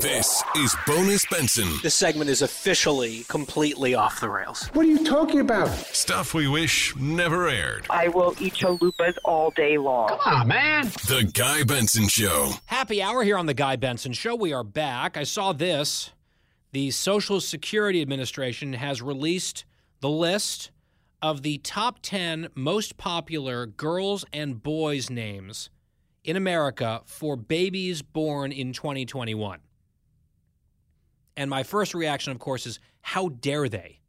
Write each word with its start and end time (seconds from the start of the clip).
This 0.00 0.42
is 0.56 0.74
Bonus 0.86 1.26
Benson. 1.26 1.68
This 1.82 1.94
segment 1.94 2.30
is 2.30 2.40
officially 2.40 3.24
completely 3.28 3.94
off 3.94 4.18
the 4.18 4.30
rails. 4.30 4.68
What 4.68 4.86
are 4.86 4.88
you 4.88 5.04
talking 5.04 5.40
about? 5.40 5.68
Stuff 5.68 6.32
we 6.32 6.48
wish 6.48 6.96
never 6.96 7.48
aired. 7.48 7.86
I 7.90 8.08
will 8.08 8.34
eat 8.40 8.54
chalupas 8.54 9.18
all 9.26 9.50
day 9.50 9.76
long. 9.76 10.08
Come 10.08 10.20
on, 10.24 10.48
man. 10.48 10.86
The 11.06 11.30
Guy 11.34 11.64
Benson 11.64 12.08
Show. 12.08 12.52
Happy 12.64 13.02
hour 13.02 13.22
here 13.22 13.36
on 13.36 13.44
The 13.44 13.52
Guy 13.52 13.76
Benson 13.76 14.14
Show. 14.14 14.34
We 14.34 14.54
are 14.54 14.64
back. 14.64 15.18
I 15.18 15.24
saw 15.24 15.52
this. 15.52 16.12
The 16.72 16.90
Social 16.92 17.38
Security 17.38 18.00
Administration 18.00 18.72
has 18.72 19.02
released 19.02 19.66
the 20.00 20.08
list 20.08 20.70
of 21.20 21.42
the 21.42 21.58
top 21.58 21.98
10 22.00 22.48
most 22.54 22.96
popular 22.96 23.66
girls 23.66 24.24
and 24.32 24.62
boys 24.62 25.10
names 25.10 25.68
in 26.24 26.36
America 26.36 27.02
for 27.04 27.36
babies 27.36 28.02
born 28.02 28.52
in 28.52 28.72
2021. 28.72 29.60
And 31.36 31.48
my 31.48 31.62
first 31.62 31.94
reaction, 31.94 32.32
of 32.32 32.38
course, 32.38 32.66
is 32.66 32.78
how 33.00 33.28
dare 33.28 33.68
they 33.68 34.00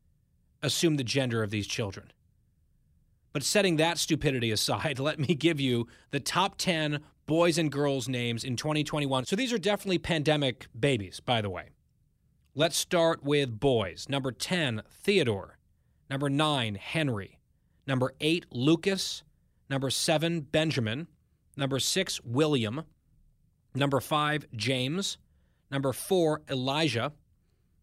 assume 0.62 0.98
the 0.98 1.04
gender 1.04 1.44
of 1.44 1.50
these 1.50 1.68
children? 1.68 2.12
But 3.34 3.44
setting 3.44 3.78
that 3.78 3.98
stupidity 3.98 4.52
aside, 4.52 5.00
let 5.00 5.20
me 5.20 5.36
give 5.36 5.60
you 5.60 5.88
the 6.12 6.20
top 6.20 6.58
10 6.58 7.00
boys 7.26 7.58
and 7.58 7.72
girls 7.72 8.10
names 8.10 8.44
in 8.44 8.56
2021. 8.58 9.26
So 9.26 9.36
these 9.36 9.54
are 9.54 9.58
definitely 9.58 10.00
pandemic 10.00 10.68
babies, 10.78 11.20
by 11.20 11.42
the 11.42 11.50
way. 11.50 11.70
Let's 12.54 12.76
start 12.76 13.24
with 13.24 13.60
boys. 13.60 14.08
Number 14.10 14.34
10, 14.34 14.82
Theodore. 14.90 15.58
Number 16.10 16.30
9, 16.30 16.76
Henry. 16.76 17.40
Number 17.88 18.14
8, 18.20 18.48
Lucas. 18.52 19.24
Number 19.70 19.90
7, 19.90 20.42
Benjamin. 20.42 21.08
Number 21.58 21.80
6, 21.80 22.22
William. 22.24 22.84
Number 23.76 24.00
5, 24.00 24.48
James. 24.56 25.18
Number 25.70 25.94
4, 25.94 26.42
Elijah. 26.50 27.14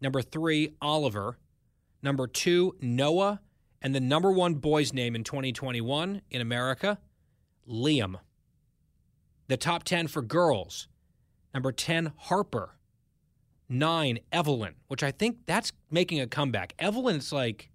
Number 0.01 0.23
3, 0.23 0.75
Oliver. 0.81 1.39
Number 2.03 2.27
2, 2.27 2.77
Noah. 2.81 3.41
And 3.81 3.95
the 3.95 4.01
number 4.01 4.33
one 4.33 4.55
boy's 4.55 4.93
name 4.93 5.15
in 5.15 5.23
2021 5.23 6.23
in 6.31 6.41
America, 6.41 6.99
Liam. 7.69 8.17
The 9.47 9.57
top 9.57 9.85
10 9.85 10.09
for 10.09 10.21
girls. 10.21 10.89
Number 11.55 11.73
10, 11.73 12.13
Harper. 12.17 12.75
9, 13.69 14.19
Evelyn, 14.33 14.75
which 14.89 15.03
I 15.03 15.11
think 15.11 15.39
that's 15.47 15.73
making 15.91 16.21
a 16.21 16.27
comeback. 16.27 16.75
Evelyn 16.79 17.17
is 17.17 17.33
like 17.33 17.71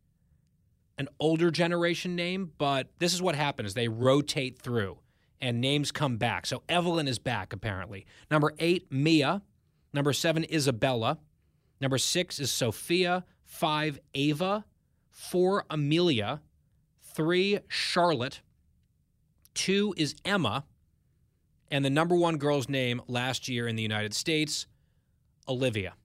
an 0.97 1.07
older 1.19 1.51
generation 1.51 2.15
name, 2.15 2.51
but 2.57 2.87
this 2.99 3.13
is 3.13 3.21
what 3.21 3.35
happens. 3.35 3.73
They 3.73 3.87
rotate 3.87 4.59
through 4.59 4.97
and 5.43 5.59
names 5.59 5.91
come 5.91 6.15
back. 6.15 6.45
So 6.45 6.63
Evelyn 6.69 7.05
is 7.05 7.19
back, 7.19 7.51
apparently. 7.51 8.05
Number 8.31 8.53
8, 8.59 8.89
Mia. 8.89 9.41
Number 9.93 10.13
7, 10.13 10.45
Isabella. 10.51 11.19
Number 11.81 11.97
6 11.97 12.39
is 12.39 12.49
Sophia. 12.49 13.25
5, 13.43 13.99
Ava. 14.15 14.63
4, 15.09 15.65
Amelia. 15.69 16.39
3, 17.13 17.59
Charlotte. 17.67 18.39
2 19.55 19.93
is 19.97 20.15
Emma. 20.23 20.63
And 21.69 21.83
the 21.83 21.89
number 21.89 22.15
one 22.15 22.37
girl's 22.37 22.69
name 22.69 23.01
last 23.07 23.49
year 23.49 23.67
in 23.67 23.75
the 23.75 23.83
United 23.83 24.13
States, 24.13 24.65
Olivia. 25.49 25.95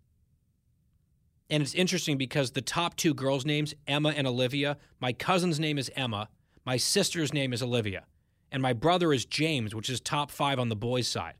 And 1.49 1.63
it's 1.63 1.75
interesting 1.75 2.19
because 2.19 2.51
the 2.51 2.61
top 2.61 2.97
two 2.97 3.15
girls' 3.15 3.47
names, 3.47 3.73
Emma 3.87 4.09
and 4.09 4.27
Olivia, 4.27 4.79
my 4.99 5.13
cousin's 5.13 5.61
name 5.61 5.79
is 5.79 5.93
Emma, 5.95 6.29
my 6.65 6.77
sister's 6.77 7.33
name 7.33 7.53
is 7.53 7.63
Olivia, 7.63 8.05
and 8.51 8.63
my 8.63 8.73
brother 8.73 9.13
is 9.13 9.25
James, 9.25 9.75
which 9.75 9.91
is 9.91 10.01
top 10.01 10.31
five 10.31 10.59
on 10.59 10.69
the 10.69 10.77
boys' 10.77 11.09
side. 11.09 11.35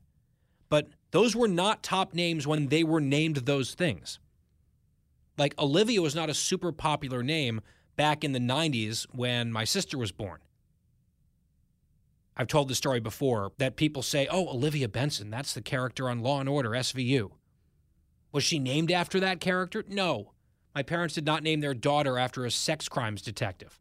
But 0.69 0.87
those 1.11 1.35
were 1.35 1.47
not 1.47 1.83
top 1.83 2.13
names 2.13 2.45
when 2.45 2.67
they 2.67 2.83
were 2.83 3.01
named 3.01 3.37
those 3.37 3.73
things. 3.73 4.19
Like 5.37 5.59
Olivia 5.59 6.01
was 6.01 6.15
not 6.15 6.29
a 6.29 6.33
super 6.33 6.71
popular 6.71 7.23
name 7.23 7.61
back 7.95 8.23
in 8.23 8.33
the 8.33 8.39
90s 8.39 9.07
when 9.11 9.51
my 9.51 9.63
sister 9.63 9.97
was 9.97 10.11
born. 10.11 10.39
I've 12.37 12.47
told 12.47 12.69
the 12.69 12.75
story 12.75 12.99
before 12.99 13.51
that 13.57 13.75
people 13.75 14.01
say, 14.01 14.27
oh, 14.31 14.47
Olivia 14.49 14.87
Benson, 14.87 15.29
that's 15.29 15.53
the 15.53 15.61
character 15.61 16.09
on 16.09 16.19
Law 16.19 16.39
and 16.39 16.47
Order 16.47 16.69
SVU. 16.69 17.31
Was 18.31 18.43
she 18.43 18.59
named 18.59 18.91
after 18.91 19.19
that 19.19 19.41
character? 19.41 19.83
No. 19.87 20.31
My 20.75 20.83
parents 20.83 21.15
did 21.15 21.25
not 21.25 21.43
name 21.43 21.59
their 21.59 21.73
daughter 21.73 22.17
after 22.17 22.45
a 22.45 22.51
sex 22.51 22.87
crimes 22.87 23.21
detective. 23.21 23.79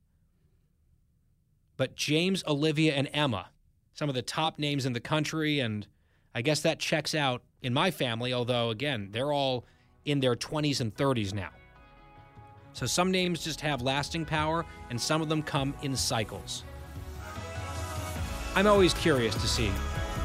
But 1.78 1.94
James, 1.94 2.42
Olivia, 2.46 2.92
and 2.92 3.08
Emma, 3.14 3.50
some 3.94 4.08
of 4.08 4.16
the 4.16 4.20
top 4.20 4.58
names 4.58 4.84
in 4.84 4.92
the 4.92 5.00
country, 5.00 5.60
and 5.60 5.86
I 6.34 6.42
guess 6.42 6.60
that 6.62 6.80
checks 6.80 7.14
out 7.14 7.40
in 7.62 7.72
my 7.72 7.92
family, 7.92 8.32
although, 8.34 8.70
again, 8.70 9.10
they're 9.12 9.32
all 9.32 9.64
in 10.04 10.18
their 10.18 10.34
20s 10.34 10.80
and 10.80 10.92
30s 10.94 11.32
now. 11.32 11.50
So 12.72 12.84
some 12.84 13.12
names 13.12 13.44
just 13.44 13.60
have 13.60 13.80
lasting 13.80 14.24
power, 14.24 14.66
and 14.90 15.00
some 15.00 15.22
of 15.22 15.28
them 15.28 15.40
come 15.40 15.72
in 15.82 15.94
cycles. 15.94 16.64
I'm 18.56 18.66
always 18.66 18.92
curious 18.94 19.36
to 19.36 19.46
see 19.46 19.70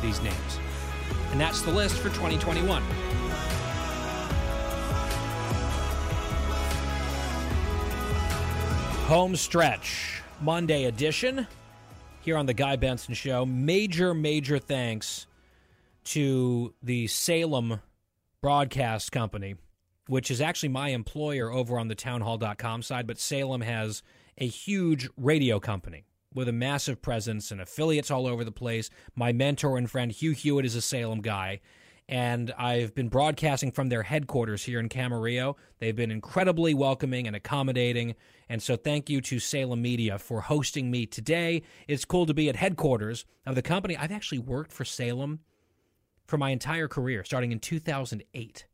these 0.01 0.19
names. 0.23 0.59
And 1.31 1.39
that's 1.39 1.61
the 1.61 1.71
list 1.71 1.97
for 1.97 2.09
2021. 2.09 2.81
Home 9.05 9.35
stretch, 9.35 10.22
Monday 10.43 10.83
edition, 10.83 11.47
here 12.19 12.35
on 12.35 12.45
the 12.45 12.53
Guy 12.53 12.75
Benson 12.75 13.13
Show. 13.13 13.45
Major, 13.45 14.13
major 14.13 14.59
thanks 14.59 15.25
to 16.03 16.73
the 16.83 17.07
Salem 17.07 17.79
Broadcast 18.41 19.09
Company, 19.13 19.55
which 20.07 20.29
is 20.29 20.41
actually 20.41 20.67
my 20.67 20.89
employer 20.89 21.49
over 21.49 21.79
on 21.79 21.87
the 21.87 21.95
townhall.com 21.95 22.81
side, 22.81 23.07
but 23.07 23.19
Salem 23.19 23.61
has 23.61 24.03
a 24.37 24.45
huge 24.45 25.09
radio 25.15 25.61
company 25.61 26.03
with 26.33 26.49
a 26.49 26.53
massive 26.53 27.01
presence 27.01 27.49
and 27.49 27.61
affiliates 27.61 28.11
all 28.11 28.27
over 28.27 28.43
the 28.43 28.51
place. 28.51 28.89
My 29.15 29.31
mentor 29.31 29.77
and 29.77 29.89
friend 29.89 30.11
Hugh 30.11 30.31
Hewitt 30.31 30.65
is 30.65 30.75
a 30.75 30.81
Salem 30.81 31.21
guy 31.21 31.61
and 32.09 32.53
I've 32.57 32.93
been 32.93 33.07
broadcasting 33.07 33.71
from 33.71 33.89
their 33.89 34.03
headquarters 34.03 34.63
here 34.63 34.79
in 34.79 34.89
Camarillo. 34.89 35.55
They've 35.79 35.95
been 35.95 36.11
incredibly 36.11 36.73
welcoming 36.73 37.27
and 37.27 37.35
accommodating, 37.35 38.15
and 38.49 38.61
so 38.61 38.75
thank 38.75 39.09
you 39.09 39.21
to 39.21 39.39
Salem 39.39 39.81
Media 39.81 40.19
for 40.19 40.41
hosting 40.41 40.91
me 40.91 41.05
today. 41.05 41.63
It's 41.87 42.05
cool 42.05 42.25
to 42.25 42.33
be 42.33 42.49
at 42.49 42.55
headquarters 42.55 43.25
of 43.45 43.55
the 43.55 43.61
company. 43.61 43.95
I've 43.95 44.11
actually 44.11 44.39
worked 44.39 44.71
for 44.71 44.85
Salem 44.85 45.39
for 46.25 46.37
my 46.37 46.49
entire 46.49 46.87
career, 46.87 47.23
starting 47.23 47.51
in 47.51 47.59
2008. 47.59 48.65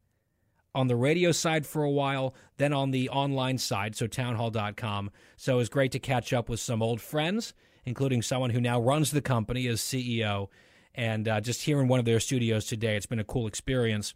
On 0.76 0.88
the 0.88 0.96
radio 0.96 1.32
side 1.32 1.66
for 1.66 1.84
a 1.84 1.90
while, 1.90 2.36
then 2.58 2.74
on 2.74 2.92
the 2.92 3.10
online 3.10 3.58
side, 3.58 3.96
so 3.96 4.06
townhall.com. 4.06 5.12
So 5.36 5.56
it 5.56 5.58
was 5.58 5.70
great 5.70 5.92
to 5.94 6.00
catch 6.00 6.32
up 6.32 6.48
with 6.48 6.60
some 6.60 6.84
old 6.84 7.02
friends, 7.02 7.54
including 7.86 8.22
someone 8.22 8.52
who 8.52 8.62
now 8.62 8.80
runs 8.80 9.12
the 9.12 9.22
company 9.22 9.68
as 9.68 9.82
CEO 9.82 10.48
and 11.00 11.30
uh, 11.30 11.40
just 11.40 11.62
here 11.62 11.80
in 11.80 11.88
one 11.88 12.00
of 12.00 12.06
their 12.06 12.20
studios 12.20 12.66
today, 12.66 12.98
it's 12.98 13.06
been 13.06 13.20
a 13.20 13.24
cool 13.24 13.48
experience. 13.48 14.14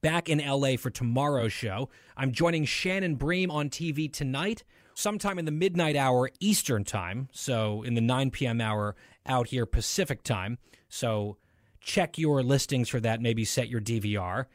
Back 0.00 0.30
in 0.30 0.38
LA 0.38 0.76
for 0.78 0.88
tomorrow's 0.88 1.52
show, 1.52 1.90
I'm 2.16 2.32
joining 2.32 2.64
Shannon 2.64 3.16
Bream 3.16 3.50
on 3.50 3.68
TV 3.68 4.10
tonight, 4.10 4.64
sometime 4.94 5.38
in 5.38 5.44
the 5.44 5.50
midnight 5.50 5.96
hour 5.96 6.30
Eastern 6.40 6.84
time, 6.84 7.28
so 7.32 7.82
in 7.82 7.92
the 7.92 8.00
9 8.00 8.30
p.m. 8.30 8.62
hour 8.62 8.96
out 9.26 9.48
here 9.48 9.66
Pacific 9.66 10.22
time. 10.22 10.56
So 10.88 11.36
check 11.80 12.16
your 12.16 12.42
listings 12.42 12.88
for 12.88 13.00
that, 13.00 13.20
maybe 13.20 13.44
set 13.44 13.68
your 13.68 13.82
DVR, 13.82 14.46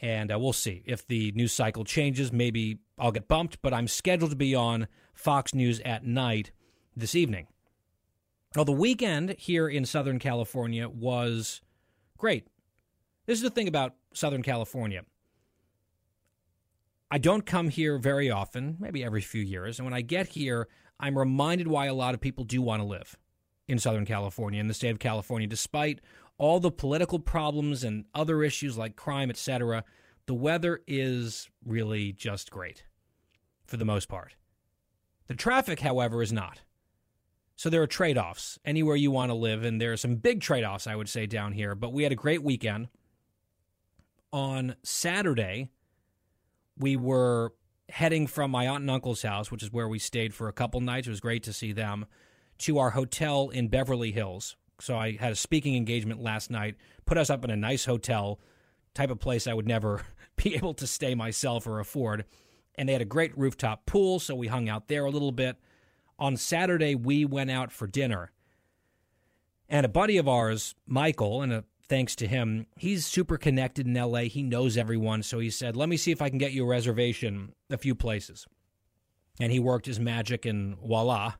and 0.00 0.30
uh, 0.30 0.38
we'll 0.38 0.52
see. 0.52 0.82
If 0.84 1.06
the 1.06 1.32
news 1.32 1.54
cycle 1.54 1.84
changes, 1.84 2.30
maybe 2.30 2.76
I'll 2.98 3.10
get 3.10 3.26
bumped, 3.26 3.62
but 3.62 3.72
I'm 3.72 3.88
scheduled 3.88 4.32
to 4.32 4.36
be 4.36 4.54
on 4.54 4.86
Fox 5.14 5.54
News 5.54 5.80
at 5.80 6.04
night 6.04 6.50
this 6.94 7.14
evening. 7.14 7.46
Well, 8.56 8.64
the 8.64 8.72
weekend 8.72 9.36
here 9.38 9.68
in 9.68 9.84
Southern 9.84 10.18
California 10.18 10.88
was 10.88 11.60
great. 12.18 12.48
This 13.26 13.38
is 13.38 13.42
the 13.42 13.50
thing 13.50 13.68
about 13.68 13.94
Southern 14.12 14.42
California. 14.42 15.02
I 17.12 17.18
don't 17.18 17.46
come 17.46 17.68
here 17.68 17.96
very 17.96 18.28
often, 18.28 18.76
maybe 18.80 19.04
every 19.04 19.20
few 19.20 19.40
years. 19.40 19.78
And 19.78 19.86
when 19.86 19.94
I 19.94 20.00
get 20.00 20.28
here, 20.28 20.66
I'm 20.98 21.16
reminded 21.16 21.68
why 21.68 21.86
a 21.86 21.94
lot 21.94 22.12
of 22.12 22.20
people 22.20 22.42
do 22.42 22.60
want 22.60 22.82
to 22.82 22.86
live 22.88 23.16
in 23.68 23.78
Southern 23.78 24.04
California, 24.04 24.60
in 24.60 24.66
the 24.66 24.74
state 24.74 24.90
of 24.90 24.98
California, 24.98 25.46
despite 25.46 26.00
all 26.36 26.58
the 26.58 26.72
political 26.72 27.20
problems 27.20 27.84
and 27.84 28.04
other 28.16 28.42
issues 28.42 28.76
like 28.76 28.96
crime, 28.96 29.30
etc., 29.30 29.84
the 30.26 30.34
weather 30.34 30.80
is 30.88 31.48
really 31.64 32.12
just 32.12 32.50
great 32.50 32.84
for 33.64 33.76
the 33.76 33.84
most 33.84 34.08
part. 34.08 34.34
The 35.28 35.34
traffic, 35.36 35.80
however, 35.80 36.20
is 36.20 36.32
not. 36.32 36.62
So 37.60 37.68
there 37.68 37.82
are 37.82 37.86
trade 37.86 38.16
offs 38.16 38.58
anywhere 38.64 38.96
you 38.96 39.10
want 39.10 39.28
to 39.28 39.34
live, 39.34 39.64
and 39.64 39.78
there 39.78 39.92
are 39.92 39.98
some 39.98 40.14
big 40.14 40.40
trade 40.40 40.64
offs, 40.64 40.86
I 40.86 40.96
would 40.96 41.10
say, 41.10 41.26
down 41.26 41.52
here. 41.52 41.74
But 41.74 41.92
we 41.92 42.04
had 42.04 42.10
a 42.10 42.14
great 42.16 42.42
weekend. 42.42 42.88
On 44.32 44.76
Saturday, 44.82 45.68
we 46.78 46.96
were 46.96 47.52
heading 47.90 48.26
from 48.26 48.50
my 48.50 48.66
aunt 48.66 48.80
and 48.80 48.90
uncle's 48.90 49.20
house, 49.20 49.50
which 49.50 49.62
is 49.62 49.70
where 49.70 49.90
we 49.90 49.98
stayed 49.98 50.32
for 50.32 50.48
a 50.48 50.54
couple 50.54 50.80
nights. 50.80 51.06
It 51.06 51.10
was 51.10 51.20
great 51.20 51.42
to 51.42 51.52
see 51.52 51.72
them, 51.72 52.06
to 52.60 52.78
our 52.78 52.88
hotel 52.92 53.50
in 53.50 53.68
Beverly 53.68 54.10
Hills. 54.10 54.56
So 54.80 54.96
I 54.96 55.18
had 55.18 55.32
a 55.32 55.36
speaking 55.36 55.76
engagement 55.76 56.22
last 56.22 56.50
night, 56.50 56.76
put 57.04 57.18
us 57.18 57.28
up 57.28 57.44
in 57.44 57.50
a 57.50 57.56
nice 57.56 57.84
hotel, 57.84 58.40
type 58.94 59.10
of 59.10 59.20
place 59.20 59.46
I 59.46 59.52
would 59.52 59.68
never 59.68 60.06
be 60.42 60.54
able 60.54 60.72
to 60.72 60.86
stay 60.86 61.14
myself 61.14 61.66
or 61.66 61.78
afford. 61.78 62.24
And 62.76 62.88
they 62.88 62.94
had 62.94 63.02
a 63.02 63.04
great 63.04 63.36
rooftop 63.36 63.84
pool, 63.84 64.18
so 64.18 64.34
we 64.34 64.46
hung 64.46 64.70
out 64.70 64.88
there 64.88 65.04
a 65.04 65.10
little 65.10 65.30
bit. 65.30 65.58
On 66.20 66.36
Saturday, 66.36 66.94
we 66.94 67.24
went 67.24 67.50
out 67.50 67.72
for 67.72 67.86
dinner. 67.86 68.30
And 69.68 69.86
a 69.86 69.88
buddy 69.88 70.18
of 70.18 70.28
ours, 70.28 70.74
Michael, 70.86 71.40
and 71.40 71.52
a, 71.52 71.64
thanks 71.82 72.14
to 72.16 72.28
him, 72.28 72.66
he's 72.76 73.06
super 73.06 73.38
connected 73.38 73.86
in 73.86 73.94
LA. 73.94 74.22
He 74.22 74.42
knows 74.42 74.76
everyone. 74.76 75.22
So 75.22 75.38
he 75.38 75.48
said, 75.48 75.76
Let 75.76 75.88
me 75.88 75.96
see 75.96 76.12
if 76.12 76.20
I 76.20 76.28
can 76.28 76.38
get 76.38 76.52
you 76.52 76.64
a 76.64 76.68
reservation 76.68 77.54
a 77.70 77.78
few 77.78 77.94
places. 77.94 78.46
And 79.40 79.50
he 79.50 79.58
worked 79.58 79.86
his 79.86 79.98
magic, 79.98 80.44
and 80.44 80.76
voila. 80.76 81.34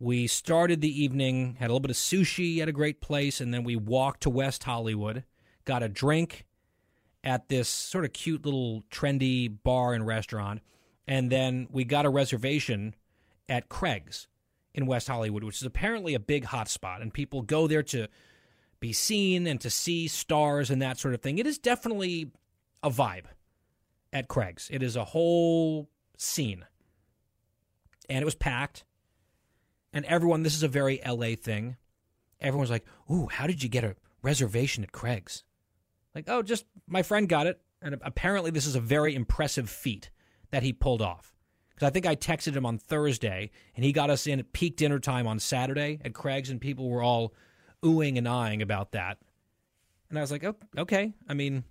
We 0.00 0.26
started 0.26 0.80
the 0.80 1.02
evening, 1.02 1.56
had 1.60 1.66
a 1.66 1.72
little 1.72 1.78
bit 1.78 1.92
of 1.92 1.96
sushi 1.96 2.58
at 2.58 2.68
a 2.68 2.72
great 2.72 3.00
place, 3.00 3.40
and 3.40 3.54
then 3.54 3.62
we 3.62 3.76
walked 3.76 4.24
to 4.24 4.30
West 4.30 4.64
Hollywood, 4.64 5.22
got 5.64 5.84
a 5.84 5.88
drink, 5.88 6.44
at 7.22 7.48
this 7.48 7.68
sort 7.68 8.04
of 8.04 8.12
cute 8.12 8.44
little 8.44 8.82
trendy 8.90 9.54
bar 9.62 9.94
and 9.94 10.04
restaurant. 10.04 10.60
And 11.06 11.30
then 11.30 11.68
we 11.70 11.84
got 11.84 12.04
a 12.04 12.10
reservation 12.10 12.96
at 13.52 13.68
Craig's 13.68 14.28
in 14.74 14.86
West 14.86 15.08
Hollywood, 15.08 15.44
which 15.44 15.56
is 15.56 15.66
apparently 15.66 16.14
a 16.14 16.18
big 16.18 16.46
hotspot. 16.46 17.02
And 17.02 17.12
people 17.12 17.42
go 17.42 17.66
there 17.66 17.82
to 17.82 18.08
be 18.80 18.94
seen 18.94 19.46
and 19.46 19.60
to 19.60 19.68
see 19.68 20.08
stars 20.08 20.70
and 20.70 20.80
that 20.80 20.98
sort 20.98 21.12
of 21.12 21.20
thing. 21.20 21.36
It 21.36 21.46
is 21.46 21.58
definitely 21.58 22.32
a 22.82 22.90
vibe 22.90 23.26
at 24.10 24.28
Craig's, 24.28 24.68
it 24.72 24.82
is 24.82 24.96
a 24.96 25.04
whole 25.04 25.90
scene. 26.16 26.64
And 28.08 28.22
it 28.22 28.24
was 28.24 28.34
packed. 28.34 28.84
And 29.92 30.06
everyone, 30.06 30.42
this 30.42 30.54
is 30.54 30.62
a 30.62 30.68
very 30.68 31.00
LA 31.06 31.34
thing. 31.40 31.76
Everyone's 32.40 32.70
like, 32.70 32.86
Ooh, 33.10 33.26
how 33.26 33.46
did 33.46 33.62
you 33.62 33.68
get 33.68 33.84
a 33.84 33.96
reservation 34.22 34.82
at 34.82 34.92
Craig's? 34.92 35.44
Like, 36.14 36.24
oh, 36.28 36.42
just 36.42 36.64
my 36.86 37.02
friend 37.02 37.28
got 37.28 37.46
it. 37.46 37.60
And 37.82 37.98
apparently, 38.02 38.50
this 38.50 38.66
is 38.66 38.76
a 38.76 38.80
very 38.80 39.14
impressive 39.14 39.68
feat 39.68 40.10
that 40.50 40.62
he 40.62 40.72
pulled 40.72 41.02
off. 41.02 41.31
Because 41.82 41.90
I 41.90 41.94
think 41.94 42.06
I 42.06 42.14
texted 42.14 42.54
him 42.54 42.64
on 42.64 42.78
Thursday, 42.78 43.50
and 43.74 43.84
he 43.84 43.92
got 43.92 44.08
us 44.08 44.28
in 44.28 44.38
at 44.38 44.52
peak 44.52 44.76
dinner 44.76 45.00
time 45.00 45.26
on 45.26 45.40
Saturday 45.40 46.00
at 46.04 46.14
Craig's, 46.14 46.48
and 46.48 46.60
people 46.60 46.88
were 46.88 47.02
all 47.02 47.34
oohing 47.82 48.18
and 48.18 48.28
eyeing 48.28 48.62
about 48.62 48.92
that. 48.92 49.18
And 50.08 50.16
I 50.16 50.20
was 50.20 50.30
like, 50.30 50.44
oh, 50.44 50.54
okay. 50.78 51.12
I 51.28 51.34
mean, 51.34 51.64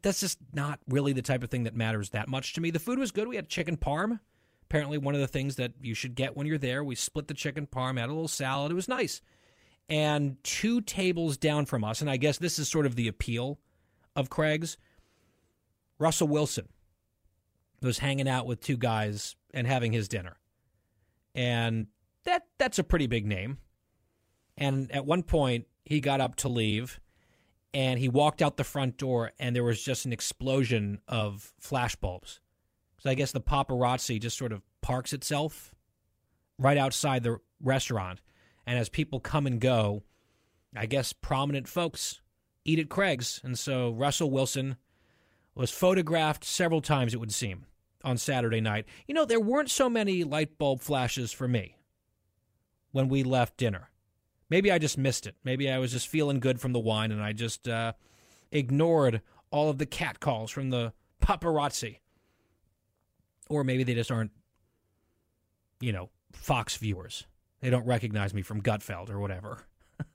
that's 0.00 0.20
just 0.20 0.38
not 0.54 0.80
really 0.88 1.12
the 1.12 1.20
type 1.20 1.42
of 1.42 1.50
thing 1.50 1.64
that 1.64 1.76
matters 1.76 2.08
that 2.10 2.26
much 2.26 2.54
to 2.54 2.62
me. 2.62 2.70
The 2.70 2.78
food 2.78 2.98
was 2.98 3.10
good. 3.10 3.28
We 3.28 3.36
had 3.36 3.50
chicken 3.50 3.76
parm. 3.76 4.18
Apparently, 4.62 4.96
one 4.96 5.14
of 5.14 5.20
the 5.20 5.28
things 5.28 5.56
that 5.56 5.72
you 5.82 5.92
should 5.92 6.14
get 6.14 6.34
when 6.34 6.46
you're 6.46 6.56
there. 6.56 6.82
We 6.82 6.94
split 6.94 7.28
the 7.28 7.34
chicken 7.34 7.66
parm, 7.66 7.98
had 7.98 8.08
a 8.08 8.14
little 8.14 8.28
salad. 8.28 8.72
It 8.72 8.76
was 8.76 8.88
nice. 8.88 9.20
And 9.90 10.42
two 10.42 10.80
tables 10.80 11.36
down 11.36 11.66
from 11.66 11.84
us, 11.84 12.00
and 12.00 12.08
I 12.08 12.16
guess 12.16 12.38
this 12.38 12.58
is 12.58 12.70
sort 12.70 12.86
of 12.86 12.96
the 12.96 13.08
appeal 13.08 13.58
of 14.16 14.30
Craig's, 14.30 14.78
Russell 15.98 16.28
Wilson 16.28 16.68
was 17.84 17.98
hanging 17.98 18.28
out 18.28 18.46
with 18.46 18.60
two 18.60 18.76
guys 18.76 19.36
and 19.52 19.66
having 19.66 19.92
his 19.92 20.08
dinner. 20.08 20.36
And 21.34 21.88
that 22.24 22.42
that's 22.58 22.78
a 22.78 22.84
pretty 22.84 23.06
big 23.06 23.26
name. 23.26 23.58
And 24.56 24.90
at 24.92 25.06
one 25.06 25.22
point 25.22 25.66
he 25.84 26.00
got 26.00 26.20
up 26.20 26.36
to 26.36 26.48
leave 26.48 27.00
and 27.72 27.98
he 27.98 28.08
walked 28.08 28.40
out 28.40 28.56
the 28.56 28.64
front 28.64 28.96
door 28.96 29.32
and 29.38 29.54
there 29.54 29.64
was 29.64 29.82
just 29.82 30.06
an 30.06 30.12
explosion 30.12 31.00
of 31.08 31.52
flashbulbs. 31.62 32.38
So 32.98 33.10
I 33.10 33.14
guess 33.14 33.32
the 33.32 33.40
paparazzi 33.40 34.20
just 34.20 34.38
sort 34.38 34.52
of 34.52 34.62
parks 34.80 35.12
itself 35.12 35.74
right 36.58 36.78
outside 36.78 37.22
the 37.22 37.38
restaurant. 37.60 38.20
And 38.66 38.78
as 38.78 38.88
people 38.88 39.20
come 39.20 39.46
and 39.46 39.60
go, 39.60 40.04
I 40.74 40.86
guess 40.86 41.12
prominent 41.12 41.68
folks 41.68 42.20
eat 42.64 42.78
at 42.78 42.88
Craig's. 42.88 43.40
And 43.44 43.58
so 43.58 43.90
Russell 43.90 44.30
Wilson 44.30 44.76
was 45.54 45.70
photographed 45.70 46.44
several 46.44 46.80
times, 46.80 47.14
it 47.14 47.20
would 47.20 47.32
seem, 47.32 47.66
on 48.04 48.18
Saturday 48.18 48.60
night. 48.60 48.86
You 49.08 49.14
know, 49.14 49.24
there 49.24 49.40
weren't 49.40 49.70
so 49.70 49.88
many 49.88 50.22
light 50.22 50.58
bulb 50.58 50.80
flashes 50.80 51.32
for 51.32 51.48
me 51.48 51.76
when 52.92 53.08
we 53.08 53.22
left 53.22 53.56
dinner. 53.56 53.90
Maybe 54.50 54.70
I 54.70 54.78
just 54.78 54.98
missed 54.98 55.26
it. 55.26 55.34
Maybe 55.42 55.70
I 55.70 55.78
was 55.78 55.92
just 55.92 56.06
feeling 56.06 56.38
good 56.38 56.60
from 56.60 56.72
the 56.72 56.78
wine 56.78 57.10
and 57.10 57.22
I 57.22 57.32
just 57.32 57.66
uh, 57.66 57.94
ignored 58.52 59.22
all 59.50 59.70
of 59.70 59.78
the 59.78 59.86
catcalls 59.86 60.50
from 60.50 60.70
the 60.70 60.92
paparazzi. 61.22 61.98
Or 63.48 63.64
maybe 63.64 63.82
they 63.84 63.94
just 63.94 64.10
aren't, 64.10 64.30
you 65.80 65.92
know, 65.92 66.10
Fox 66.32 66.76
viewers. 66.76 67.26
They 67.60 67.70
don't 67.70 67.86
recognize 67.86 68.34
me 68.34 68.42
from 68.42 68.62
Gutfeld 68.62 69.10
or 69.10 69.18
whatever. 69.18 69.66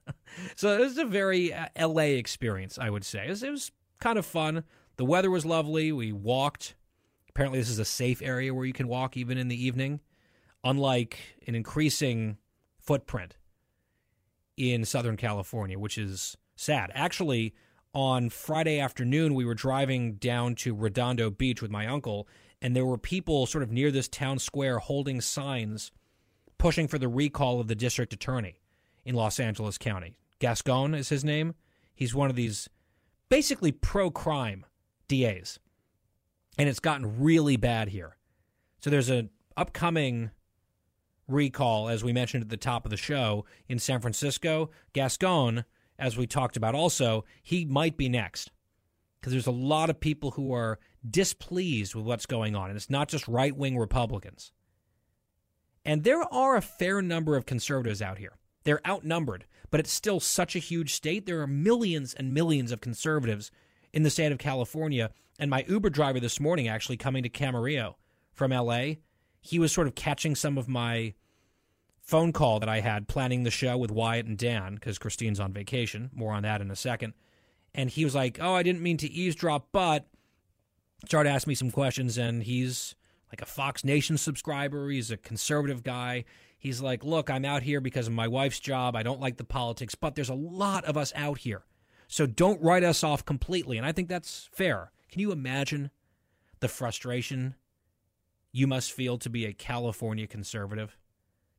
so 0.55 0.73
it 0.75 0.81
was 0.81 0.97
a 0.97 1.05
very 1.05 1.53
uh, 1.53 1.67
LA 1.79 2.03
experience, 2.03 2.77
I 2.77 2.89
would 2.89 3.03
say. 3.03 3.25
It 3.25 3.29
was, 3.29 3.43
it 3.43 3.51
was 3.51 3.71
kind 3.99 4.19
of 4.19 4.25
fun. 4.25 4.63
The 4.97 5.05
weather 5.05 5.31
was 5.31 5.45
lovely. 5.45 5.91
We 5.91 6.11
walked. 6.11 6.75
Apparently, 7.39 7.59
this 7.59 7.69
is 7.69 7.79
a 7.79 7.85
safe 7.85 8.21
area 8.21 8.53
where 8.53 8.65
you 8.65 8.73
can 8.73 8.89
walk 8.89 9.15
even 9.15 9.37
in 9.37 9.47
the 9.47 9.65
evening, 9.65 10.01
unlike 10.65 11.37
an 11.47 11.55
increasing 11.55 12.37
footprint 12.77 13.37
in 14.57 14.83
Southern 14.83 15.15
California, 15.15 15.79
which 15.79 15.97
is 15.97 16.35
sad. 16.57 16.91
Actually, 16.93 17.55
on 17.93 18.29
Friday 18.29 18.77
afternoon, 18.77 19.35
we 19.35 19.45
were 19.45 19.53
driving 19.53 20.15
down 20.15 20.53
to 20.55 20.75
Redondo 20.75 21.29
Beach 21.29 21.61
with 21.61 21.71
my 21.71 21.87
uncle, 21.87 22.27
and 22.61 22.75
there 22.75 22.85
were 22.85 22.97
people 22.97 23.45
sort 23.45 23.63
of 23.63 23.71
near 23.71 23.89
this 23.89 24.09
town 24.09 24.37
square 24.37 24.79
holding 24.79 25.21
signs 25.21 25.93
pushing 26.57 26.89
for 26.89 26.99
the 26.99 27.07
recall 27.07 27.61
of 27.61 27.69
the 27.69 27.73
district 27.75 28.11
attorney 28.11 28.59
in 29.05 29.15
Los 29.15 29.39
Angeles 29.39 29.77
County. 29.77 30.17
Gascon 30.39 30.93
is 30.93 31.07
his 31.07 31.23
name. 31.23 31.55
He's 31.95 32.13
one 32.13 32.29
of 32.29 32.35
these 32.35 32.67
basically 33.29 33.71
pro 33.71 34.11
crime 34.11 34.65
DAs. 35.07 35.57
And 36.57 36.67
it's 36.67 36.79
gotten 36.79 37.19
really 37.19 37.57
bad 37.57 37.89
here. 37.89 38.17
So 38.81 38.89
there's 38.89 39.09
an 39.09 39.29
upcoming 39.55 40.31
recall, 41.27 41.89
as 41.89 42.03
we 42.03 42.11
mentioned 42.11 42.43
at 42.43 42.49
the 42.49 42.57
top 42.57 42.85
of 42.85 42.91
the 42.91 42.97
show, 42.97 43.45
in 43.67 43.79
San 43.79 44.01
Francisco. 44.01 44.69
Gascon, 44.93 45.65
as 45.97 46.17
we 46.17 46.27
talked 46.27 46.57
about 46.57 46.75
also, 46.75 47.23
he 47.43 47.65
might 47.65 47.97
be 47.97 48.09
next. 48.09 48.51
Because 49.19 49.33
there's 49.33 49.47
a 49.47 49.51
lot 49.51 49.89
of 49.89 49.99
people 49.99 50.31
who 50.31 50.53
are 50.53 50.79
displeased 51.07 51.93
with 51.93 52.05
what's 52.05 52.25
going 52.25 52.55
on. 52.55 52.69
And 52.69 52.77
it's 52.77 52.89
not 52.89 53.09
just 53.09 53.27
right 53.27 53.55
wing 53.55 53.77
Republicans. 53.77 54.51
And 55.85 56.03
there 56.03 56.21
are 56.33 56.55
a 56.55 56.61
fair 56.61 57.01
number 57.01 57.35
of 57.35 57.45
conservatives 57.45 58.01
out 58.01 58.17
here. 58.17 58.37
They're 58.63 58.85
outnumbered, 58.87 59.45
but 59.71 59.79
it's 59.79 59.91
still 59.91 60.19
such 60.19 60.55
a 60.55 60.59
huge 60.59 60.93
state. 60.93 61.25
There 61.25 61.41
are 61.41 61.47
millions 61.47 62.13
and 62.13 62.33
millions 62.33 62.71
of 62.71 62.81
conservatives 62.81 63.51
in 63.93 64.03
the 64.03 64.09
state 64.09 64.31
of 64.31 64.37
California. 64.37 65.11
And 65.39 65.49
my 65.49 65.65
Uber 65.67 65.89
driver 65.89 66.19
this 66.19 66.39
morning, 66.39 66.67
actually 66.67 66.97
coming 66.97 67.23
to 67.23 67.29
Camarillo 67.29 67.95
from 68.33 68.51
LA, 68.51 68.95
he 69.41 69.57
was 69.57 69.71
sort 69.71 69.87
of 69.87 69.95
catching 69.95 70.35
some 70.35 70.57
of 70.57 70.67
my 70.67 71.13
phone 72.01 72.33
call 72.33 72.59
that 72.59 72.69
I 72.69 72.81
had 72.81 73.07
planning 73.07 73.43
the 73.43 73.51
show 73.51 73.77
with 73.77 73.89
Wyatt 73.89 74.25
and 74.25 74.37
Dan 74.37 74.75
because 74.75 74.97
Christine's 74.97 75.39
on 75.39 75.53
vacation. 75.53 76.09
More 76.13 76.33
on 76.33 76.43
that 76.43 76.59
in 76.59 76.69
a 76.69 76.75
second. 76.75 77.13
And 77.73 77.89
he 77.89 78.03
was 78.03 78.13
like, 78.13 78.37
Oh, 78.41 78.53
I 78.53 78.63
didn't 78.63 78.81
mean 78.81 78.97
to 78.97 79.09
eavesdrop, 79.09 79.69
but 79.71 80.07
started 81.05 81.29
asking 81.29 81.51
me 81.51 81.55
some 81.55 81.71
questions. 81.71 82.17
And 82.17 82.43
he's 82.43 82.95
like 83.31 83.41
a 83.41 83.45
Fox 83.45 83.85
Nation 83.85 84.17
subscriber. 84.17 84.89
He's 84.89 85.11
a 85.11 85.17
conservative 85.17 85.83
guy. 85.83 86.25
He's 86.57 86.81
like, 86.81 87.05
look, 87.05 87.29
I'm 87.29 87.45
out 87.45 87.63
here 87.63 87.79
because 87.79 88.07
of 88.07 88.13
my 88.13 88.27
wife's 88.27 88.59
job. 88.59 88.95
I 88.95 89.03
don't 89.03 89.21
like 89.21 89.37
the 89.37 89.45
politics, 89.45 89.95
but 89.95 90.15
there's 90.15 90.29
a 90.29 90.35
lot 90.35 90.83
of 90.83 90.97
us 90.97 91.13
out 91.15 91.37
here. 91.39 91.63
So 92.09 92.25
don't 92.25 92.61
write 92.61 92.83
us 92.83 93.03
off 93.03 93.23
completely. 93.23 93.77
And 93.77 93.85
I 93.85 93.93
think 93.93 94.09
that's 94.09 94.49
fair. 94.51 94.91
Can 95.11 95.21
you 95.21 95.31
imagine 95.31 95.91
the 96.59 96.67
frustration 96.67 97.55
you 98.51 98.67
must 98.67 98.91
feel 98.91 99.17
to 99.19 99.29
be 99.29 99.45
a 99.45 99.53
California 99.53 100.27
conservative? 100.27 100.97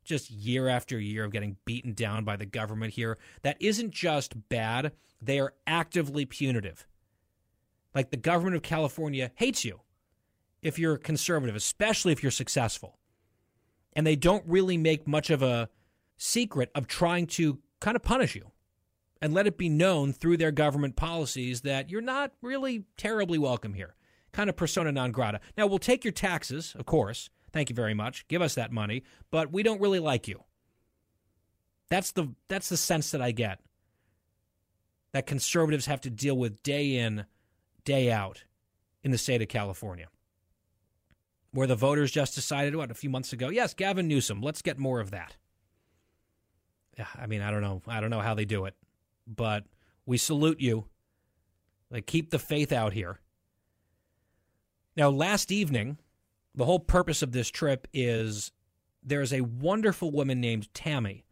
Just 0.04 0.30
year 0.30 0.68
after 0.68 0.98
year 0.98 1.24
of 1.24 1.32
getting 1.32 1.56
beaten 1.64 1.92
down 1.92 2.24
by 2.24 2.36
the 2.36 2.46
government 2.46 2.94
here. 2.94 3.18
That 3.42 3.60
isn't 3.60 3.90
just 3.90 4.48
bad, 4.48 4.92
they 5.20 5.38
are 5.38 5.54
actively 5.66 6.24
punitive. 6.24 6.86
Like 7.94 8.10
the 8.10 8.16
government 8.16 8.56
of 8.56 8.62
California 8.62 9.30
hates 9.34 9.64
you 9.64 9.80
if 10.62 10.78
you're 10.78 10.96
conservative, 10.96 11.56
especially 11.56 12.12
if 12.12 12.22
you're 12.22 12.30
successful 12.30 12.98
and 13.92 14.06
they 14.06 14.16
don't 14.16 14.44
really 14.46 14.76
make 14.76 15.06
much 15.06 15.30
of 15.30 15.42
a 15.42 15.68
secret 16.16 16.70
of 16.74 16.86
trying 16.86 17.26
to 17.26 17.58
kind 17.80 17.96
of 17.96 18.02
punish 18.02 18.34
you 18.34 18.50
and 19.22 19.34
let 19.34 19.46
it 19.46 19.58
be 19.58 19.68
known 19.68 20.12
through 20.12 20.36
their 20.36 20.50
government 20.50 20.96
policies 20.96 21.60
that 21.62 21.90
you're 21.90 22.00
not 22.00 22.32
really 22.40 22.84
terribly 22.96 23.38
welcome 23.38 23.74
here. 23.74 23.94
Kind 24.32 24.48
of 24.48 24.56
persona 24.56 24.92
non 24.92 25.12
grata. 25.12 25.40
Now, 25.56 25.66
we'll 25.66 25.78
take 25.78 26.04
your 26.04 26.12
taxes, 26.12 26.74
of 26.78 26.86
course. 26.86 27.30
Thank 27.52 27.68
you 27.68 27.76
very 27.76 27.94
much. 27.94 28.26
Give 28.28 28.42
us 28.42 28.54
that 28.54 28.70
money, 28.70 29.02
but 29.30 29.52
we 29.52 29.62
don't 29.62 29.80
really 29.80 29.98
like 29.98 30.28
you. 30.28 30.44
That's 31.88 32.12
the 32.12 32.32
that's 32.48 32.68
the 32.68 32.76
sense 32.76 33.10
that 33.10 33.20
I 33.20 33.32
get. 33.32 33.58
That 35.12 35.26
conservatives 35.26 35.86
have 35.86 36.00
to 36.02 36.10
deal 36.10 36.36
with 36.36 36.62
day 36.62 36.96
in, 36.96 37.26
day 37.84 38.12
out 38.12 38.44
in 39.02 39.10
the 39.10 39.18
state 39.18 39.42
of 39.42 39.48
California. 39.48 40.06
Where 41.50 41.66
the 41.66 41.74
voters 41.74 42.12
just 42.12 42.36
decided 42.36 42.76
what 42.76 42.92
a 42.92 42.94
few 42.94 43.10
months 43.10 43.32
ago, 43.32 43.48
yes, 43.48 43.74
Gavin 43.74 44.06
Newsom, 44.06 44.40
let's 44.40 44.62
get 44.62 44.78
more 44.78 45.00
of 45.00 45.10
that. 45.10 45.34
I 47.16 47.26
mean, 47.26 47.42
I 47.42 47.50
don't 47.50 47.62
know. 47.62 47.82
I 47.88 48.00
don't 48.00 48.10
know 48.10 48.20
how 48.20 48.34
they 48.34 48.44
do 48.44 48.66
it 48.66 48.76
but 49.34 49.64
we 50.06 50.18
salute 50.18 50.60
you. 50.60 50.86
Like, 51.90 52.06
keep 52.06 52.30
the 52.30 52.38
faith 52.38 52.72
out 52.72 52.92
here. 52.92 53.20
Now, 54.96 55.10
last 55.10 55.50
evening, 55.50 55.98
the 56.54 56.64
whole 56.64 56.80
purpose 56.80 57.22
of 57.22 57.32
this 57.32 57.48
trip 57.48 57.86
is 57.92 58.52
there's 59.02 59.32
a 59.32 59.40
wonderful 59.40 60.10
woman 60.10 60.40
named 60.40 60.72
Tammy 60.74 61.24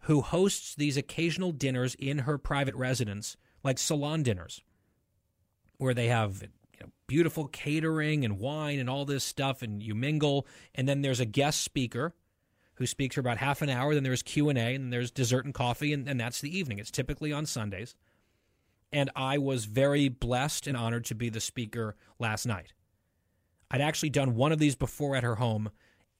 who 0.00 0.20
hosts 0.20 0.74
these 0.74 0.96
occasional 0.96 1.52
dinners 1.52 1.94
in 1.98 2.20
her 2.20 2.36
private 2.36 2.74
residence, 2.74 3.36
like 3.62 3.78
salon 3.78 4.22
dinners, 4.22 4.62
where 5.78 5.94
they 5.94 6.08
have 6.08 6.42
you 6.42 6.48
know, 6.80 6.92
beautiful 7.06 7.46
catering 7.48 8.24
and 8.24 8.38
wine 8.38 8.78
and 8.78 8.90
all 8.90 9.04
this 9.04 9.24
stuff, 9.24 9.62
and 9.62 9.82
you 9.82 9.94
mingle. 9.94 10.46
And 10.74 10.88
then 10.88 11.00
there's 11.00 11.20
a 11.20 11.26
guest 11.26 11.62
speaker 11.62 12.14
who 12.76 12.86
speaks 12.86 13.14
for 13.14 13.20
about 13.20 13.38
half 13.38 13.62
an 13.62 13.70
hour. 13.70 13.94
Then 13.94 14.02
there's 14.02 14.22
Q 14.22 14.48
and 14.48 14.58
A, 14.58 14.74
and 14.74 14.92
there's 14.92 15.10
dessert 15.10 15.44
and 15.44 15.54
coffee, 15.54 15.92
and, 15.92 16.08
and 16.08 16.18
that's 16.18 16.40
the 16.40 16.56
evening. 16.56 16.78
It's 16.78 16.90
typically 16.90 17.32
on 17.32 17.46
Sundays. 17.46 17.94
And 18.92 19.10
I 19.16 19.38
was 19.38 19.64
very 19.64 20.08
blessed 20.08 20.66
and 20.66 20.76
honored 20.76 21.04
to 21.06 21.14
be 21.14 21.28
the 21.28 21.40
speaker 21.40 21.96
last 22.18 22.46
night. 22.46 22.72
I'd 23.70 23.80
actually 23.80 24.10
done 24.10 24.36
one 24.36 24.52
of 24.52 24.58
these 24.58 24.76
before 24.76 25.16
at 25.16 25.24
her 25.24 25.34
home 25.36 25.70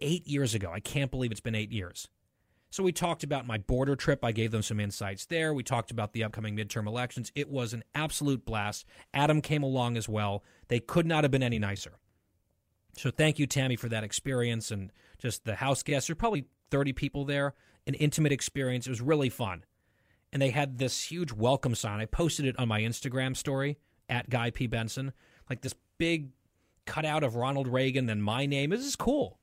eight 0.01 0.27
years 0.27 0.55
ago. 0.55 0.73
I 0.73 0.81
can't 0.81 1.11
believe 1.11 1.31
it's 1.31 1.41
been 1.41 1.55
eight 1.55 1.71
years. 1.71 2.09
So 2.71 2.83
we 2.83 2.91
talked 2.91 3.23
about 3.23 3.47
my 3.47 3.59
border 3.59 3.95
trip. 3.95 4.25
I 4.25 4.33
gave 4.33 4.51
them 4.51 4.63
some 4.63 4.81
insights 4.81 5.27
there. 5.27 5.55
We 5.55 5.63
talked 5.63 5.93
about 5.93 6.13
the 6.13 6.25
upcoming 6.25 6.57
midterm 6.57 6.89
elections. 6.89 7.31
It 7.37 7.49
was 7.49 7.73
an 7.73 7.85
absolute 7.95 8.45
blast. 8.45 8.85
Adam 9.13 9.41
came 9.41 9.63
along 9.63 9.97
as 9.97 10.09
well. 10.09 10.43
They 10.67 10.81
could 10.81 11.07
not 11.07 11.23
have 11.23 11.31
been 11.31 11.45
any 11.45 11.61
nicer. 11.61 12.01
So 12.97 13.11
thank 13.11 13.39
you, 13.39 13.47
Tammy, 13.47 13.77
for 13.77 13.89
that 13.89 14.05
experience 14.05 14.71
and 14.71 14.91
just 15.19 15.45
the 15.45 15.57
house 15.57 15.83
guests. 15.83 16.09
There's 16.09 16.19
probably 16.19 16.47
30 16.71 16.93
people 16.93 17.25
there, 17.25 17.55
an 17.87 17.95
intimate 17.95 18.33
experience. 18.33 18.87
It 18.87 18.91
was 18.91 19.01
really 19.01 19.31
fun. 19.31 19.65
And 20.33 20.41
they 20.41 20.51
had 20.51 20.79
this 20.79 21.05
huge 21.05 21.33
welcome 21.33 21.75
sign. 21.75 22.01
I 22.01 22.07
posted 22.07 22.47
it 22.47 22.59
on 22.59 22.69
my 22.69 22.81
Instagram 22.81 23.37
story 23.37 23.79
at 24.09 24.31
Guy 24.31 24.51
P. 24.51 24.67
Benson, 24.67 25.13
like 25.49 25.61
this 25.61 25.75
big 25.99 26.31
cutout 26.87 27.23
of 27.23 27.37
Ronald 27.37 27.69
Reagan, 27.69 28.07
then 28.07 28.21
my 28.21 28.47
name. 28.47 28.71
This 28.71 28.85
is 28.85 28.97
cool. 28.97 29.39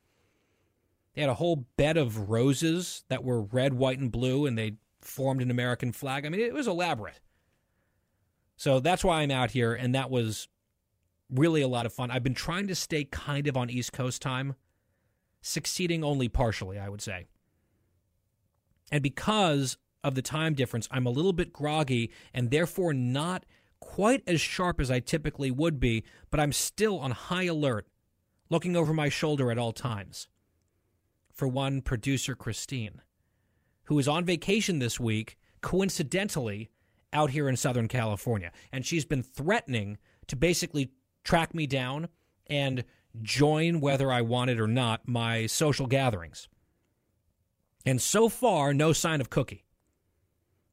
They 1.13 1.21
had 1.21 1.29
a 1.29 1.35
whole 1.35 1.67
bed 1.77 1.97
of 1.97 2.29
roses 2.29 3.03
that 3.09 3.23
were 3.23 3.41
red, 3.41 3.73
white, 3.73 3.99
and 3.99 4.11
blue, 4.11 4.45
and 4.45 4.57
they 4.57 4.75
formed 5.01 5.41
an 5.41 5.51
American 5.51 5.91
flag. 5.91 6.25
I 6.25 6.29
mean, 6.29 6.41
it 6.41 6.53
was 6.53 6.67
elaborate. 6.67 7.19
So 8.55 8.79
that's 8.79 9.03
why 9.03 9.21
I'm 9.21 9.31
out 9.31 9.51
here, 9.51 9.73
and 9.73 9.95
that 9.95 10.11
was 10.11 10.47
really 11.31 11.61
a 11.61 11.67
lot 11.67 11.85
of 11.85 11.93
fun. 11.93 12.11
I've 12.11 12.23
been 12.23 12.33
trying 12.33 12.67
to 12.67 12.75
stay 12.75 13.05
kind 13.05 13.47
of 13.47 13.57
on 13.57 13.69
East 13.69 13.93
Coast 13.93 14.21
time 14.21 14.55
succeeding 15.41 16.03
only 16.03 16.29
partially, 16.29 16.77
I 16.77 16.89
would 16.89 17.01
say. 17.01 17.25
And 18.91 19.01
because 19.01 19.77
of 20.03 20.15
the 20.15 20.21
time 20.21 20.53
difference, 20.53 20.87
I'm 20.91 21.05
a 21.05 21.11
little 21.11 21.33
bit 21.33 21.53
groggy 21.53 22.11
and 22.33 22.51
therefore 22.51 22.93
not 22.93 23.45
quite 23.79 24.23
as 24.27 24.39
sharp 24.39 24.79
as 24.79 24.91
I 24.91 24.99
typically 24.99 25.49
would 25.49 25.79
be, 25.79 26.03
but 26.29 26.39
I'm 26.39 26.51
still 26.51 26.99
on 26.99 27.11
high 27.11 27.45
alert, 27.45 27.87
looking 28.49 28.75
over 28.75 28.93
my 28.93 29.09
shoulder 29.09 29.51
at 29.51 29.57
all 29.57 29.71
times. 29.71 30.27
For 31.33 31.47
one, 31.47 31.81
producer 31.81 32.35
Christine, 32.35 33.01
who 33.85 33.97
is 33.97 34.07
on 34.07 34.25
vacation 34.25 34.79
this 34.79 34.99
week, 34.99 35.37
coincidentally, 35.61 36.69
out 37.13 37.31
here 37.31 37.49
in 37.49 37.57
Southern 37.57 37.87
California. 37.87 38.51
And 38.71 38.85
she's 38.85 39.05
been 39.05 39.23
threatening 39.23 39.97
to 40.27 40.35
basically 40.35 40.91
track 41.23 41.53
me 41.53 41.67
down 41.67 42.09
and 42.47 42.83
join, 43.21 43.81
whether 43.81 44.11
I 44.11 44.21
want 44.21 44.49
it 44.49 44.59
or 44.59 44.67
not, 44.67 45.07
my 45.07 45.45
social 45.45 45.87
gatherings. 45.87 46.47
And 47.85 48.01
so 48.01 48.29
far, 48.29 48.73
no 48.73 48.93
sign 48.93 49.21
of 49.21 49.29
Cookie. 49.29 49.65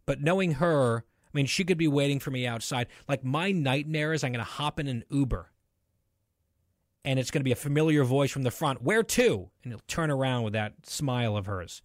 But 0.06 0.20
knowing 0.20 0.52
her, 0.52 1.04
I 1.24 1.30
mean, 1.32 1.46
she 1.46 1.64
could 1.64 1.78
be 1.78 1.88
waiting 1.88 2.20
for 2.20 2.30
me 2.30 2.46
outside. 2.46 2.86
Like, 3.08 3.24
my 3.24 3.52
nightmare 3.52 4.12
is 4.12 4.24
I'm 4.24 4.32
going 4.32 4.44
to 4.44 4.50
hop 4.50 4.78
in 4.80 4.88
an 4.88 5.04
Uber 5.10 5.50
and 7.08 7.18
it's 7.18 7.30
going 7.30 7.40
to 7.40 7.44
be 7.44 7.52
a 7.52 7.56
familiar 7.56 8.04
voice 8.04 8.30
from 8.30 8.42
the 8.42 8.50
front. 8.50 8.82
Where 8.82 9.02
to? 9.02 9.50
And 9.64 9.72
he'll 9.72 9.80
turn 9.88 10.10
around 10.10 10.42
with 10.42 10.52
that 10.52 10.86
smile 10.86 11.38
of 11.38 11.46
hers. 11.46 11.80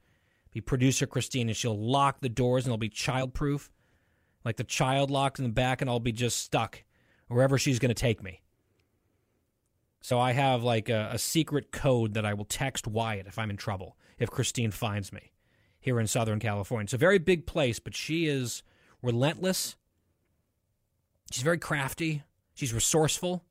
Be 0.52 0.60
producer 0.60 1.08
Christine, 1.08 1.48
and 1.48 1.56
she'll 1.56 1.80
lock 1.80 2.20
the 2.20 2.30
doors, 2.30 2.66
and 2.66 2.72
they'll 2.72 2.78
be 2.78 2.90
childproof, 2.90 3.70
like 4.46 4.58
the 4.58 4.64
child 4.66 5.10
locked 5.10 5.40
in 5.40 5.46
the 5.46 5.52
back, 5.52 5.82
and 5.82 5.90
I'll 5.90 6.02
be 6.02 6.12
just 6.12 6.42
stuck 6.42 6.84
wherever 7.28 7.58
she's 7.58 7.80
going 7.80 7.90
to 7.90 7.96
take 7.96 8.22
me. 8.22 8.43
So 10.04 10.20
I 10.20 10.34
have 10.34 10.64
like 10.64 10.90
a, 10.90 11.12
a, 11.14 11.18
secret 11.18 11.72
code 11.72 12.14
that 12.16 12.26
I 12.26 12.34
will 12.34 12.44
text 12.44 12.88
Wyatt 12.88 13.26
if 13.26 13.40
I'm 13.40 13.50
in 13.50 13.56
trouble, 13.56 13.96
if 14.20 14.30
Christine 14.30 14.70
finds 14.70 15.14
me 15.14 15.32
here 15.80 15.98
in 15.98 16.08
Southern 16.08 16.42
California. 16.42 16.84
It's 16.84 16.94
a 16.94 16.98
very 16.98 17.20
big 17.20 17.46
place, 17.46 17.80
but 17.80 17.96
she 17.96 18.28
is 18.28 18.64
relentless. 19.02 19.78
She's 21.32 21.42
very 21.42 21.58
crafty. 21.58 22.24
She's 22.54 22.74
resourceful. 22.74 23.46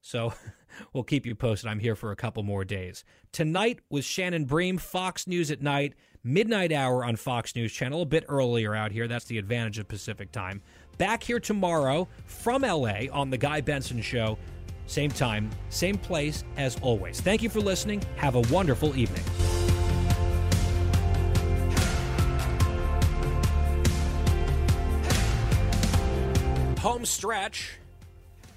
So 0.00 0.32
we'll 0.92 1.02
keep 1.02 1.26
you 1.26 1.34
posted. 1.34 1.68
I'm 1.68 1.80
here 1.80 1.96
for 1.96 2.12
a 2.12 2.16
couple 2.16 2.44
more 2.44 2.64
days. 2.64 3.04
Tonight 3.32 3.80
with 3.90 4.04
Shannon 4.04 4.44
Bream, 4.44 4.78
Fox 4.78 5.26
News 5.26 5.50
at 5.50 5.60
night, 5.60 5.94
midnight 6.22 6.70
hour 6.70 7.04
on 7.04 7.16
Fox 7.16 7.56
News 7.56 7.72
Channel, 7.72 8.02
a 8.02 8.06
bit 8.06 8.24
earlier 8.28 8.76
out 8.76 8.92
here. 8.92 9.08
That's 9.08 9.24
the 9.24 9.38
advantage 9.38 9.80
of 9.80 9.88
Pacific 9.88 10.30
time. 10.30 10.62
Back 10.96 11.24
here 11.24 11.40
tomorrow 11.40 12.06
from 12.26 12.62
LA 12.62 13.06
on 13.10 13.30
The 13.30 13.38
Guy 13.38 13.62
Benson 13.62 14.00
Show. 14.00 14.38
Same 14.90 15.12
time, 15.12 15.48
same 15.68 15.96
place 15.96 16.42
as 16.56 16.76
always. 16.82 17.20
Thank 17.20 17.42
you 17.42 17.48
for 17.48 17.60
listening. 17.60 18.02
Have 18.16 18.34
a 18.34 18.40
wonderful 18.52 18.96
evening. 18.96 19.22
Home 26.80 27.04
stretch 27.06 27.78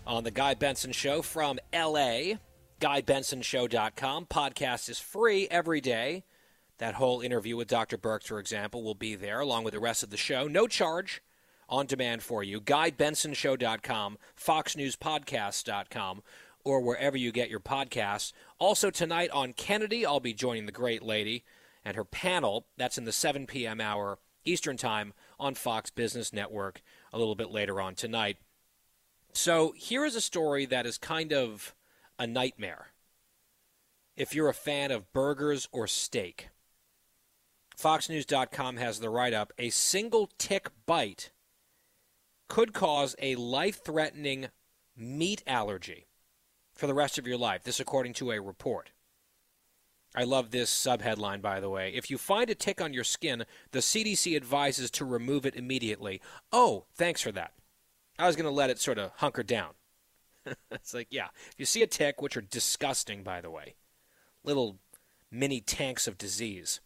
on 0.08 0.24
the 0.24 0.32
Guy 0.32 0.56
Benson 0.56 0.92
Show 0.92 1.22
from 1.22 1.60
LA. 1.72 2.40
GuyBensonShow.com. 2.82 4.26
Podcast 4.26 4.90
is 4.90 4.98
free 4.98 5.48
every 5.52 5.82
day. 5.82 6.24
That 6.80 6.96
whole 6.96 7.22
interview 7.22 7.58
with 7.58 7.68
Dr. 7.68 8.00
Burke, 8.00 8.24
for 8.24 8.40
example, 8.40 8.82
will 8.82 8.96
be 8.96 9.14
there 9.14 9.40
along 9.40 9.66
with 9.66 9.76
the 9.76 9.80
rest 9.80 10.02
of 10.02 10.10
the 10.10 10.18
show. 10.18 10.48
No 10.48 10.66
charge 10.66 11.22
on 11.74 11.88
demand 11.88 12.22
for 12.22 12.44
you. 12.44 12.62
GuyBensonShow.com, 12.62 14.20
FoxNewsPodcast.com, 14.40 16.22
or 16.64 16.82
wherever 16.82 17.18
you 17.18 17.32
get 17.32 17.50
your 17.50 17.60
podcasts. 17.60 18.32
Also, 18.60 18.92
tonight 18.92 19.32
on 19.32 19.54
Kennedy, 19.54 20.06
I'll 20.06 20.20
be 20.20 20.36
joining 20.36 20.68
the 20.68 20.72
great 20.72 21.02
lady 21.02 21.44
and 21.84 21.98
her 21.98 22.06
panel. 22.06 22.68
That's 22.78 23.00
in 23.00 23.06
the 23.06 23.12
7 23.12 23.48
p.m. 23.48 23.82
hour 23.82 24.20
Eastern 24.46 24.78
Time 24.78 25.14
on 25.40 25.56
Fox 25.56 25.90
Business 25.90 26.32
Network 26.32 26.84
a 27.12 27.18
little 27.18 27.34
bit 27.34 27.50
later 27.50 27.82
on 27.82 27.96
tonight. 27.96 28.38
So, 29.34 29.74
here 29.76 30.06
is 30.06 30.16
a 30.16 30.22
story 30.22 30.68
that 30.68 30.86
is 30.86 31.00
kind 31.00 31.34
of 31.34 31.74
a 32.20 32.28
nightmare 32.28 32.90
if 34.16 34.36
you're 34.36 34.48
a 34.48 34.54
fan 34.54 34.92
of 34.92 35.12
burgers 35.12 35.68
or 35.72 35.88
steak. 35.88 36.50
FoxNews.com 37.76 38.78
has 38.78 39.00
the 39.00 39.10
write 39.10 39.34
up 39.34 39.52
A 39.58 39.72
single 39.72 40.30
tick 40.38 40.70
bite 40.86 41.32
could 42.48 42.74
cause 42.74 43.16
a 43.22 43.36
life 43.36 43.84
threatening 43.84 44.48
meat 44.96 45.44
allergy 45.48 46.08
for 46.74 46.88
the 46.88 46.94
rest 46.94 47.18
of 47.18 47.28
your 47.28 47.38
life. 47.38 47.64
This, 47.64 47.80
according 47.80 48.14
to 48.14 48.32
a 48.32 48.42
report. 48.42 48.92
I 50.16 50.24
love 50.24 50.52
this 50.52 50.72
subheadline, 50.72 51.42
by 51.42 51.60
the 51.60 51.70
way. 51.70 51.92
If 51.94 52.12
you 52.12 52.20
find 52.20 52.50
a 52.50 52.56
tick 52.56 52.80
on 52.80 52.94
your 52.94 53.04
skin, 53.04 53.46
the 53.72 53.80
CDC 53.80 54.36
advises 54.36 54.92
to 54.92 55.06
remove 55.06 55.46
it 55.46 55.56
immediately. 55.56 56.22
Oh, 56.52 56.86
thanks 56.94 57.22
for 57.22 57.32
that. 57.32 57.54
I 58.20 58.28
was 58.28 58.36
going 58.36 58.46
to 58.46 58.52
let 58.52 58.70
it 58.70 58.80
sort 58.80 59.00
of 59.00 59.12
hunker 59.16 59.42
down. 59.42 59.72
it's 60.72 60.94
like, 60.94 61.08
yeah, 61.10 61.28
if 61.52 61.56
you 61.58 61.66
see 61.66 61.82
a 61.82 61.88
tick, 61.88 62.22
which 62.22 62.38
are 62.38 62.42
disgusting, 62.42 63.24
by 63.24 63.42
the 63.42 63.50
way, 63.50 63.74
little 64.44 64.78
mini 65.32 65.62
tanks 65.62 66.08
of 66.08 66.18
disease, 66.18 66.80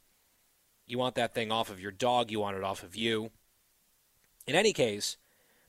you 0.85 0.97
want 0.97 1.15
that 1.15 1.33
thing 1.33 1.51
off 1.51 1.69
of 1.69 1.81
your 1.81 1.91
dog, 1.91 2.31
you 2.31 2.39
want 2.39 2.55
it 2.55 2.63
off 2.63 2.81
of 2.81 2.95
you. 2.95 3.31
In 4.45 4.55
any 4.55 4.71
case, 4.71 5.17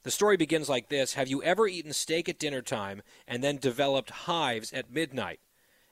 the 0.08 0.12
story 0.12 0.38
begins 0.38 0.70
like 0.70 0.88
this 0.88 1.12
Have 1.12 1.28
you 1.28 1.42
ever 1.42 1.68
eaten 1.68 1.92
steak 1.92 2.30
at 2.30 2.38
dinner 2.38 2.62
time 2.62 3.02
and 3.26 3.44
then 3.44 3.58
developed 3.58 4.08
hives 4.08 4.72
at 4.72 4.90
midnight? 4.90 5.38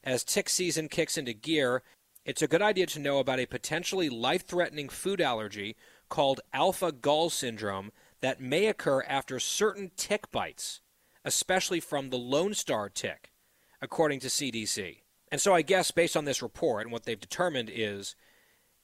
As 0.03 0.25
tick 0.25 0.49
season 0.49 0.89
kicks 0.89 1.19
into 1.19 1.35
gear, 1.35 1.83
it's 2.25 2.41
a 2.41 2.49
good 2.49 2.63
idea 2.63 2.87
to 2.87 2.99
know 2.99 3.19
about 3.19 3.41
a 3.41 3.45
potentially 3.45 4.09
life 4.09 4.47
threatening 4.47 4.89
food 4.89 5.21
allergy 5.21 5.77
called 6.09 6.41
alpha 6.55 6.93
gal 6.93 7.29
syndrome 7.29 7.93
that 8.23 8.41
may 8.41 8.69
occur 8.69 9.03
after 9.07 9.39
certain 9.39 9.91
tick 9.99 10.33
bites, 10.33 10.81
especially 11.23 11.79
from 11.79 12.09
the 12.09 12.17
Lone 12.17 12.55
Star 12.55 12.89
tick, 12.89 13.35
according 13.83 14.21
to 14.21 14.29
CDC. 14.29 15.01
And 15.31 15.43
so 15.43 15.53
I 15.53 15.61
guess 15.61 15.91
based 15.91 16.17
on 16.17 16.25
this 16.25 16.41
report 16.41 16.85
and 16.85 16.91
what 16.91 17.05
they've 17.05 17.21
determined 17.21 17.71
is 17.71 18.17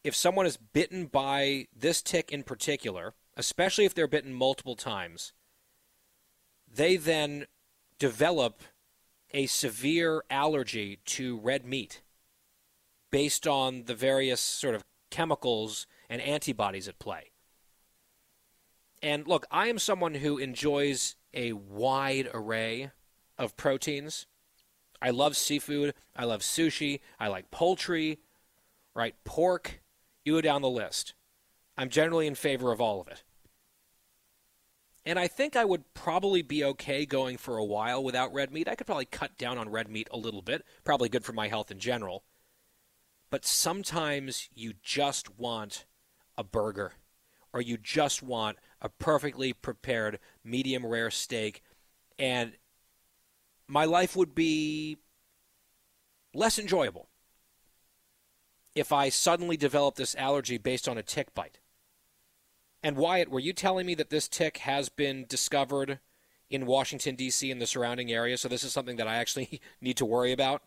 if 0.04 0.14
someone 0.14 0.44
is 0.44 0.58
bitten 0.58 1.06
by 1.06 1.68
this 1.74 2.02
tick 2.02 2.30
in 2.30 2.42
particular, 2.42 3.14
especially 3.36 3.84
if 3.84 3.94
they're 3.94 4.06
bitten 4.08 4.34
multiple 4.34 4.76
times, 4.76 5.32
they 6.72 6.96
then 6.96 7.46
develop 7.98 8.62
a 9.32 9.46
severe 9.46 10.22
allergy 10.30 10.98
to 11.04 11.38
red 11.38 11.64
meat 11.64 12.02
based 13.10 13.46
on 13.46 13.84
the 13.84 13.94
various 13.94 14.40
sort 14.40 14.74
of 14.74 14.84
chemicals 15.10 15.86
and 16.08 16.20
antibodies 16.22 16.88
at 16.88 16.98
play. 16.98 17.30
And 19.02 19.26
look, 19.26 19.46
I 19.50 19.68
am 19.68 19.78
someone 19.78 20.14
who 20.14 20.38
enjoys 20.38 21.16
a 21.34 21.52
wide 21.52 22.28
array 22.32 22.90
of 23.38 23.56
proteins. 23.56 24.26
I 25.00 25.10
love 25.10 25.36
seafood. 25.36 25.94
I 26.14 26.24
love 26.24 26.40
sushi. 26.42 27.00
I 27.18 27.28
like 27.28 27.50
poultry, 27.50 28.20
right? 28.94 29.14
Pork. 29.24 29.80
You 30.24 30.34
go 30.34 30.40
down 30.40 30.62
the 30.62 30.70
list. 30.70 31.14
I'm 31.76 31.88
generally 31.88 32.26
in 32.26 32.34
favor 32.34 32.72
of 32.72 32.80
all 32.80 33.00
of 33.00 33.08
it. 33.08 33.22
And 35.04 35.18
I 35.18 35.26
think 35.26 35.56
I 35.56 35.64
would 35.64 35.94
probably 35.94 36.42
be 36.42 36.62
okay 36.64 37.04
going 37.04 37.36
for 37.36 37.56
a 37.56 37.64
while 37.64 38.04
without 38.04 38.32
red 38.32 38.52
meat. 38.52 38.68
I 38.68 38.76
could 38.76 38.86
probably 38.86 39.04
cut 39.04 39.36
down 39.36 39.58
on 39.58 39.68
red 39.68 39.88
meat 39.88 40.08
a 40.12 40.16
little 40.16 40.42
bit. 40.42 40.64
Probably 40.84 41.08
good 41.08 41.24
for 41.24 41.32
my 41.32 41.48
health 41.48 41.70
in 41.70 41.80
general. 41.80 42.24
But 43.30 43.44
sometimes 43.44 44.48
you 44.54 44.74
just 44.82 45.38
want 45.38 45.86
a 46.38 46.44
burger 46.44 46.92
or 47.52 47.60
you 47.60 47.76
just 47.76 48.22
want 48.22 48.58
a 48.80 48.88
perfectly 48.88 49.52
prepared 49.52 50.18
medium 50.44 50.86
rare 50.86 51.10
steak 51.10 51.62
and 52.18 52.52
my 53.66 53.84
life 53.84 54.14
would 54.14 54.34
be 54.34 54.98
less 56.34 56.58
enjoyable 56.58 57.08
if 58.74 58.92
I 58.92 59.08
suddenly 59.08 59.56
developed 59.56 59.98
this 59.98 60.14
allergy 60.14 60.58
based 60.58 60.88
on 60.88 60.98
a 60.98 61.02
tick 61.02 61.34
bite. 61.34 61.58
And 62.82 62.96
Wyatt, 62.96 63.28
were 63.28 63.40
you 63.40 63.52
telling 63.52 63.86
me 63.86 63.94
that 63.94 64.10
this 64.10 64.28
tick 64.28 64.58
has 64.58 64.88
been 64.88 65.24
discovered 65.28 66.00
in 66.50 66.66
Washington, 66.66 67.14
D.C. 67.14 67.50
and 67.50 67.60
the 67.60 67.66
surrounding 67.66 68.10
area? 68.10 68.36
So 68.36 68.48
this 68.48 68.64
is 68.64 68.72
something 68.72 68.96
that 68.96 69.06
I 69.06 69.16
actually 69.16 69.60
need 69.80 69.96
to 69.98 70.04
worry 70.04 70.32
about? 70.32 70.62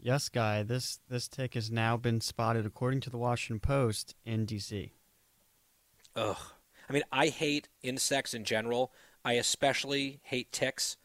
Yes, 0.00 0.28
Guy. 0.28 0.64
This, 0.64 0.98
this 1.08 1.28
tick 1.28 1.54
has 1.54 1.70
now 1.70 1.96
been 1.96 2.20
spotted, 2.20 2.66
according 2.66 3.00
to 3.02 3.10
the 3.10 3.18
Washington 3.18 3.60
Post, 3.60 4.16
in 4.24 4.44
D.C. 4.44 4.92
Ugh. 6.16 6.36
I 6.88 6.92
mean, 6.92 7.04
I 7.12 7.28
hate 7.28 7.68
insects 7.82 8.34
in 8.34 8.44
general. 8.44 8.92
I 9.24 9.34
especially 9.34 10.20
hate 10.24 10.50
ticks. 10.50 10.96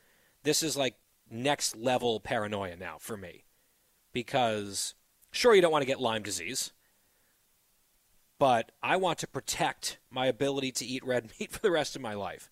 This 0.41 0.63
is 0.63 0.75
like 0.75 0.95
next 1.29 1.75
level 1.75 2.19
paranoia 2.19 2.75
now 2.75 2.97
for 2.99 3.15
me. 3.15 3.43
Because, 4.11 4.95
sure, 5.29 5.53
you 5.53 5.61
don't 5.61 5.71
want 5.71 5.83
to 5.83 5.87
get 5.87 6.01
Lyme 6.01 6.23
disease 6.23 6.73
but 8.39 8.71
I 8.81 8.95
want 8.97 9.19
to 9.19 9.27
protect 9.27 9.97
my 10.09 10.27
ability 10.27 10.71
to 10.73 10.85
eat 10.85 11.05
red 11.05 11.31
meat 11.39 11.51
for 11.51 11.59
the 11.59 11.71
rest 11.71 11.95
of 11.95 12.01
my 12.01 12.13
life. 12.13 12.49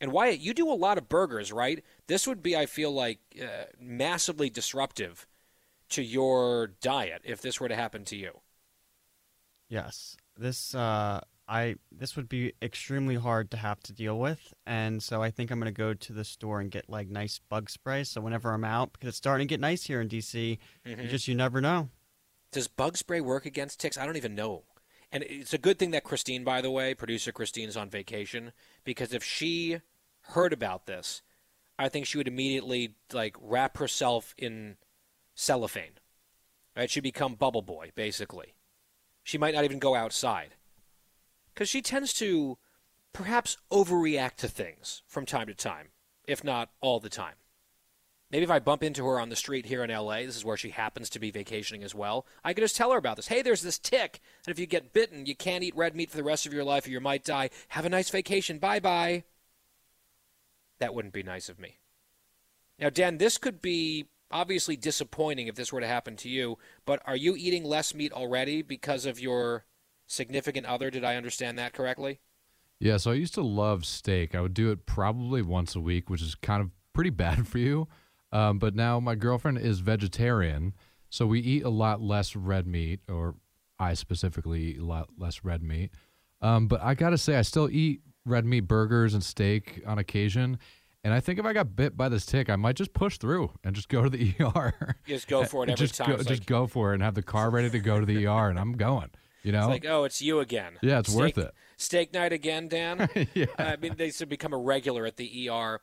And 0.00 0.12
Wyatt, 0.12 0.40
you 0.40 0.54
do 0.54 0.70
a 0.70 0.74
lot 0.74 0.98
of 0.98 1.08
burgers, 1.08 1.52
right? 1.52 1.82
This 2.08 2.26
would 2.26 2.42
be, 2.42 2.56
I 2.56 2.66
feel 2.66 2.92
like, 2.92 3.20
uh, 3.40 3.64
massively 3.80 4.50
disruptive 4.50 5.26
to 5.90 6.02
your 6.02 6.68
diet 6.80 7.22
if 7.24 7.40
this 7.40 7.60
were 7.60 7.68
to 7.68 7.76
happen 7.76 8.04
to 8.06 8.16
you. 8.16 8.40
Yes, 9.68 10.16
this 10.36 10.74
uh, 10.74 11.20
I 11.48 11.76
this 11.90 12.16
would 12.16 12.28
be 12.28 12.52
extremely 12.62 13.16
hard 13.16 13.50
to 13.52 13.56
have 13.56 13.80
to 13.84 13.92
deal 13.92 14.18
with, 14.18 14.52
and 14.66 15.02
so 15.02 15.22
I 15.22 15.30
think 15.30 15.50
I'm 15.50 15.58
going 15.58 15.72
to 15.72 15.78
go 15.78 15.94
to 15.94 16.12
the 16.12 16.24
store 16.24 16.60
and 16.60 16.70
get 16.70 16.88
like 16.88 17.08
nice 17.08 17.40
bug 17.48 17.70
spray. 17.70 18.04
So 18.04 18.20
whenever 18.20 18.52
I'm 18.52 18.64
out, 18.64 18.92
because 18.92 19.08
it's 19.08 19.16
starting 19.16 19.48
to 19.48 19.52
get 19.52 19.60
nice 19.60 19.84
here 19.84 20.00
in 20.00 20.08
DC, 20.08 20.58
mm-hmm. 20.86 21.00
you 21.00 21.08
just 21.08 21.28
you 21.28 21.34
never 21.34 21.60
know. 21.60 21.88
Does 22.52 22.68
bug 22.68 22.96
spray 22.96 23.20
work 23.20 23.46
against 23.46 23.80
ticks? 23.80 23.98
I 23.98 24.06
don't 24.06 24.16
even 24.16 24.34
know. 24.34 24.64
And 25.14 25.22
it's 25.28 25.54
a 25.54 25.58
good 25.58 25.78
thing 25.78 25.92
that 25.92 26.02
Christine, 26.02 26.42
by 26.42 26.60
the 26.60 26.72
way, 26.72 26.92
producer 26.92 27.30
Christine, 27.30 27.68
is 27.68 27.76
on 27.76 27.88
vacation 27.88 28.50
because 28.82 29.14
if 29.14 29.22
she 29.22 29.80
heard 30.22 30.52
about 30.52 30.86
this, 30.86 31.22
I 31.78 31.88
think 31.88 32.04
she 32.04 32.18
would 32.18 32.26
immediately 32.26 32.96
like 33.12 33.36
wrap 33.40 33.76
herself 33.76 34.34
in 34.36 34.76
cellophane. 35.36 36.00
Right? 36.76 36.90
She'd 36.90 37.04
become 37.04 37.36
Bubble 37.36 37.62
Boy, 37.62 37.92
basically. 37.94 38.54
She 39.22 39.38
might 39.38 39.54
not 39.54 39.62
even 39.62 39.78
go 39.78 39.94
outside 39.94 40.56
because 41.54 41.68
she 41.68 41.80
tends 41.80 42.12
to 42.14 42.58
perhaps 43.12 43.56
overreact 43.70 44.34
to 44.38 44.48
things 44.48 45.02
from 45.06 45.26
time 45.26 45.46
to 45.46 45.54
time, 45.54 45.90
if 46.26 46.42
not 46.42 46.70
all 46.80 46.98
the 46.98 47.08
time. 47.08 47.36
Maybe 48.34 48.42
if 48.42 48.50
I 48.50 48.58
bump 48.58 48.82
into 48.82 49.06
her 49.06 49.20
on 49.20 49.28
the 49.28 49.36
street 49.36 49.64
here 49.64 49.84
in 49.84 49.90
LA, 49.90 50.22
this 50.22 50.34
is 50.34 50.44
where 50.44 50.56
she 50.56 50.70
happens 50.70 51.08
to 51.10 51.20
be 51.20 51.30
vacationing 51.30 51.84
as 51.84 51.94
well, 51.94 52.26
I 52.42 52.52
could 52.52 52.62
just 52.62 52.74
tell 52.74 52.90
her 52.90 52.98
about 52.98 53.14
this. 53.14 53.28
Hey, 53.28 53.42
there's 53.42 53.62
this 53.62 53.78
tick 53.78 54.18
and 54.44 54.50
if 54.50 54.58
you 54.58 54.66
get 54.66 54.92
bitten, 54.92 55.24
you 55.24 55.36
can't 55.36 55.62
eat 55.62 55.76
red 55.76 55.94
meat 55.94 56.10
for 56.10 56.16
the 56.16 56.24
rest 56.24 56.44
of 56.44 56.52
your 56.52 56.64
life 56.64 56.84
or 56.84 56.90
you 56.90 56.98
might 56.98 57.22
die. 57.22 57.50
Have 57.68 57.84
a 57.84 57.88
nice 57.88 58.10
vacation. 58.10 58.58
Bye 58.58 58.80
bye. 58.80 59.22
That 60.80 60.96
wouldn't 60.96 61.14
be 61.14 61.22
nice 61.22 61.48
of 61.48 61.60
me. 61.60 61.78
Now, 62.76 62.90
Dan, 62.90 63.18
this 63.18 63.38
could 63.38 63.62
be 63.62 64.06
obviously 64.32 64.74
disappointing 64.76 65.46
if 65.46 65.54
this 65.54 65.72
were 65.72 65.80
to 65.80 65.86
happen 65.86 66.16
to 66.16 66.28
you, 66.28 66.58
but 66.84 67.00
are 67.06 67.14
you 67.14 67.36
eating 67.36 67.62
less 67.62 67.94
meat 67.94 68.12
already 68.12 68.62
because 68.62 69.06
of 69.06 69.20
your 69.20 69.64
significant 70.08 70.66
other? 70.66 70.90
Did 70.90 71.04
I 71.04 71.14
understand 71.14 71.56
that 71.60 71.72
correctly? 71.72 72.18
Yeah, 72.80 72.96
so 72.96 73.12
I 73.12 73.14
used 73.14 73.34
to 73.34 73.42
love 73.42 73.84
steak. 73.84 74.34
I 74.34 74.40
would 74.40 74.54
do 74.54 74.72
it 74.72 74.86
probably 74.86 75.40
once 75.40 75.76
a 75.76 75.80
week, 75.80 76.10
which 76.10 76.20
is 76.20 76.34
kind 76.34 76.60
of 76.60 76.72
pretty 76.92 77.10
bad 77.10 77.46
for 77.46 77.58
you. 77.58 77.86
Um, 78.34 78.58
but 78.58 78.74
now 78.74 78.98
my 78.98 79.14
girlfriend 79.14 79.58
is 79.58 79.78
vegetarian, 79.78 80.74
so 81.08 81.24
we 81.26 81.40
eat 81.40 81.62
a 81.62 81.70
lot 81.70 82.02
less 82.02 82.34
red 82.34 82.66
meat, 82.66 83.00
or 83.08 83.36
I 83.78 83.94
specifically 83.94 84.62
eat 84.62 84.80
a 84.80 84.84
lot 84.84 85.08
less 85.16 85.44
red 85.44 85.62
meat. 85.62 85.92
Um, 86.42 86.66
but 86.66 86.82
I 86.82 86.94
gotta 86.94 87.16
say, 87.16 87.36
I 87.36 87.42
still 87.42 87.70
eat 87.70 88.00
red 88.26 88.44
meat 88.44 88.60
burgers 88.60 89.14
and 89.14 89.22
steak 89.22 89.80
on 89.86 89.98
occasion. 89.98 90.58
And 91.04 91.12
I 91.12 91.20
think 91.20 91.38
if 91.38 91.44
I 91.44 91.52
got 91.52 91.76
bit 91.76 91.96
by 91.96 92.08
this 92.08 92.26
tick, 92.26 92.50
I 92.50 92.56
might 92.56 92.76
just 92.76 92.92
push 92.92 93.18
through 93.18 93.52
and 93.62 93.76
just 93.76 93.88
go 93.88 94.02
to 94.02 94.10
the 94.10 94.34
ER. 94.40 94.96
Just 95.06 95.28
go 95.28 95.44
for 95.44 95.62
it 95.62 95.70
every 95.70 95.86
just 95.86 95.94
time. 95.94 96.16
Go, 96.16 96.22
just 96.22 96.46
go 96.46 96.66
for 96.66 96.90
it 96.90 96.94
and 96.94 97.02
have 97.02 97.14
the 97.14 97.22
car 97.22 97.50
ready 97.50 97.70
to 97.70 97.78
go 97.78 98.00
to 98.00 98.06
the 98.06 98.26
ER, 98.26 98.48
and 98.48 98.58
I'm 98.58 98.72
going. 98.72 99.10
You 99.44 99.52
know, 99.52 99.70
it's 99.70 99.84
like, 99.84 99.86
oh, 99.86 100.04
it's 100.04 100.22
you 100.22 100.40
again. 100.40 100.78
Yeah, 100.82 101.00
it's 101.00 101.10
steak, 101.10 101.36
worth 101.36 101.38
it. 101.38 101.54
Steak 101.76 102.14
night 102.14 102.32
again, 102.32 102.66
Dan. 102.66 103.08
yeah. 103.34 103.44
I 103.58 103.76
mean, 103.76 103.94
they 103.96 104.10
should 104.10 104.30
become 104.30 104.54
a 104.54 104.58
regular 104.58 105.04
at 105.04 105.18
the 105.18 105.50
ER. 105.50 105.80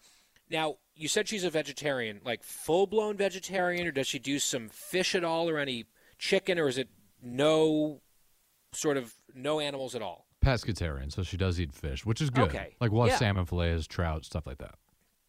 Now, 0.51 0.77
you 0.95 1.07
said 1.07 1.27
she's 1.27 1.43
a 1.43 1.49
vegetarian, 1.49 2.19
like 2.23 2.43
full 2.43 2.85
blown 2.85 3.17
vegetarian, 3.17 3.87
or 3.87 3.91
does 3.91 4.07
she 4.07 4.19
do 4.19 4.37
some 4.37 4.69
fish 4.69 5.15
at 5.15 5.23
all, 5.23 5.49
or 5.49 5.57
any 5.57 5.85
chicken, 6.19 6.59
or 6.59 6.67
is 6.67 6.77
it 6.77 6.89
no 7.21 8.01
sort 8.73 8.97
of 8.97 9.13
no 9.33 9.59
animals 9.59 9.95
at 9.95 10.01
all? 10.01 10.27
Pescatarian, 10.43 11.11
so 11.11 11.23
she 11.23 11.37
does 11.37 11.59
eat 11.59 11.71
fish, 11.73 12.05
which 12.05 12.21
is 12.21 12.29
good. 12.29 12.49
Okay. 12.49 12.75
Like 12.81 12.91
we'll 12.91 13.07
yeah. 13.07 13.17
salmon 13.17 13.45
fillets, 13.45 13.87
trout, 13.87 14.25
stuff 14.25 14.45
like 14.45 14.57
that. 14.57 14.75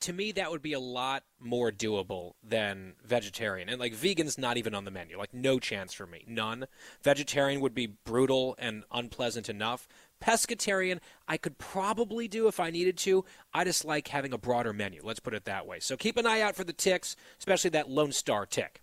To 0.00 0.12
me, 0.12 0.32
that 0.32 0.50
would 0.50 0.62
be 0.62 0.72
a 0.72 0.80
lot 0.80 1.22
more 1.38 1.70
doable 1.70 2.32
than 2.42 2.94
vegetarian. 3.04 3.68
And 3.68 3.78
like 3.78 3.94
vegan's 3.94 4.36
not 4.36 4.56
even 4.56 4.74
on 4.74 4.84
the 4.84 4.90
menu. 4.90 5.16
Like 5.16 5.32
no 5.32 5.60
chance 5.60 5.92
for 5.92 6.06
me. 6.06 6.24
None. 6.26 6.66
Vegetarian 7.04 7.60
would 7.60 7.74
be 7.74 7.86
brutal 7.86 8.56
and 8.58 8.82
unpleasant 8.90 9.48
enough. 9.48 9.86
Pescatarian, 10.22 11.00
I 11.26 11.36
could 11.36 11.58
probably 11.58 12.28
do 12.28 12.46
if 12.46 12.60
I 12.60 12.70
needed 12.70 12.96
to. 12.98 13.24
I 13.52 13.64
just 13.64 13.84
like 13.84 14.08
having 14.08 14.32
a 14.32 14.38
broader 14.38 14.72
menu. 14.72 15.00
Let's 15.02 15.20
put 15.20 15.34
it 15.34 15.44
that 15.46 15.66
way. 15.66 15.80
So 15.80 15.96
keep 15.96 16.16
an 16.16 16.26
eye 16.26 16.40
out 16.40 16.54
for 16.54 16.64
the 16.64 16.72
ticks, 16.72 17.16
especially 17.38 17.70
that 17.70 17.90
Lone 17.90 18.12
Star 18.12 18.46
tick. 18.46 18.80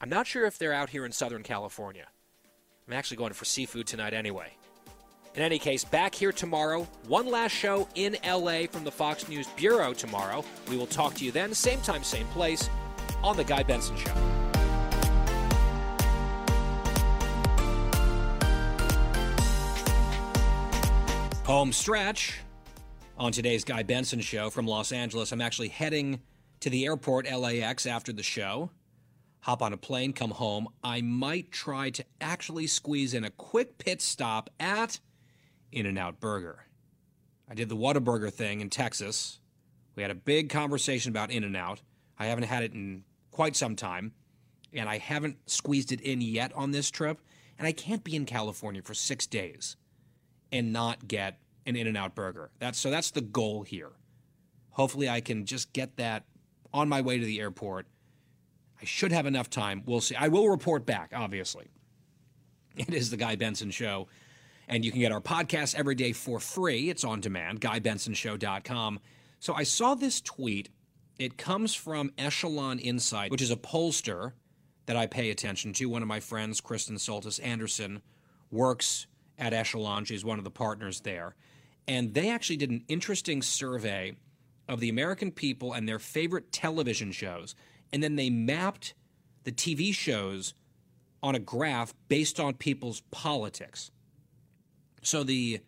I'm 0.00 0.08
not 0.08 0.26
sure 0.26 0.46
if 0.46 0.58
they're 0.58 0.72
out 0.72 0.90
here 0.90 1.04
in 1.04 1.12
Southern 1.12 1.42
California. 1.42 2.06
I'm 2.86 2.94
actually 2.94 3.18
going 3.18 3.32
for 3.34 3.44
seafood 3.44 3.86
tonight 3.86 4.14
anyway. 4.14 4.52
In 5.34 5.42
any 5.42 5.58
case, 5.58 5.84
back 5.84 6.14
here 6.14 6.32
tomorrow. 6.32 6.88
One 7.06 7.30
last 7.30 7.52
show 7.52 7.86
in 7.94 8.16
LA 8.26 8.62
from 8.70 8.84
the 8.84 8.90
Fox 8.90 9.28
News 9.28 9.46
Bureau 9.56 9.92
tomorrow. 9.92 10.44
We 10.68 10.76
will 10.76 10.86
talk 10.86 11.14
to 11.14 11.24
you 11.24 11.30
then, 11.30 11.54
same 11.54 11.80
time, 11.82 12.02
same 12.02 12.26
place, 12.28 12.68
on 13.22 13.36
The 13.36 13.44
Guy 13.44 13.62
Benson 13.62 13.96
Show. 13.96 14.47
Home 21.48 21.72
stretch 21.72 22.40
on 23.16 23.32
today's 23.32 23.64
Guy 23.64 23.82
Benson 23.82 24.20
show 24.20 24.50
from 24.50 24.66
Los 24.66 24.92
Angeles. 24.92 25.32
I'm 25.32 25.40
actually 25.40 25.68
heading 25.68 26.20
to 26.60 26.68
the 26.68 26.84
airport, 26.84 27.24
LAX, 27.24 27.86
after 27.86 28.12
the 28.12 28.22
show. 28.22 28.68
Hop 29.40 29.62
on 29.62 29.72
a 29.72 29.78
plane, 29.78 30.12
come 30.12 30.32
home. 30.32 30.68
I 30.84 31.00
might 31.00 31.50
try 31.50 31.88
to 31.88 32.04
actually 32.20 32.66
squeeze 32.66 33.14
in 33.14 33.24
a 33.24 33.30
quick 33.30 33.78
pit 33.78 34.02
stop 34.02 34.50
at 34.60 35.00
In 35.72 35.86
N 35.86 35.96
Out 35.96 36.20
Burger. 36.20 36.66
I 37.50 37.54
did 37.54 37.70
the 37.70 37.76
Whataburger 37.76 38.30
thing 38.30 38.60
in 38.60 38.68
Texas. 38.68 39.40
We 39.94 40.02
had 40.02 40.10
a 40.10 40.14
big 40.14 40.50
conversation 40.50 41.08
about 41.08 41.30
In 41.30 41.44
N 41.44 41.56
Out. 41.56 41.80
I 42.18 42.26
haven't 42.26 42.44
had 42.44 42.62
it 42.62 42.74
in 42.74 43.04
quite 43.30 43.56
some 43.56 43.74
time, 43.74 44.12
and 44.74 44.86
I 44.86 44.98
haven't 44.98 45.38
squeezed 45.48 45.92
it 45.92 46.02
in 46.02 46.20
yet 46.20 46.52
on 46.54 46.72
this 46.72 46.90
trip, 46.90 47.22
and 47.58 47.66
I 47.66 47.72
can't 47.72 48.04
be 48.04 48.16
in 48.16 48.26
California 48.26 48.82
for 48.82 48.92
six 48.92 49.26
days. 49.26 49.78
And 50.52 50.72
not 50.72 51.08
get 51.08 51.38
an 51.66 51.76
In 51.76 51.86
N 51.86 51.96
Out 51.96 52.14
burger. 52.14 52.50
That's 52.58 52.78
so 52.78 52.90
that's 52.90 53.10
the 53.10 53.20
goal 53.20 53.62
here. 53.62 53.92
Hopefully, 54.70 55.08
I 55.08 55.20
can 55.20 55.44
just 55.44 55.72
get 55.72 55.96
that 55.96 56.24
on 56.72 56.88
my 56.88 57.00
way 57.00 57.18
to 57.18 57.24
the 57.24 57.40
airport. 57.40 57.86
I 58.80 58.84
should 58.84 59.12
have 59.12 59.26
enough 59.26 59.50
time. 59.50 59.82
We'll 59.86 60.00
see. 60.00 60.14
I 60.14 60.28
will 60.28 60.48
report 60.48 60.86
back, 60.86 61.12
obviously. 61.14 61.68
It 62.76 62.94
is 62.94 63.10
the 63.10 63.16
Guy 63.16 63.34
Benson 63.34 63.70
Show. 63.70 64.06
And 64.68 64.84
you 64.84 64.92
can 64.92 65.00
get 65.00 65.12
our 65.12 65.20
podcast 65.20 65.74
every 65.74 65.94
day 65.94 66.12
for 66.12 66.38
free. 66.38 66.90
It's 66.90 67.02
on 67.02 67.20
demand, 67.20 67.60
GuyBensonShow.com. 67.60 69.00
So 69.40 69.54
I 69.54 69.62
saw 69.62 69.94
this 69.94 70.20
tweet. 70.20 70.68
It 71.18 71.36
comes 71.38 71.74
from 71.74 72.12
Echelon 72.18 72.78
Insight, 72.78 73.30
which 73.30 73.42
is 73.42 73.50
a 73.50 73.56
pollster 73.56 74.32
that 74.86 74.96
I 74.96 75.06
pay 75.06 75.30
attention 75.30 75.72
to. 75.74 75.86
One 75.86 76.02
of 76.02 76.08
my 76.08 76.20
friends, 76.20 76.60
Kristen 76.60 76.96
Soltis 76.96 77.40
Anderson, 77.42 78.02
works 78.50 79.06
at 79.38 79.54
Echelon. 79.54 80.04
She's 80.04 80.24
one 80.24 80.38
of 80.38 80.44
the 80.44 80.50
partners 80.50 81.00
there. 81.00 81.34
And 81.86 82.14
they 82.14 82.30
actually 82.30 82.56
did 82.56 82.70
an 82.70 82.84
interesting 82.88 83.40
survey 83.42 84.16
of 84.68 84.80
the 84.80 84.88
American 84.88 85.32
people 85.32 85.72
and 85.72 85.88
their 85.88 85.98
favorite 85.98 86.52
television 86.52 87.12
shows. 87.12 87.54
And 87.92 88.02
then 88.02 88.16
they 88.16 88.30
mapped 88.30 88.94
the 89.44 89.52
TV 89.52 89.94
shows 89.94 90.52
on 91.22 91.34
a 91.34 91.38
graph 91.38 91.94
based 92.08 92.38
on 92.38 92.54
people's 92.54 93.00
politics. 93.10 93.90
So 95.02 95.22
the 95.22 95.60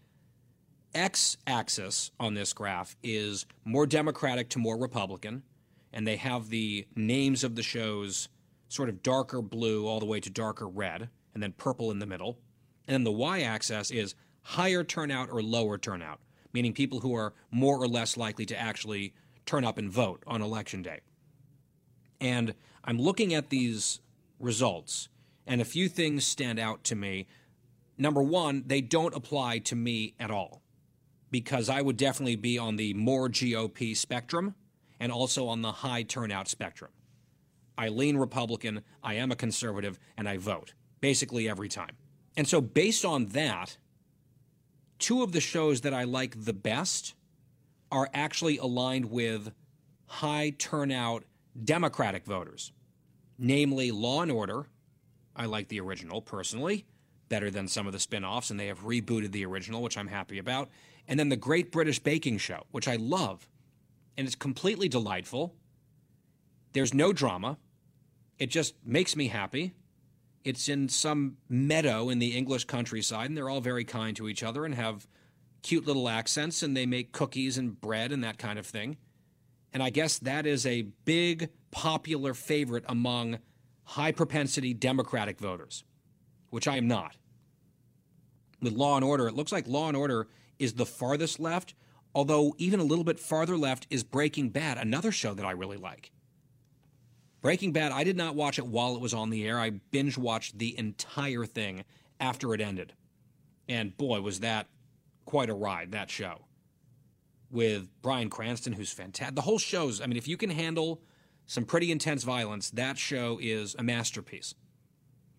x 0.95 1.37
axis 1.47 2.11
on 2.19 2.35
this 2.35 2.53
graph 2.53 2.97
is 3.03 3.47
more 3.65 3.87
Democratic 3.87 4.49
to 4.51 4.59
more 4.59 4.77
Republican, 4.77 5.43
and 5.93 6.07
they 6.07 6.17
have 6.17 6.49
the 6.49 6.87
names 6.95 7.45
of 7.45 7.55
the 7.55 7.63
shows 7.63 8.29
sort 8.69 8.89
of 8.89 9.03
darker 9.03 9.43
blue 9.43 9.87
all 9.87 10.01
the 10.01 10.07
way 10.07 10.21
to 10.21 10.31
darker 10.31 10.69
red, 10.69 11.09
and 11.35 11.43
then 11.43 11.53
purple 11.53 11.91
in 11.91 11.99
the 11.99 12.07
middle. 12.07 12.39
And 12.91 12.95
then 12.97 13.05
the 13.05 13.13
y 13.13 13.43
axis 13.43 13.93
is 13.93 14.17
higher 14.43 14.83
turnout 14.83 15.31
or 15.31 15.41
lower 15.41 15.79
turnout, 15.79 16.19
meaning 16.53 16.73
people 16.73 16.99
who 16.99 17.15
are 17.15 17.35
more 17.53 17.81
or 17.81 17.87
less 17.87 18.17
likely 18.17 18.45
to 18.47 18.59
actually 18.59 19.15
turn 19.47 19.65
up 19.65 19.79
and 19.79 19.89
vote 19.89 20.25
on 20.27 20.43
election 20.43 20.83
day. 20.83 20.99
And 22.21 22.53
I'm 22.83 22.99
looking 22.99 23.33
at 23.33 23.49
these 23.49 24.01
results, 24.41 25.09
and 25.47 25.61
a 25.61 25.65
few 25.65 25.89
things 25.89 26.25
stand 26.25 26.59
out 26.59 26.83
to 26.83 26.97
me. 26.97 27.29
Number 27.97 28.25
one, 28.25 28.65
they 28.67 28.81
don't 28.81 29.15
apply 29.15 29.59
to 29.59 29.77
me 29.77 30.15
at 30.19 30.33
all 30.33 30.61
because 31.31 31.69
I 31.69 31.83
would 31.83 31.97
definitely 31.97 32.35
be 32.35 32.59
on 32.59 32.75
the 32.75 32.93
more 32.95 33.29
GOP 33.29 33.97
spectrum 33.97 34.57
and 34.99 35.13
also 35.13 35.47
on 35.47 35.63
the 35.63 35.71
high 35.71 36.03
turnout 36.03 36.49
spectrum. 36.49 36.91
I 37.79 37.87
lean 37.87 38.17
Republican, 38.17 38.83
I 39.01 39.15
am 39.15 39.31
a 39.31 39.37
conservative, 39.37 40.01
and 40.17 40.29
I 40.29 40.39
vote 40.39 40.75
basically 41.01 41.49
every 41.49 41.69
time. 41.69 41.95
And 42.37 42.47
so, 42.47 42.61
based 42.61 43.05
on 43.05 43.27
that, 43.29 43.77
two 44.99 45.23
of 45.23 45.33
the 45.33 45.41
shows 45.41 45.81
that 45.83 45.95
I 45.95 46.05
like 46.05 46.45
the 46.45 46.53
best 46.53 47.15
are 47.91 48.09
actually 48.15 48.59
aligned 48.59 49.11
with 49.11 49.53
high 50.07 50.51
turnout 50.59 51.25
Democratic 51.65 52.25
voters, 52.25 52.73
namely 53.39 53.91
Law 53.91 54.23
and 54.23 54.31
Order. 54.31 54.67
I 55.35 55.47
like 55.47 55.69
the 55.69 55.81
original 55.81 56.21
personally, 56.21 56.87
better 57.29 57.51
than 57.51 57.69
some 57.69 57.87
of 57.87 57.93
the 57.93 57.99
spin 57.99 58.25
offs, 58.25 58.51
and 58.51 58.59
they 58.59 58.67
have 58.67 58.85
rebooted 58.85 59.33
the 59.33 59.45
original, 59.47 59.83
which 59.83 59.99
I'm 59.99 60.09
happy 60.09 60.39
about. 60.39 60.69
And 61.09 61.19
then 61.19 61.29
The 61.29 61.37
Great 61.37 61.73
British 61.73 61.99
Baking 61.99 62.39
Show, 62.39 62.67
which 62.71 62.87
I 62.87 62.97
love, 62.97 63.49
and 64.17 64.27
it's 64.27 64.37
completely 64.37 64.89
delightful. 64.89 65.55
There's 66.73 66.95
no 66.95 67.13
drama, 67.13 67.59
it 68.39 68.49
just 68.51 68.75
makes 68.85 69.17
me 69.17 69.29
happy. 69.29 69.75
It's 70.45 70.69
in 70.69 70.89
some 70.89 71.37
meadow 71.49 72.09
in 72.09 72.19
the 72.19 72.37
English 72.37 72.65
countryside, 72.65 73.29
and 73.29 73.37
they're 73.37 73.51
all 73.51 73.61
very 73.61 73.85
kind 73.85 74.17
to 74.17 74.29
each 74.29 74.43
other 74.43 74.65
and 74.65 74.75
have 74.75 75.07
cute 75.63 75.87
little 75.87 76.09
accents, 76.09 76.63
and 76.63 76.77
they 76.77 76.87
make 76.87 77.13
cookies 77.13 77.59
and 77.59 77.79
bread 77.81 78.13
and 78.13 78.25
that 78.25 78.39
kind 78.39 78.59
of 78.59 78.67
thing. 78.67 78.97
And 79.73 79.83
I 79.83 79.91
guess 79.91 80.19
that 80.19 80.47
is 80.47 80.67
a 80.67 80.83
big 81.05 81.51
popular 81.71 82.35
favorite 82.35 82.85
among 82.89 83.39
high 83.85 84.13
propensity 84.13 84.73
Democratic 84.73 85.39
voters, 85.39 85.85
which 86.49 86.67
I 86.67 86.77
am 86.77 86.89
not. 86.89 87.17
With 88.63 88.73
Law 88.73 88.97
and 88.97 89.05
Order, 89.05 89.29
it 89.29 89.35
looks 89.35 89.53
like 89.53 89.69
Law 89.69 89.89
and 89.89 89.97
Order 89.97 90.29
is 90.59 90.75
the 90.75 90.87
farthest 90.87 91.41
left, 91.41 91.75
although 92.15 92.55
even 92.59 92.81
a 92.81 92.85
little 92.85 93.05
bit 93.05 93.19
farther 93.19 93.57
left 93.57 93.87
is 93.91 94.05
Breaking 94.05 94.51
Bad, 94.51 94.79
another 94.79 95.13
show 95.13 95.35
that 95.35 95.47
I 95.47 95.53
really 95.53 95.77
like. 95.77 96.13
Breaking 97.41 97.73
Bad, 97.73 97.93
I 97.93 98.05
did 98.05 98.17
not 98.17 98.35
watch 98.35 98.59
it 98.59 98.67
while 98.67 98.95
it 98.95 99.01
was 99.01 99.15
on 99.15 99.31
the 99.31 99.47
air. 99.47 99.59
I 99.59 99.71
binge 99.71 100.19
watched 100.19 100.59
the 100.59 100.79
entire 100.79 101.47
thing 101.47 101.85
after 102.19 102.53
it 102.55 102.61
ended. 102.61 102.93
And 103.69 103.97
boy, 103.97 104.21
was 104.21 104.41
that 104.41 104.67
quite 105.25 105.49
a 105.49 105.55
ride, 105.55 105.93
that 105.93 106.11
show. 106.11 106.43
With 107.51 107.89
Bryan 108.03 108.31
Cranston, 108.31 108.75
who's 108.75 108.93
fantastic. 108.93 109.35
The 109.35 109.43
whole 109.43 109.59
show's, 109.59 110.01
I 110.01 110.07
mean, 110.07 110.17
if 110.17 110.29
you 110.29 110.37
can 110.37 110.51
handle 110.51 111.03
some 111.47 111.65
pretty 111.65 111.91
intense 111.91 112.23
violence, 112.25 112.71
that 112.71 112.99
show 112.99 113.39
is 113.41 113.75
a 113.79 113.83
masterpiece. 113.83 114.55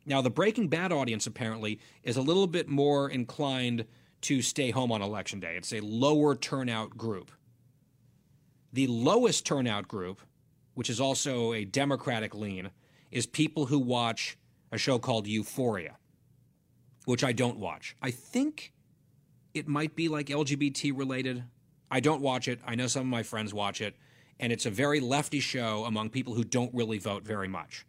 Now, 0.05 0.21
the 0.21 0.31
Breaking 0.31 0.67
Bad 0.67 0.91
audience 0.91 1.27
apparently 1.27 1.79
is 2.03 2.17
a 2.17 2.21
little 2.21 2.47
bit 2.47 2.67
more 2.67 3.09
inclined 3.09 3.85
to 4.21 4.41
stay 4.41 4.71
home 4.71 4.91
on 4.91 5.01
election 5.01 5.39
day. 5.39 5.55
It's 5.55 5.73
a 5.73 5.79
lower 5.79 6.35
turnout 6.35 6.97
group. 6.97 7.31
The 8.73 8.87
lowest 8.87 9.45
turnout 9.45 9.87
group 9.87 10.21
which 10.73 10.89
is 10.89 10.99
also 10.99 11.53
a 11.53 11.65
Democratic 11.65 12.33
lean, 12.33 12.71
is 13.11 13.25
people 13.25 13.65
who 13.65 13.79
watch 13.79 14.37
a 14.71 14.77
show 14.77 14.97
called 14.99 15.27
Euphoria, 15.27 15.97
which 17.05 17.23
I 17.23 17.33
don't 17.33 17.57
watch. 17.57 17.95
I 18.01 18.11
think 18.11 18.73
it 19.53 19.67
might 19.67 19.95
be 19.95 20.07
like 20.07 20.27
LGBT 20.27 20.97
related. 20.97 21.43
I 21.89 21.99
don't 21.99 22.21
watch 22.21 22.47
it. 22.47 22.59
I 22.65 22.75
know 22.75 22.87
some 22.87 23.01
of 23.01 23.07
my 23.07 23.23
friends 23.23 23.53
watch 23.53 23.81
it, 23.81 23.95
and 24.39 24.53
it's 24.53 24.65
a 24.65 24.71
very 24.71 24.99
lefty 24.99 25.41
show 25.41 25.83
among 25.85 26.09
people 26.09 26.33
who 26.33 26.43
don't 26.43 26.73
really 26.73 26.97
vote 26.97 27.23
very 27.23 27.49
much. 27.49 27.85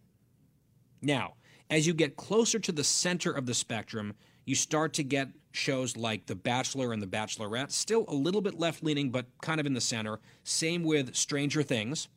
Now, 1.01 1.35
as 1.71 1.87
you 1.87 1.95
get 1.95 2.17
closer 2.17 2.59
to 2.59 2.73
the 2.73 2.85
center 2.85 3.31
of 3.31 3.47
the 3.47 3.55
spectrum, 3.55 4.15
you 4.45 4.55
start 4.55 4.93
to 4.95 5.05
get 5.05 5.29
shows 5.53 5.97
like 5.97 6.27
The 6.27 6.35
Bachelor 6.35 6.93
and 6.93 7.01
The 7.01 7.07
Bachelorette, 7.07 7.71
still 7.71 8.05
a 8.09 8.15
little 8.15 8.41
bit 8.41 8.59
left 8.59 8.83
leaning, 8.83 9.11
but 9.11 9.27
kind 9.41 9.61
of 9.61 9.67
in 9.67 9.75
the 9.75 9.81
center. 9.81 10.19
Same 10.43 10.83
with 10.83 11.15
Stranger 11.15 11.63
Things 11.63 12.09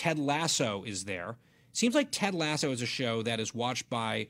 Ted 0.00 0.18
Lasso 0.18 0.82
is 0.86 1.04
there. 1.04 1.36
Seems 1.74 1.94
like 1.94 2.10
Ted 2.10 2.34
Lasso 2.34 2.72
is 2.72 2.80
a 2.80 2.86
show 2.86 3.22
that 3.22 3.38
is 3.38 3.54
watched 3.54 3.90
by 3.90 4.28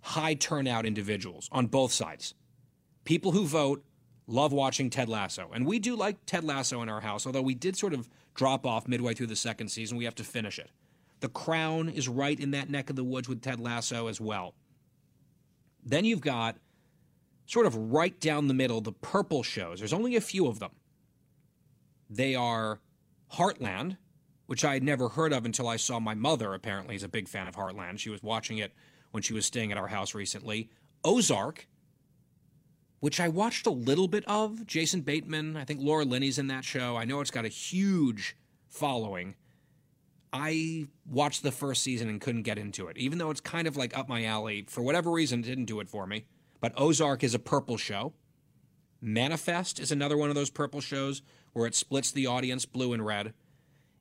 high 0.00 0.34
turnout 0.34 0.86
individuals 0.86 1.48
on 1.50 1.66
both 1.66 1.90
sides. 1.90 2.34
People 3.02 3.32
who 3.32 3.44
vote 3.44 3.84
love 4.28 4.52
watching 4.52 4.90
Ted 4.90 5.08
Lasso. 5.08 5.50
And 5.52 5.66
we 5.66 5.80
do 5.80 5.96
like 5.96 6.24
Ted 6.24 6.44
Lasso 6.44 6.82
in 6.82 6.88
our 6.88 7.00
house, 7.00 7.26
although 7.26 7.42
we 7.42 7.56
did 7.56 7.74
sort 7.74 7.94
of 7.94 8.08
drop 8.36 8.64
off 8.64 8.86
midway 8.86 9.12
through 9.12 9.26
the 9.26 9.34
second 9.34 9.70
season. 9.70 9.98
We 9.98 10.04
have 10.04 10.14
to 10.14 10.22
finish 10.22 10.56
it. 10.56 10.70
The 11.18 11.28
Crown 11.28 11.88
is 11.88 12.08
right 12.08 12.38
in 12.38 12.52
that 12.52 12.70
neck 12.70 12.88
of 12.88 12.94
the 12.94 13.02
woods 13.02 13.28
with 13.28 13.42
Ted 13.42 13.58
Lasso 13.58 14.06
as 14.06 14.20
well. 14.20 14.54
Then 15.84 16.04
you've 16.04 16.20
got 16.20 16.58
sort 17.46 17.66
of 17.66 17.74
right 17.74 18.20
down 18.20 18.46
the 18.46 18.54
middle 18.54 18.80
the 18.80 18.92
purple 18.92 19.42
shows. 19.42 19.80
There's 19.80 19.92
only 19.92 20.14
a 20.14 20.20
few 20.20 20.46
of 20.46 20.60
them. 20.60 20.70
They 22.08 22.36
are 22.36 22.78
Heartland, 23.32 23.96
which 24.48 24.64
I 24.64 24.72
had 24.72 24.82
never 24.82 25.10
heard 25.10 25.34
of 25.34 25.44
until 25.44 25.68
I 25.68 25.76
saw 25.76 26.00
my 26.00 26.14
mother, 26.14 26.54
apparently, 26.54 26.96
is 26.96 27.02
a 27.02 27.08
big 27.08 27.28
fan 27.28 27.46
of 27.46 27.54
Heartland. 27.54 27.98
She 27.98 28.08
was 28.08 28.22
watching 28.22 28.56
it 28.56 28.72
when 29.10 29.22
she 29.22 29.34
was 29.34 29.44
staying 29.44 29.72
at 29.72 29.76
our 29.76 29.88
house 29.88 30.14
recently. 30.14 30.70
Ozark, 31.04 31.68
which 33.00 33.20
I 33.20 33.28
watched 33.28 33.66
a 33.66 33.70
little 33.70 34.08
bit 34.08 34.24
of. 34.26 34.66
Jason 34.66 35.02
Bateman, 35.02 35.54
I 35.54 35.66
think 35.66 35.80
Laura 35.82 36.06
Linney's 36.06 36.38
in 36.38 36.46
that 36.46 36.64
show. 36.64 36.96
I 36.96 37.04
know 37.04 37.20
it's 37.20 37.30
got 37.30 37.44
a 37.44 37.48
huge 37.48 38.38
following. 38.70 39.34
I 40.32 40.86
watched 41.04 41.42
the 41.42 41.52
first 41.52 41.82
season 41.82 42.08
and 42.08 42.18
couldn't 42.18 42.44
get 42.44 42.56
into 42.56 42.88
it, 42.88 42.96
even 42.96 43.18
though 43.18 43.30
it's 43.30 43.42
kind 43.42 43.68
of 43.68 43.76
like 43.76 43.96
up 43.96 44.08
my 44.08 44.24
alley. 44.24 44.64
For 44.66 44.80
whatever 44.80 45.10
reason, 45.10 45.40
it 45.40 45.46
didn't 45.46 45.66
do 45.66 45.80
it 45.80 45.90
for 45.90 46.06
me. 46.06 46.24
But 46.58 46.72
Ozark 46.74 47.22
is 47.22 47.34
a 47.34 47.38
purple 47.38 47.76
show. 47.76 48.14
Manifest 49.02 49.78
is 49.78 49.92
another 49.92 50.16
one 50.16 50.30
of 50.30 50.34
those 50.34 50.48
purple 50.48 50.80
shows 50.80 51.20
where 51.52 51.66
it 51.66 51.74
splits 51.74 52.10
the 52.10 52.26
audience 52.26 52.64
blue 52.64 52.94
and 52.94 53.04
red. 53.04 53.34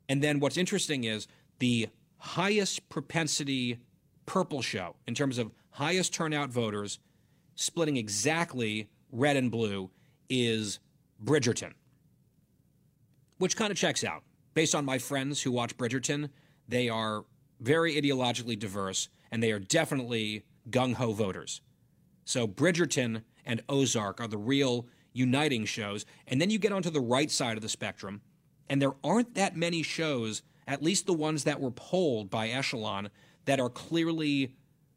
And 0.09 0.21
then 0.21 0.39
what's 0.39 0.57
interesting 0.57 1.03
is 1.03 1.27
the 1.59 1.89
highest 2.17 2.89
propensity 2.89 3.79
purple 4.25 4.61
show 4.61 4.95
in 5.07 5.15
terms 5.15 5.37
of 5.37 5.51
highest 5.71 6.13
turnout 6.13 6.49
voters, 6.49 6.99
splitting 7.55 7.97
exactly 7.97 8.89
red 9.11 9.37
and 9.37 9.51
blue, 9.51 9.89
is 10.29 10.79
Bridgerton, 11.23 11.73
which 13.37 13.55
kind 13.55 13.71
of 13.71 13.77
checks 13.77 14.03
out. 14.03 14.23
Based 14.53 14.75
on 14.75 14.85
my 14.85 14.97
friends 14.97 15.41
who 15.41 15.51
watch 15.51 15.77
Bridgerton, 15.77 16.29
they 16.67 16.89
are 16.89 17.25
very 17.59 17.99
ideologically 17.99 18.57
diverse 18.57 19.09
and 19.31 19.41
they 19.41 19.51
are 19.51 19.59
definitely 19.59 20.43
gung 20.69 20.95
ho 20.95 21.13
voters. 21.13 21.61
So 22.25 22.47
Bridgerton 22.47 23.23
and 23.45 23.61
Ozark 23.69 24.19
are 24.19 24.27
the 24.27 24.37
real 24.37 24.87
uniting 25.13 25.65
shows. 25.65 26.05
And 26.27 26.41
then 26.41 26.49
you 26.49 26.59
get 26.59 26.71
onto 26.71 26.89
the 26.89 27.01
right 27.01 27.31
side 27.31 27.57
of 27.57 27.63
the 27.63 27.69
spectrum 27.69 28.21
and 28.69 28.81
there 28.81 28.95
aren't 29.03 29.35
that 29.35 29.55
many 29.55 29.83
shows, 29.83 30.41
at 30.67 30.83
least 30.83 31.05
the 31.05 31.13
ones 31.13 31.43
that 31.43 31.59
were 31.59 31.71
polled 31.71 32.29
by 32.29 32.49
Echelon, 32.49 33.09
that 33.45 33.59
are 33.59 33.69
clearly 33.69 34.53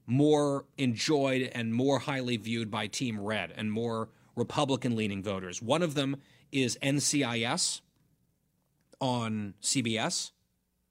more 0.06 0.64
enjoyed 0.76 1.50
and 1.54 1.72
more 1.72 2.00
highly 2.00 2.36
viewed 2.36 2.70
by 2.70 2.86
Team 2.86 3.20
Red 3.20 3.52
and 3.56 3.70
more 3.70 4.08
Republican 4.34 4.96
leaning 4.96 5.22
voters. 5.22 5.62
One 5.62 5.82
of 5.82 5.94
them 5.94 6.16
is 6.50 6.76
NCIS 6.82 7.80
on 9.00 9.54
CBS. 9.62 10.32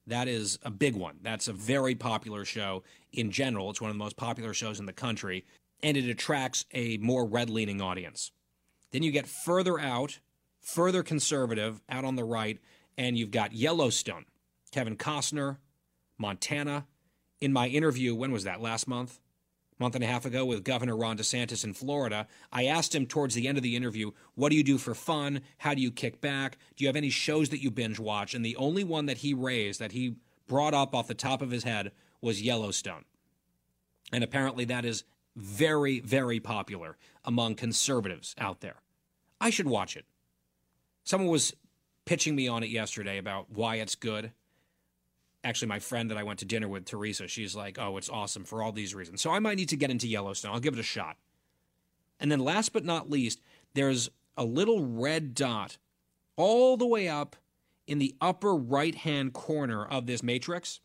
That 0.08 0.28
is 0.28 0.58
a 0.64 0.72
big 0.72 0.96
one. 0.96 1.18
That's 1.22 1.48
a 1.48 1.54
very 1.54 1.96
popular 1.96 2.46
show 2.46 2.84
in 3.12 3.30
general. 3.32 3.70
It's 3.70 3.82
one 3.82 3.92
of 3.92 3.96
the 3.96 4.04
most 4.04 4.18
popular 4.18 4.54
shows 4.54 4.80
in 4.80 4.86
the 4.86 4.94
country, 4.94 5.46
and 5.84 5.98
it 5.98 6.10
attracts 6.10 6.66
a 6.74 6.98
more 6.98 7.26
red 7.26 7.50
leaning 7.50 7.82
audience. 7.82 8.32
Then 8.92 9.04
you 9.04 9.12
get 9.12 9.28
further 9.28 9.80
out, 9.80 10.20
further 10.70 11.04
conservative, 11.04 11.82
out 11.90 12.06
on 12.06 12.16
the 12.16 12.24
right, 12.24 12.60
and 12.98 13.18
you've 13.18 13.32
got 13.32 13.54
Yellowstone, 13.54 14.26
Kevin 14.72 14.96
Costner, 14.96 15.58
Montana. 16.18 16.86
In 17.42 17.54
my 17.54 17.68
interview, 17.68 18.14
when 18.14 18.32
was 18.32 18.44
that? 18.44 18.62
Last 18.62 18.88
month? 18.88 19.20
Month 19.80 19.96
and 19.96 20.04
a 20.04 20.08
half 20.08 20.26
ago 20.26 20.46
with 20.46 20.66
Governor 20.66 20.96
Ron 20.96 21.18
DeSantis 21.18 21.64
in 21.64 21.74
Florida, 21.74 22.28
I 22.52 22.66
asked 22.66 22.94
him 22.94 23.06
towards 23.06 23.34
the 23.34 23.48
end 23.48 23.58
of 23.58 23.64
the 23.64 23.78
interview, 23.78 24.12
What 24.36 24.50
do 24.50 24.58
you 24.58 24.64
do 24.64 24.78
for 24.78 24.94
fun? 24.94 25.42
How 25.58 25.74
do 25.74 25.82
you 25.82 25.90
kick 25.90 26.20
back? 26.20 26.58
Do 26.76 26.84
you 26.84 26.90
have 26.90 26.98
any 26.98 27.10
shows 27.10 27.50
that 27.50 27.64
you 27.64 27.72
binge 27.72 27.98
watch? 27.98 28.34
And 28.34 28.46
the 28.46 28.58
only 28.58 28.84
one 28.84 29.06
that 29.06 29.20
he 29.20 29.34
raised, 29.34 29.80
that 29.80 29.94
he 29.94 30.18
brought 30.48 30.74
up 30.74 30.94
off 30.94 31.08
the 31.08 31.14
top 31.14 31.42
of 31.42 31.52
his 31.52 31.64
head, 31.64 31.94
was 32.22 32.42
Yellowstone. 32.42 33.06
And 34.12 34.24
apparently 34.24 34.66
that 34.66 34.84
is 34.84 35.06
very, 35.38 36.02
very 36.02 36.42
popular 36.42 36.98
among 37.24 37.56
conservatives 37.56 38.36
out 38.38 38.60
there. 38.60 38.82
I 39.40 39.50
should 39.50 39.68
watch 39.68 39.96
it. 39.96 40.06
Someone 41.04 41.30
was 41.30 41.56
pitching 42.06 42.36
me 42.36 42.48
on 42.48 42.64
it 42.64 42.70
yesterday 42.70 43.18
about 43.18 43.52
why 43.52 43.76
it's 43.76 43.96
good. 43.96 44.32
Actually, 45.44 45.70
my 45.70 45.80
friend 45.80 46.12
that 46.12 46.18
I 46.18 46.24
went 46.24 46.40
to 46.40 46.46
dinner 46.46 46.68
with, 46.68 46.86
Teresa, 46.86 47.28
she's 47.28 47.56
like, 47.56 47.78
oh, 47.80 47.98
it's 47.98 48.10
awesome 48.10 48.44
for 48.44 48.62
all 48.62 48.72
these 48.72 48.94
reasons. 48.94 49.22
So 49.22 49.32
I 49.32 49.40
might 49.40 49.58
need 49.58 49.70
to 49.70 49.78
get 49.78 49.92
into 49.92 50.08
Yellowstone. 50.08 50.52
I'll 50.52 50.60
give 50.60 50.74
it 50.74 50.80
a 50.80 50.84
shot. 50.84 51.18
And 52.20 52.32
then 52.32 52.40
last 52.40 52.74
but 52.74 52.84
not 52.84 53.10
least, 53.10 53.42
there's 53.74 54.10
a 54.36 54.44
little 54.44 54.86
red 54.86 55.34
dot 55.34 55.78
all 56.36 56.78
the 56.78 56.86
way 56.86 57.08
up 57.08 57.36
in 57.88 58.00
the 58.00 58.16
upper 58.22 58.56
right 58.56 58.96
hand 58.96 59.34
corner 59.34 59.86
of 59.86 60.06
this 60.06 60.22
matrix. 60.22 60.80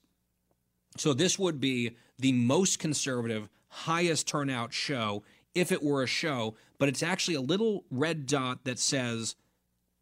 So 0.97 1.13
this 1.13 1.39
would 1.39 1.61
be 1.61 1.97
the 2.19 2.33
most 2.33 2.79
conservative, 2.79 3.49
highest 3.69 4.29
turnout 4.29 4.73
show 4.73 5.23
if 5.55 5.73
it 5.73 5.83
were 5.83 6.03
a 6.03 6.07
show, 6.07 6.55
but 6.79 6.89
it's 6.89 7.03
actually 7.03 7.35
a 7.35 7.41
little 7.41 7.85
red 7.91 8.27
dot 8.27 8.65
that 8.65 8.79
says 8.79 9.37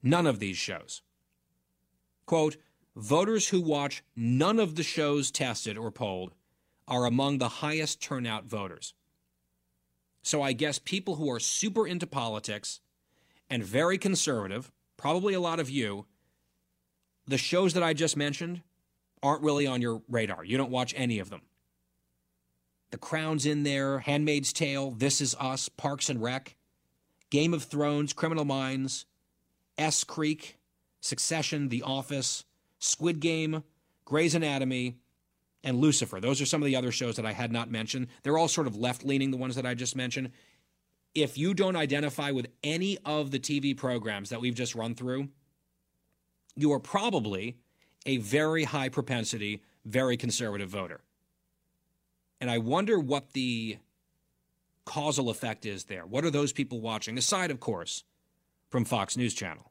none 0.02 0.26
of 0.26 0.38
these 0.38 0.56
shows. 0.56 1.02
Quote, 2.26 2.56
voters 2.96 3.48
who 3.48 3.60
watch 3.60 4.02
none 4.16 4.58
of 4.58 4.74
the 4.74 4.82
shows 4.82 5.30
tested 5.30 5.78
or 5.78 5.90
polled 5.90 6.32
are 6.88 7.06
among 7.06 7.38
the 7.38 7.48
highest 7.48 8.02
turnout 8.02 8.44
voters. 8.44 8.94
So 10.22 10.42
I 10.42 10.52
guess 10.52 10.78
people 10.78 11.16
who 11.16 11.30
are 11.30 11.40
super 11.40 11.86
into 11.86 12.06
politics 12.06 12.80
and 13.50 13.62
very 13.64 13.98
conservative, 13.98 14.70
probably 14.96 15.34
a 15.34 15.40
lot 15.40 15.60
of 15.60 15.70
you, 15.70 16.06
the 17.26 17.38
shows 17.38 17.74
that 17.74 17.82
I 17.82 17.92
just 17.92 18.16
mentioned 18.16 18.62
aren't 19.22 19.42
really 19.42 19.66
on 19.66 19.80
your 19.80 20.02
radar. 20.08 20.44
You 20.44 20.56
don't 20.56 20.70
watch 20.70 20.94
any 20.96 21.18
of 21.18 21.30
them. 21.30 21.42
The 22.90 22.98
Crown's 22.98 23.46
in 23.46 23.62
there, 23.62 24.00
Handmaid's 24.00 24.52
Tale, 24.52 24.90
This 24.90 25.20
Is 25.20 25.34
Us, 25.40 25.68
Parks 25.68 26.10
and 26.10 26.22
Rec, 26.22 26.56
Game 27.30 27.54
of 27.54 27.62
Thrones, 27.62 28.12
Criminal 28.12 28.44
Minds, 28.44 29.06
S 29.78 30.04
Creek, 30.04 30.58
Succession, 31.00 31.68
The 31.68 31.82
Office, 31.82 32.44
Squid 32.78 33.20
Game, 33.20 33.62
Grey's 34.04 34.34
Anatomy, 34.34 34.96
and 35.64 35.78
Lucifer. 35.78 36.20
Those 36.20 36.40
are 36.40 36.46
some 36.46 36.62
of 36.62 36.66
the 36.66 36.76
other 36.76 36.92
shows 36.92 37.16
that 37.16 37.26
I 37.26 37.32
had 37.32 37.52
not 37.52 37.70
mentioned. 37.70 38.08
They're 38.22 38.38
all 38.38 38.48
sort 38.48 38.66
of 38.66 38.76
left 38.76 39.04
leaning, 39.04 39.30
the 39.30 39.36
ones 39.36 39.54
that 39.56 39.66
I 39.66 39.74
just 39.74 39.96
mentioned. 39.96 40.30
If 41.14 41.38
you 41.38 41.54
don't 41.54 41.76
identify 41.76 42.30
with 42.30 42.48
any 42.64 42.98
of 43.04 43.30
the 43.30 43.38
TV 43.38 43.76
programs 43.76 44.30
that 44.30 44.40
we've 44.40 44.54
just 44.54 44.74
run 44.74 44.94
through, 44.94 45.28
you 46.56 46.72
are 46.72 46.80
probably 46.80 47.56
a 48.06 48.16
very 48.16 48.64
high 48.64 48.88
propensity, 48.88 49.62
very 49.84 50.16
conservative 50.16 50.68
voter. 50.68 51.00
And 52.40 52.50
I 52.50 52.58
wonder 52.58 52.98
what 52.98 53.32
the 53.32 53.78
causal 54.84 55.30
effect 55.30 55.64
is 55.64 55.84
there. 55.84 56.04
What 56.04 56.24
are 56.24 56.30
those 56.30 56.52
people 56.52 56.80
watching, 56.80 57.16
aside, 57.16 57.50
of 57.50 57.60
course, 57.60 58.02
from 58.72 58.86
Fox 58.86 59.16
News 59.16 59.34
Channel, 59.34 59.70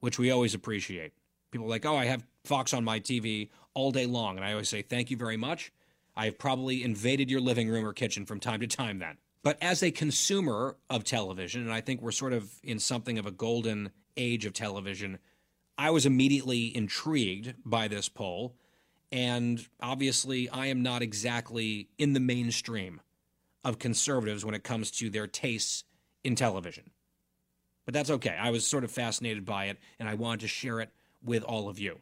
which 0.00 0.18
we 0.18 0.30
always 0.30 0.54
appreciate? 0.54 1.12
People 1.50 1.66
are 1.66 1.70
like, 1.70 1.86
oh, 1.86 1.96
I 1.96 2.06
have 2.06 2.26
Fox 2.44 2.72
on 2.72 2.82
my 2.82 2.98
TV 2.98 3.50
all 3.74 3.92
day 3.92 4.06
long. 4.06 4.36
And 4.36 4.44
I 4.44 4.52
always 4.52 4.68
say, 4.68 4.82
thank 4.82 5.10
you 5.10 5.16
very 5.16 5.36
much. 5.36 5.70
I 6.16 6.24
have 6.24 6.38
probably 6.38 6.82
invaded 6.82 7.30
your 7.30 7.40
living 7.40 7.68
room 7.68 7.86
or 7.86 7.92
kitchen 7.92 8.26
from 8.26 8.40
time 8.40 8.60
to 8.60 8.66
time 8.66 8.98
then. 8.98 9.18
But 9.44 9.58
as 9.62 9.82
a 9.82 9.90
consumer 9.90 10.76
of 10.90 11.04
television, 11.04 11.62
and 11.62 11.72
I 11.72 11.80
think 11.80 12.02
we're 12.02 12.10
sort 12.10 12.32
of 12.32 12.50
in 12.64 12.78
something 12.78 13.18
of 13.18 13.26
a 13.26 13.30
golden 13.30 13.90
age 14.16 14.46
of 14.46 14.52
television, 14.52 15.18
I 15.76 15.90
was 15.90 16.06
immediately 16.06 16.74
intrigued 16.76 17.54
by 17.64 17.86
this 17.86 18.08
poll. 18.08 18.56
And 19.12 19.64
obviously, 19.80 20.48
I 20.48 20.66
am 20.66 20.82
not 20.82 21.02
exactly 21.02 21.90
in 21.98 22.14
the 22.14 22.20
mainstream 22.20 23.00
of 23.62 23.78
conservatives 23.78 24.44
when 24.44 24.54
it 24.54 24.64
comes 24.64 24.90
to 24.92 25.10
their 25.10 25.26
tastes 25.26 25.84
in 26.24 26.34
television. 26.34 26.90
But 27.88 27.94
that's 27.94 28.10
okay. 28.10 28.36
I 28.38 28.50
was 28.50 28.66
sort 28.66 28.84
of 28.84 28.90
fascinated 28.90 29.46
by 29.46 29.64
it, 29.64 29.78
and 29.98 30.10
I 30.10 30.12
wanted 30.12 30.40
to 30.40 30.46
share 30.46 30.80
it 30.80 30.90
with 31.24 31.42
all 31.42 31.70
of 31.70 31.78
you. 31.78 31.98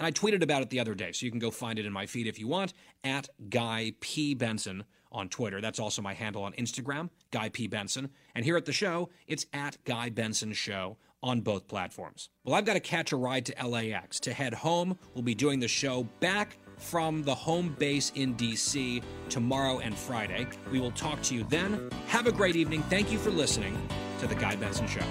And 0.00 0.04
I 0.08 0.10
tweeted 0.10 0.42
about 0.42 0.62
it 0.62 0.70
the 0.70 0.80
other 0.80 0.96
day, 0.96 1.12
so 1.12 1.24
you 1.24 1.30
can 1.30 1.38
go 1.38 1.52
find 1.52 1.78
it 1.78 1.86
in 1.86 1.92
my 1.92 2.06
feed 2.06 2.26
if 2.26 2.40
you 2.40 2.48
want, 2.48 2.74
at 3.04 3.28
Guy 3.48 3.92
P. 4.00 4.34
Benson 4.34 4.82
on 5.12 5.28
Twitter. 5.28 5.60
That's 5.60 5.78
also 5.78 6.02
my 6.02 6.12
handle 6.12 6.42
on 6.42 6.54
Instagram, 6.54 7.10
Guy 7.30 7.50
P. 7.50 7.68
Benson. 7.68 8.10
And 8.34 8.44
here 8.44 8.56
at 8.56 8.64
the 8.64 8.72
show, 8.72 9.10
it's 9.28 9.46
at 9.52 9.76
Guy 9.84 10.08
Benson 10.08 10.54
Show 10.54 10.96
on 11.22 11.42
both 11.42 11.68
platforms. 11.68 12.30
Well, 12.42 12.56
I've 12.56 12.64
got 12.64 12.74
to 12.74 12.80
catch 12.80 13.12
a 13.12 13.16
ride 13.16 13.46
to 13.46 13.64
LAX. 13.64 14.18
To 14.18 14.32
head 14.32 14.54
home, 14.54 14.98
we'll 15.14 15.22
be 15.22 15.36
doing 15.36 15.60
the 15.60 15.68
show 15.68 16.02
back 16.18 16.56
from 16.78 17.22
the 17.22 17.34
home 17.36 17.76
base 17.78 18.10
in 18.16 18.34
DC 18.34 19.04
tomorrow 19.28 19.78
and 19.78 19.96
Friday. 19.96 20.48
We 20.72 20.80
will 20.80 20.90
talk 20.90 21.22
to 21.22 21.34
you 21.36 21.44
then. 21.44 21.90
Have 22.08 22.26
a 22.26 22.32
great 22.32 22.56
evening. 22.56 22.82
Thank 22.90 23.12
you 23.12 23.18
for 23.18 23.30
listening 23.30 23.78
to 24.18 24.26
The 24.26 24.34
Guy 24.34 24.56
Benson 24.56 24.86
Show. 24.88 25.04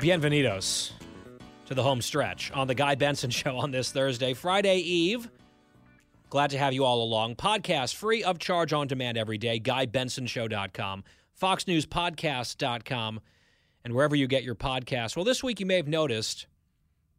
Bienvenidos 0.00 0.92
to 1.66 1.74
the 1.74 1.82
home 1.82 2.00
stretch 2.00 2.50
on 2.52 2.66
The 2.66 2.74
Guy 2.74 2.96
Benson 2.96 3.30
Show 3.30 3.56
on 3.56 3.70
this 3.70 3.92
Thursday, 3.92 4.34
Friday 4.34 4.78
Eve. 4.78 5.30
Glad 6.28 6.50
to 6.50 6.58
have 6.58 6.72
you 6.72 6.84
all 6.84 7.02
along. 7.02 7.36
Podcast 7.36 7.94
free 7.94 8.24
of 8.24 8.38
charge 8.38 8.72
on 8.72 8.86
demand 8.86 9.16
every 9.16 9.38
day. 9.38 9.60
GuyBensonShow.com, 9.60 11.04
FoxNewsPodcast.com, 11.40 13.20
and 13.84 13.94
wherever 13.94 14.16
you 14.16 14.26
get 14.26 14.42
your 14.42 14.54
podcasts. 14.54 15.14
Well, 15.14 15.24
this 15.24 15.42
week 15.42 15.60
you 15.60 15.66
may 15.66 15.76
have 15.76 15.88
noticed 15.88 16.46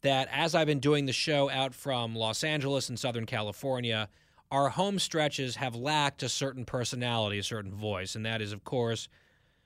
that 0.02 0.28
as 0.32 0.56
I've 0.56 0.68
been 0.68 0.80
doing 0.80 1.06
the 1.06 1.14
show 1.14 1.50
out 1.50 1.74
from 1.74 2.16
Los 2.16 2.44
Angeles 2.44 2.90
and 2.90 3.00
Southern 3.00 3.26
California, 3.26 4.10
our 4.52 4.70
home 4.70 5.00
stretches 5.00 5.56
have 5.56 5.76
lacked 5.76 6.22
a 6.24 6.30
certain 6.30 6.66
personality, 6.66 7.40
a 7.40 7.44
certain 7.44 7.74
voice, 7.74 8.16
and 8.16 8.26
that 8.26 8.42
is, 8.42 8.52
of 8.52 8.64
course, 8.64 9.08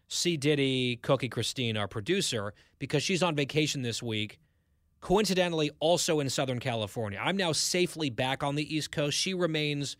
C. 0.08 0.38
Diddy, 0.38 0.98
Cookie 1.02 1.30
Christine, 1.30 1.76
our 1.76 1.88
producer, 1.88 2.54
because 2.78 3.02
she's 3.02 3.24
on 3.24 3.36
vacation 3.36 3.82
this 3.82 4.04
week 4.04 4.40
coincidentally 5.06 5.70
also 5.80 6.20
in 6.20 6.28
Southern 6.32 6.60
California. 6.60 7.20
I'm 7.22 7.38
now 7.38 7.52
safely 7.52 8.10
back 8.10 8.42
on 8.42 8.56
the 8.56 8.76
East 8.76 8.92
Coast. 8.92 9.16
She 9.16 9.36
remains 9.36 9.98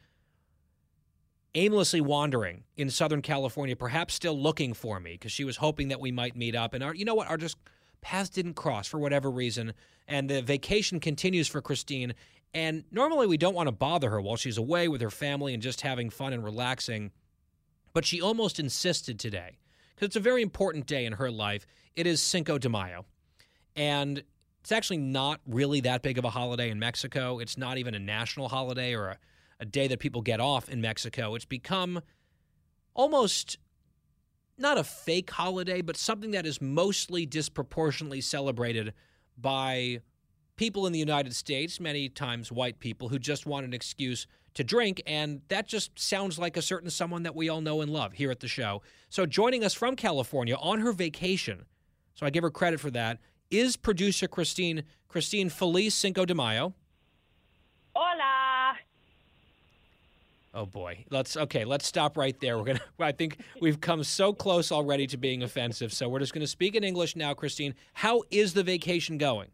aimlessly 1.54 2.02
wandering 2.02 2.64
in 2.76 2.90
Southern 2.90 3.22
California, 3.22 3.76
perhaps 3.76 4.16
still 4.16 4.40
looking 4.40 4.74
for 4.74 5.00
me 5.00 5.12
because 5.12 5.32
she 5.32 5.44
was 5.44 5.58
hoping 5.58 5.90
that 5.90 6.00
we 6.00 6.12
might 6.12 6.36
meet 6.36 6.56
up. 6.56 6.74
And 6.74 6.84
our, 6.84 6.96
you 6.96 7.06
know 7.06 7.14
what? 7.14 7.30
Our 7.30 7.38
just 7.38 7.58
paths 8.02 8.30
didn't 8.30 8.56
cross 8.56 8.88
for 8.88 9.00
whatever 9.00 9.30
reason. 9.30 9.74
And 10.08 10.28
the 10.28 10.42
vacation 10.42 11.00
continues 11.00 11.48
for 11.48 11.62
Christine. 11.62 12.14
And 12.56 12.86
normally 12.90 13.28
we 13.28 13.36
don't 13.36 13.54
want 13.54 13.68
to 13.68 13.74
bother 13.74 14.10
her 14.12 14.22
while 14.22 14.38
she's 14.38 14.58
away 14.58 14.88
with 14.88 15.02
her 15.02 15.10
family 15.10 15.54
and 15.54 15.62
just 15.62 15.82
having 15.82 16.10
fun 16.10 16.32
and 16.32 16.42
relaxing. 16.42 17.12
But 17.92 18.06
she 18.06 18.22
almost 18.22 18.62
insisted 18.62 19.20
today 19.20 19.58
because 19.94 20.08
it's 20.08 20.16
a 20.16 20.22
very 20.22 20.42
important 20.42 20.86
day 20.86 21.06
in 21.06 21.14
her 21.14 21.30
life. 21.30 21.68
It 21.98 22.08
is 22.08 22.22
Cinco 22.22 22.58
de 22.58 22.70
Mayo. 22.70 23.06
And 23.76 24.24
it's 24.62 24.72
actually 24.72 25.00
not 25.00 25.42
really 25.46 25.82
that 25.82 26.02
big 26.02 26.18
of 26.18 26.24
a 26.24 26.30
holiday 26.30 26.70
in 26.70 26.80
Mexico. 26.80 27.40
It's 27.40 27.58
not 27.58 27.78
even 27.78 27.94
a 27.94 28.00
national 28.00 28.48
holiday 28.48 28.96
or 28.96 29.10
a, 29.10 29.18
a 29.60 29.66
day 29.66 29.90
that 29.90 30.00
people 30.00 30.22
get 30.22 30.40
off 30.40 30.70
in 30.70 30.80
Mexico. 30.80 31.36
It's 31.36 31.44
become 31.44 32.02
almost 32.94 33.58
not 34.58 34.78
a 34.78 34.84
fake 34.86 35.30
holiday, 35.30 35.82
but 35.82 35.98
something 35.98 36.32
that 36.32 36.46
is 36.46 36.62
mostly 36.62 37.26
disproportionately 37.26 38.22
celebrated 38.22 38.94
by 39.38 40.00
people 40.56 40.88
in 40.88 40.94
the 40.94 41.00
United 41.00 41.36
States, 41.36 41.80
many 41.80 42.10
times 42.10 42.52
white 42.52 42.80
people, 42.80 43.10
who 43.10 43.20
just 43.20 43.46
want 43.46 43.66
an 43.66 43.74
excuse 43.74 44.28
to 44.54 44.64
drink. 44.64 45.02
And 45.06 45.42
that 45.50 45.68
just 45.68 45.98
sounds 46.00 46.40
like 46.40 46.58
a 46.58 46.62
certain 46.62 46.90
someone 46.90 47.24
that 47.24 47.36
we 47.36 47.50
all 47.50 47.62
know 47.62 47.82
and 47.82 47.92
love 47.92 48.14
here 48.14 48.32
at 48.32 48.40
the 48.40 48.48
show. 48.48 48.82
So 49.10 49.26
joining 49.26 49.64
us 49.64 49.74
from 49.74 49.96
California 49.96 50.56
on 50.56 50.80
her 50.80 50.92
vacation, 50.92 51.66
so 52.16 52.26
I 52.26 52.30
give 52.30 52.44
her 52.44 52.50
credit 52.50 52.80
for 52.80 52.92
that, 52.92 53.20
is 53.52 53.78
producer 53.78 54.28
Christine 54.28 54.84
Christine 55.08 55.50
Feliz 55.50 55.94
Cinco 55.94 56.26
de 56.26 56.34
Mayo. 56.34 56.74
Hola. 57.96 58.76
Oh 60.54 60.66
boy. 60.66 61.06
Let's 61.10 61.38
okay, 61.38 61.66
let's 61.66 61.86
stop 61.86 62.18
right 62.18 62.38
there. 62.40 62.58
We're 62.58 62.66
going 62.66 62.78
to 62.98 63.04
I 63.04 63.12
think 63.12 63.38
we've 63.62 63.80
come 63.80 64.04
so 64.04 64.34
close 64.34 64.72
already 64.72 65.06
to 65.08 65.18
being 65.18 65.44
offensive. 65.44 65.94
So 65.94 66.10
we're 66.10 66.20
just 66.20 66.34
going 66.34 66.42
to 66.42 66.48
speak 66.48 66.76
in 66.76 66.84
English 66.84 67.16
now, 67.16 67.34
Christine. 67.34 67.76
How 67.94 68.24
is 68.32 68.54
the 68.54 68.64
vacation 68.64 69.18
going? 69.18 69.50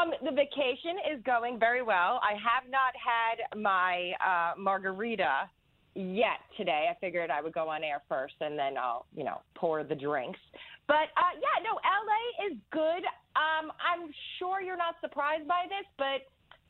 Um, 0.00 0.12
the 0.24 0.30
vacation 0.30 0.96
is 1.14 1.22
going 1.24 1.58
very 1.58 1.82
well. 1.82 2.20
I 2.22 2.32
have 2.32 2.70
not 2.70 2.92
had 2.96 3.58
my 3.60 4.12
uh, 4.24 4.58
margarita 4.58 5.48
yet 5.94 6.40
today. 6.56 6.86
I 6.90 6.94
figured 7.00 7.30
I 7.30 7.42
would 7.42 7.52
go 7.52 7.68
on 7.68 7.82
air 7.82 8.02
first 8.08 8.34
and 8.40 8.58
then 8.58 8.76
I'll, 8.78 9.06
you 9.16 9.24
know, 9.24 9.40
pour 9.54 9.82
the 9.84 9.94
drinks. 9.94 10.38
But 10.86 11.10
uh, 11.16 11.34
yeah, 11.34 11.62
no, 11.62 11.78
LA 11.84 12.46
is 12.52 12.58
good. 12.72 13.04
Um, 13.36 13.72
I'm 13.80 14.10
sure 14.38 14.60
you're 14.60 14.76
not 14.76 14.96
surprised 15.00 15.46
by 15.46 15.64
this, 15.68 15.86
but 15.98 16.26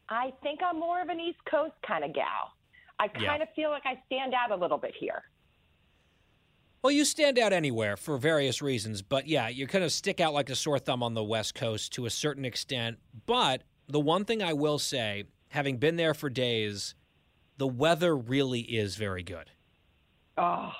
I 0.08 0.32
think 0.42 0.60
I'm 0.66 0.78
more 0.78 1.00
of 1.00 1.08
an 1.08 1.20
East 1.20 1.38
Coast 1.50 1.74
kind 1.86 2.04
of 2.04 2.14
gal. 2.14 2.52
I 2.98 3.08
kind 3.08 3.22
Yeah. 3.22 3.42
of 3.42 3.48
feel 3.54 3.70
like 3.70 3.84
I 3.86 4.00
stand 4.06 4.34
out 4.34 4.50
a 4.50 4.56
little 4.60 4.78
bit 4.78 4.94
here. 4.98 5.22
Well, 6.82 6.90
you 6.90 7.04
stand 7.04 7.38
out 7.38 7.52
anywhere 7.52 7.98
for 7.98 8.16
various 8.16 8.62
reasons, 8.62 9.02
but 9.02 9.26
yeah, 9.28 9.48
you 9.48 9.66
kind 9.66 9.84
of 9.84 9.92
stick 9.92 10.18
out 10.18 10.32
like 10.32 10.48
a 10.48 10.54
sore 10.54 10.78
thumb 10.78 11.02
on 11.02 11.12
the 11.12 11.22
West 11.22 11.54
Coast 11.54 11.92
to 11.94 12.06
a 12.06 12.10
certain 12.10 12.46
extent. 12.46 12.96
But 13.26 13.64
the 13.86 14.00
one 14.00 14.24
thing 14.24 14.42
I 14.42 14.54
will 14.54 14.78
say, 14.78 15.24
having 15.48 15.76
been 15.76 15.96
there 15.96 16.14
for 16.14 16.30
days, 16.30 16.94
the 17.58 17.66
weather 17.66 18.16
really 18.16 18.60
is 18.60 18.96
very 18.96 19.22
good. 19.22 19.50
Oh, 20.38 20.72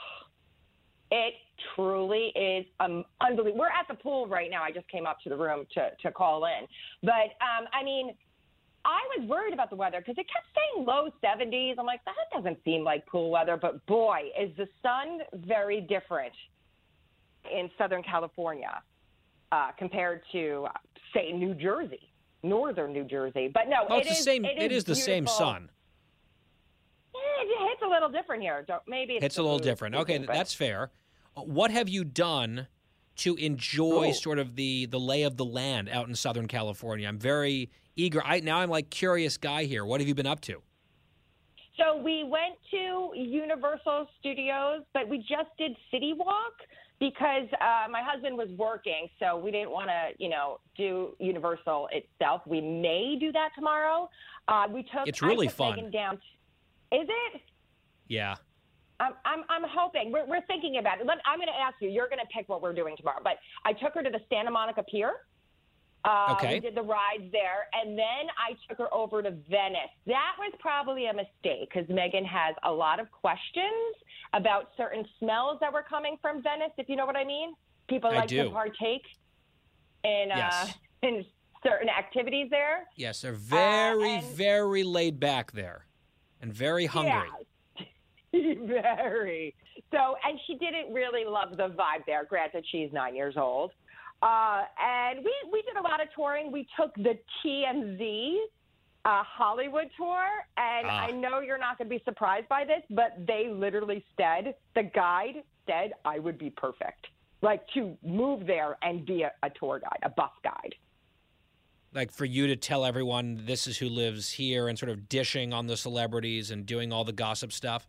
it 1.10 1.34
truly 1.74 2.32
is 2.34 2.64
um, 2.80 3.04
unbelievable. 3.20 3.58
We're 3.58 3.66
at 3.66 3.86
the 3.86 3.94
pool 3.94 4.26
right 4.26 4.50
now. 4.50 4.62
I 4.62 4.70
just 4.70 4.88
came 4.88 5.04
up 5.04 5.20
to 5.24 5.28
the 5.28 5.36
room 5.36 5.66
to, 5.74 5.90
to 6.00 6.10
call 6.12 6.46
in. 6.46 6.66
But, 7.02 7.36
um, 7.44 7.66
I 7.74 7.84
mean, 7.84 8.14
I 8.84 9.00
was 9.18 9.28
worried 9.28 9.52
about 9.52 9.68
the 9.70 9.76
weather 9.76 9.98
because 9.98 10.16
it 10.18 10.26
kept 10.32 10.46
saying 10.54 10.86
low 10.86 11.10
70s. 11.22 11.74
I'm 11.78 11.86
like, 11.86 12.00
that 12.06 12.14
doesn't 12.34 12.58
seem 12.64 12.82
like 12.82 13.04
cool 13.10 13.30
weather. 13.30 13.56
But 13.60 13.84
boy, 13.86 14.30
is 14.40 14.50
the 14.56 14.66
sun 14.82 15.18
very 15.46 15.80
different 15.82 16.32
in 17.52 17.70
Southern 17.76 18.02
California 18.02 18.82
uh, 19.52 19.70
compared 19.78 20.22
to, 20.32 20.66
say, 21.12 21.32
New 21.32 21.54
Jersey, 21.54 22.10
northern 22.42 22.92
New 22.92 23.04
Jersey. 23.04 23.50
But 23.52 23.68
no, 23.68 23.84
Oh, 23.88 23.96
it 23.98 24.00
it's 24.00 24.08
the 24.08 24.14
is- 24.14 24.24
same. 24.24 24.44
It, 24.46 24.58
it 24.62 24.72
is 24.72 24.84
the 24.84 24.94
same 24.94 25.26
sun. 25.26 25.70
It 27.14 27.68
hits 27.70 27.82
a 27.82 27.88
little 27.88 28.08
different 28.08 28.42
here. 28.42 28.64
Don't, 28.66 28.82
maybe 28.86 29.14
it's, 29.14 29.24
It's 29.24 29.38
a 29.38 29.42
little 29.42 29.58
different. 29.58 29.94
Okay, 29.94 30.18
that's 30.18 30.54
fair. 30.54 30.90
What 31.34 31.70
have 31.70 31.88
you 31.88 32.04
done 32.04 32.66
to 33.16 33.34
enjoy 33.36 34.08
Oh. 34.08 34.12
sort 34.12 34.38
of 34.38 34.56
the 34.56 34.86
the 34.86 35.00
lay 35.00 35.22
of 35.22 35.36
the 35.36 35.44
land 35.44 35.88
out 35.88 36.08
in 36.08 36.14
Southern 36.14 36.46
California? 36.48 37.08
I'm 37.08 37.18
very 37.18 37.70
eager. 37.96 38.22
I 38.24 38.40
now 38.40 38.58
I'm 38.58 38.70
like 38.70 38.90
curious 38.90 39.36
guy 39.36 39.64
here. 39.64 39.84
What 39.84 40.00
have 40.00 40.08
you 40.08 40.14
been 40.14 40.26
up 40.26 40.40
to? 40.42 40.62
So 41.76 41.96
we 41.96 42.24
went 42.24 42.56
to 42.72 43.10
Universal 43.14 44.08
Studios, 44.18 44.82
but 44.92 45.08
we 45.08 45.18
just 45.18 45.48
did 45.56 45.74
City 45.90 46.12
Walk 46.14 46.52
because 46.98 47.48
uh, 47.54 47.88
my 47.90 48.02
husband 48.04 48.36
was 48.36 48.48
working, 48.58 49.08
so 49.18 49.38
we 49.38 49.50
didn't 49.50 49.70
want 49.70 49.88
to, 49.88 50.10
you 50.22 50.28
know, 50.28 50.60
do 50.76 51.16
Universal 51.18 51.88
itself. 51.92 52.42
We 52.46 52.60
may 52.60 53.16
do 53.18 53.32
that 53.32 53.50
tomorrow. 53.54 54.10
Uh, 54.46 54.66
we 54.70 54.82
took. 54.82 55.06
It's 55.06 55.22
really 55.22 55.46
took 55.46 55.56
fun. 55.56 55.76
Megan 55.76 55.90
down. 55.90 56.14
Is 56.92 57.08
it? 57.08 57.40
Yeah. 58.08 58.34
I'm, 58.98 59.14
I'm, 59.24 59.44
I'm 59.48 59.62
hoping. 59.66 60.12
We're, 60.12 60.26
we're 60.26 60.44
thinking 60.46 60.76
about 60.76 61.00
it. 61.00 61.06
Let, 61.06 61.18
I'm 61.24 61.38
going 61.38 61.48
to 61.48 61.58
ask 61.58 61.76
you. 61.80 61.88
You're 61.88 62.08
going 62.08 62.18
to 62.18 62.26
pick 62.36 62.50
what 62.50 62.60
we're 62.60 62.74
doing 62.74 62.96
tomorrow. 62.98 63.20
But 63.24 63.38
I 63.64 63.72
took 63.72 63.94
her 63.94 64.02
to 64.02 64.10
the 64.10 64.20
Santa 64.28 64.50
Monica 64.50 64.82
Pier. 64.82 65.12
Uh, 66.04 66.34
Okay. 66.38 66.54
We 66.54 66.60
did 66.60 66.74
the 66.74 66.82
rides 66.82 67.30
there, 67.30 67.68
and 67.74 67.96
then 67.98 68.26
I 68.38 68.56
took 68.68 68.78
her 68.78 68.92
over 68.94 69.22
to 69.22 69.30
Venice. 69.30 69.90
That 70.06 70.32
was 70.38 70.52
probably 70.58 71.06
a 71.06 71.12
mistake 71.12 71.68
because 71.72 71.88
Megan 71.88 72.24
has 72.24 72.54
a 72.62 72.72
lot 72.72 73.00
of 73.00 73.10
questions 73.10 73.94
about 74.32 74.70
certain 74.76 75.04
smells 75.18 75.58
that 75.60 75.72
were 75.72 75.82
coming 75.82 76.16
from 76.22 76.42
Venice. 76.42 76.72
If 76.78 76.88
you 76.88 76.96
know 76.96 77.04
what 77.06 77.16
I 77.16 77.24
mean, 77.24 77.54
people 77.88 78.10
I 78.10 78.16
like 78.20 78.28
do. 78.28 78.44
to 78.44 78.50
partake 78.50 79.02
in 80.04 80.28
Yes. 80.28 80.74
uh, 81.02 81.06
in 81.06 81.24
certain 81.62 81.88
activities 81.90 82.48
there. 82.50 82.86
Yes, 82.96 83.20
they're 83.20 83.32
very, 83.34 84.14
and- 84.14 84.24
very 84.24 84.82
laid 84.84 85.20
back 85.20 85.52
there, 85.52 85.86
and 86.40 86.50
very 86.52 86.86
hungry. 86.86 87.12
Yeah. 87.12 87.84
Very. 88.32 89.56
So, 89.90 90.14
and 90.24 90.38
she 90.46 90.54
didn't 90.54 90.92
really 90.94 91.24
love 91.24 91.56
the 91.56 91.68
vibe 91.70 92.06
there. 92.06 92.24
Granted, 92.24 92.64
she's 92.70 92.92
nine 92.92 93.16
years 93.16 93.36
old. 93.36 93.72
Uh, 94.22 94.62
and 94.82 95.24
we, 95.24 95.32
we 95.52 95.62
did 95.62 95.76
a 95.76 95.82
lot 95.82 96.00
of 96.02 96.08
touring. 96.14 96.52
We 96.52 96.66
took 96.78 96.94
the 96.96 97.18
TMZ 97.44 98.34
uh, 99.04 99.22
Hollywood 99.24 99.88
tour. 99.96 100.24
And 100.56 100.86
Ah. 100.86 101.06
I 101.06 101.10
know 101.10 101.40
you're 101.40 101.58
not 101.58 101.78
going 101.78 101.88
to 101.88 101.96
be 101.96 102.02
surprised 102.04 102.48
by 102.48 102.64
this, 102.64 102.82
but 102.90 103.14
they 103.26 103.48
literally 103.48 104.04
said, 104.16 104.54
the 104.74 104.82
guide 104.82 105.42
said 105.66 105.92
I 106.04 106.18
would 106.18 106.38
be 106.38 106.50
perfect. 106.50 107.06
Like 107.42 107.66
to 107.74 107.96
move 108.04 108.46
there 108.46 108.76
and 108.82 109.06
be 109.06 109.22
a, 109.22 109.32
a 109.42 109.48
tour 109.50 109.80
guide, 109.80 110.00
a 110.02 110.10
bus 110.10 110.30
guide. 110.44 110.74
Like 111.94 112.12
for 112.12 112.26
you 112.26 112.46
to 112.48 112.56
tell 112.56 112.84
everyone 112.84 113.42
this 113.46 113.66
is 113.66 113.78
who 113.78 113.88
lives 113.88 114.30
here, 114.32 114.68
and 114.68 114.78
sort 114.78 114.90
of 114.90 115.08
dishing 115.08 115.52
on 115.52 115.66
the 115.66 115.76
celebrities 115.76 116.50
and 116.50 116.66
doing 116.66 116.92
all 116.92 117.02
the 117.04 117.12
gossip 117.12 117.52
stuff. 117.52 117.88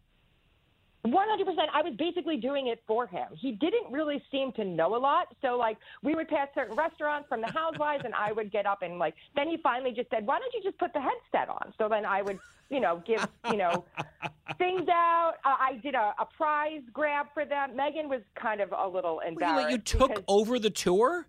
One 1.03 1.27
hundred 1.27 1.45
percent. 1.45 1.69
I 1.73 1.81
was 1.81 1.93
basically 1.97 2.37
doing 2.37 2.67
it 2.67 2.83
for 2.85 3.07
him. 3.07 3.27
He 3.33 3.53
didn't 3.53 3.91
really 3.91 4.23
seem 4.31 4.51
to 4.53 4.63
know 4.63 4.95
a 4.95 4.99
lot. 4.99 5.27
So 5.41 5.57
like 5.57 5.77
we 6.03 6.13
would 6.13 6.27
pass 6.27 6.47
certain 6.53 6.75
restaurants 6.75 7.27
from 7.27 7.41
the 7.41 7.51
housewives 7.51 8.03
and 8.05 8.13
I 8.13 8.31
would 8.31 8.51
get 8.51 8.67
up 8.67 8.83
and 8.83 8.99
like 8.99 9.15
then 9.35 9.47
he 9.47 9.57
finally 9.63 9.93
just 9.93 10.11
said, 10.11 10.27
Why 10.27 10.37
don't 10.37 10.53
you 10.53 10.61
just 10.61 10.77
put 10.77 10.93
the 10.93 11.01
headset 11.01 11.49
on? 11.49 11.73
So 11.79 11.89
then 11.89 12.05
I 12.05 12.21
would, 12.21 12.37
you 12.69 12.79
know, 12.79 13.01
give, 13.07 13.27
you 13.49 13.57
know, 13.57 13.83
things 14.59 14.87
out. 14.89 15.33
Uh, 15.43 15.55
I 15.59 15.79
did 15.81 15.95
a, 15.95 16.13
a 16.19 16.25
prize 16.37 16.81
grab 16.93 17.27
for 17.33 17.45
them. 17.45 17.75
Megan 17.75 18.07
was 18.07 18.21
kind 18.39 18.61
of 18.61 18.71
a 18.71 18.87
little 18.87 19.21
embarrassed. 19.27 19.57
Really, 19.57 19.71
you 19.71 19.77
took 19.79 20.09
because- 20.09 20.23
over 20.27 20.59
the 20.59 20.69
tour? 20.69 21.25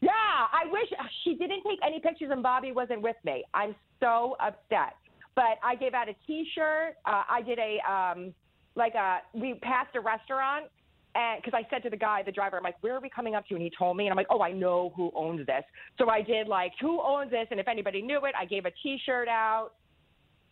yeah, 0.00 0.10
I 0.10 0.64
wish 0.68 0.88
she 1.22 1.34
didn't 1.34 1.62
take 1.62 1.78
any 1.86 2.00
pictures 2.00 2.30
and 2.32 2.42
Bobby 2.42 2.72
wasn't 2.72 3.02
with 3.02 3.14
me. 3.24 3.44
I'm 3.54 3.76
so 4.00 4.36
upset. 4.40 4.96
But 5.36 5.58
I 5.64 5.76
gave 5.76 5.94
out 5.94 6.08
a 6.08 6.14
T-shirt. 6.26 6.96
Uh, 7.06 7.22
I 7.30 7.40
did 7.40 7.58
a 7.58 7.78
um, 7.90 8.34
like 8.74 8.94
a 8.94 9.18
we 9.34 9.54
passed 9.54 9.94
a 9.94 10.00
restaurant 10.00 10.66
and 11.14 11.42
because 11.42 11.58
I 11.58 11.68
said 11.70 11.82
to 11.82 11.90
the 11.90 11.96
guy, 11.96 12.22
the 12.22 12.32
driver, 12.32 12.56
I'm 12.56 12.62
like, 12.62 12.76
where 12.80 12.94
are 12.96 13.00
we 13.00 13.10
coming 13.10 13.34
up 13.34 13.46
to? 13.48 13.54
And 13.54 13.62
he 13.62 13.70
told 13.78 13.96
me, 13.98 14.06
and 14.06 14.12
I'm 14.12 14.16
like, 14.16 14.28
oh, 14.30 14.40
I 14.40 14.52
know 14.52 14.92
who 14.96 15.12
owns 15.14 15.46
this. 15.46 15.62
So 15.98 16.08
I 16.08 16.22
did 16.22 16.48
like 16.48 16.72
who 16.80 17.02
owns 17.02 17.30
this, 17.30 17.46
and 17.50 17.60
if 17.60 17.68
anybody 17.68 18.00
knew 18.00 18.24
it, 18.24 18.34
I 18.38 18.46
gave 18.46 18.64
a 18.64 18.70
T-shirt 18.82 19.28
out. 19.28 19.72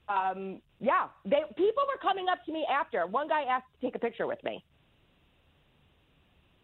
Um, 0.09 0.61
yeah, 0.81 1.07
they 1.25 1.43
people 1.57 1.85
were 1.87 1.99
coming 2.03 2.27
up 2.31 2.45
to 2.45 2.53
me 2.53 2.67
after. 2.71 3.07
One 3.07 3.29
guy 3.29 3.43
asked 3.43 3.67
to 3.81 3.87
take 3.87 3.95
a 3.95 3.99
picture 3.99 4.27
with 4.27 4.43
me. 4.45 4.63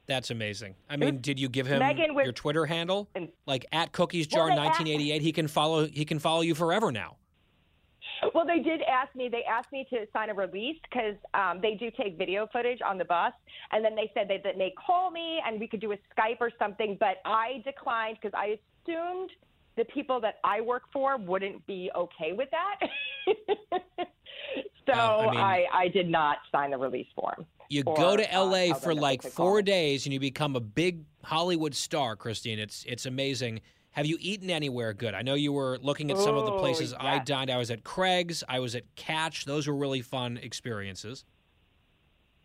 That's 0.06 0.30
amazing. 0.30 0.74
I 0.88 0.96
mean, 0.96 1.20
did 1.20 1.40
you 1.40 1.48
give 1.48 1.66
him 1.66 1.80
Megan 1.80 2.14
your 2.14 2.32
Twitter 2.32 2.64
handle? 2.66 3.08
And- 3.14 3.28
Like 3.46 3.66
at 3.72 3.92
Cookies 3.92 4.28
Well, 4.30 4.48
Jar 4.48 4.50
asked- 4.50 4.78
1988. 4.80 5.22
He 5.22 5.32
can 5.32 5.48
follow. 5.48 5.86
He 5.86 6.04
can 6.04 6.18
follow 6.18 6.42
you 6.42 6.54
forever 6.54 6.92
now. 6.92 7.16
Well, 8.36 8.44
they 8.44 8.58
did 8.58 8.82
ask 8.82 9.14
me. 9.16 9.30
They 9.30 9.44
asked 9.44 9.72
me 9.72 9.86
to 9.88 10.04
sign 10.12 10.28
a 10.28 10.34
release 10.34 10.76
because 10.82 11.14
um, 11.32 11.60
they 11.62 11.72
do 11.72 11.90
take 11.90 12.18
video 12.18 12.46
footage 12.52 12.80
on 12.86 12.98
the 12.98 13.04
bus, 13.06 13.32
and 13.72 13.82
then 13.82 13.96
they 13.96 14.10
said 14.12 14.28
that 14.28 14.42
they 14.44 14.52
may 14.58 14.74
call 14.86 15.10
me 15.10 15.40
and 15.46 15.58
we 15.58 15.66
could 15.66 15.80
do 15.80 15.92
a 15.92 15.96
Skype 16.14 16.36
or 16.40 16.50
something. 16.58 16.98
But 17.00 17.16
I 17.24 17.62
declined 17.64 18.18
because 18.20 18.38
I 18.38 18.58
assumed 18.84 19.30
the 19.78 19.86
people 19.86 20.20
that 20.20 20.34
I 20.44 20.60
work 20.60 20.82
for 20.92 21.16
wouldn't 21.16 21.66
be 21.66 21.90
okay 21.96 22.34
with 22.34 22.50
that. 22.50 22.90
so 24.86 24.92
Uh, 24.92 24.96
I 24.96 25.24
I, 25.24 25.30
mean- 25.30 25.68
I, 25.72 25.88
did 25.88 26.10
not 26.10 26.36
sign 26.52 26.72
the 26.72 26.78
release 26.78 27.08
form. 27.14 27.46
You 27.70 27.84
Or, 27.86 27.96
go 27.96 28.16
to 28.18 28.36
uh, 28.36 28.44
LA 28.44 28.66
tell 28.66 28.74
for 28.80 28.94
like 28.94 29.22
they 29.22 29.30
four 29.30 29.62
days 29.62 30.04
and 30.04 30.12
you 30.12 30.20
become 30.20 30.56
a 30.56 30.60
big 30.60 31.04
Hollywood 31.24 31.74
star, 31.74 32.16
Christine. 32.16 32.58
It's 32.58 32.84
it's 32.84 33.06
amazing. 33.06 33.62
Have 33.96 34.04
you 34.04 34.18
eaten 34.20 34.50
anywhere 34.50 34.92
good? 34.92 35.14
I 35.14 35.22
know 35.22 35.32
you 35.32 35.54
were 35.54 35.78
looking 35.80 36.10
at 36.10 36.18
some 36.18 36.36
of 36.36 36.44
the 36.44 36.52
Oh, 36.52 36.58
places 36.58 36.92
I 37.00 37.18
dined. 37.18 37.50
I 37.50 37.56
was 37.56 37.70
at 37.70 37.82
Craig's. 37.82 38.44
I 38.46 38.60
was 38.60 38.74
at 38.74 38.82
Catch. 38.94 39.46
Those 39.46 39.66
were 39.66 39.74
really 39.74 40.02
fun 40.02 40.36
experiences. 40.36 41.24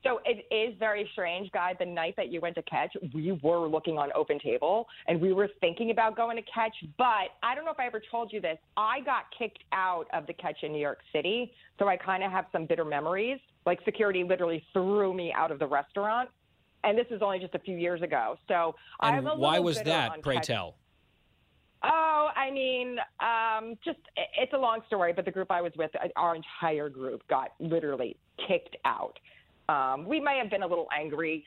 So 0.01 0.21
it 0.25 0.45
is 0.49 0.73
very 0.79 1.09
strange, 1.11 1.51
Guy. 1.51 1.75
The 1.77 1.85
night 1.85 2.15
that 2.15 2.31
you 2.31 2.39
went 2.39 2.55
to 2.55 2.63
catch, 2.63 2.95
we 3.13 3.33
were 3.43 3.67
looking 3.67 3.97
on 3.97 4.11
Open 4.15 4.39
Table 4.39 4.87
and 5.07 5.19
we 5.19 5.33
were 5.33 5.49
thinking 5.59 5.91
about 5.91 6.15
going 6.15 6.37
to 6.37 6.43
catch. 6.43 6.73
But 6.97 7.35
I 7.43 7.53
don't 7.53 7.65
know 7.65 7.71
if 7.71 7.79
I 7.79 7.85
ever 7.85 8.01
told 8.09 8.31
you 8.31 8.39
this. 8.39 8.57
I 8.77 9.01
got 9.01 9.25
kicked 9.37 9.59
out 9.73 10.07
of 10.13 10.25
the 10.27 10.33
catch 10.33 10.63
in 10.63 10.71
New 10.71 10.81
York 10.81 10.99
City. 11.13 11.51
So 11.79 11.87
I 11.89 11.97
kind 11.97 12.23
of 12.23 12.31
have 12.31 12.45
some 12.53 12.65
bitter 12.65 12.85
memories. 12.85 13.39
Like 13.65 13.79
security 13.83 14.23
literally 14.23 14.63
threw 14.71 15.13
me 15.13 15.33
out 15.33 15.51
of 15.51 15.59
the 15.59 15.67
restaurant. 15.67 16.29
And 16.85 16.97
this 16.97 17.07
was 17.11 17.21
only 17.21 17.39
just 17.39 17.53
a 17.55 17.59
few 17.59 17.75
years 17.75 18.01
ago. 18.01 18.37
So 18.47 18.73
I'm 19.01 19.27
a 19.27 19.35
why 19.35 19.59
was 19.59 19.81
that? 19.81 20.23
Pray 20.23 20.37
Catch. 20.37 20.47
tell. 20.47 20.77
Oh, 21.83 22.29
I 22.35 22.51
mean, 22.51 22.97
um, 23.19 23.75
just 23.83 23.99
it's 24.37 24.53
a 24.53 24.57
long 24.57 24.81
story, 24.87 25.13
but 25.13 25.25
the 25.25 25.31
group 25.31 25.49
I 25.49 25.61
was 25.61 25.71
with, 25.75 25.91
uh, 25.95 26.07
our 26.15 26.35
entire 26.35 26.89
group 26.89 27.27
got 27.27 27.53
literally 27.59 28.17
kicked 28.47 28.75
out. 28.85 29.17
Um, 29.67 30.05
we 30.05 30.19
may 30.19 30.37
have 30.37 30.49
been 30.51 30.63
a 30.63 30.67
little 30.67 30.87
angry 30.97 31.45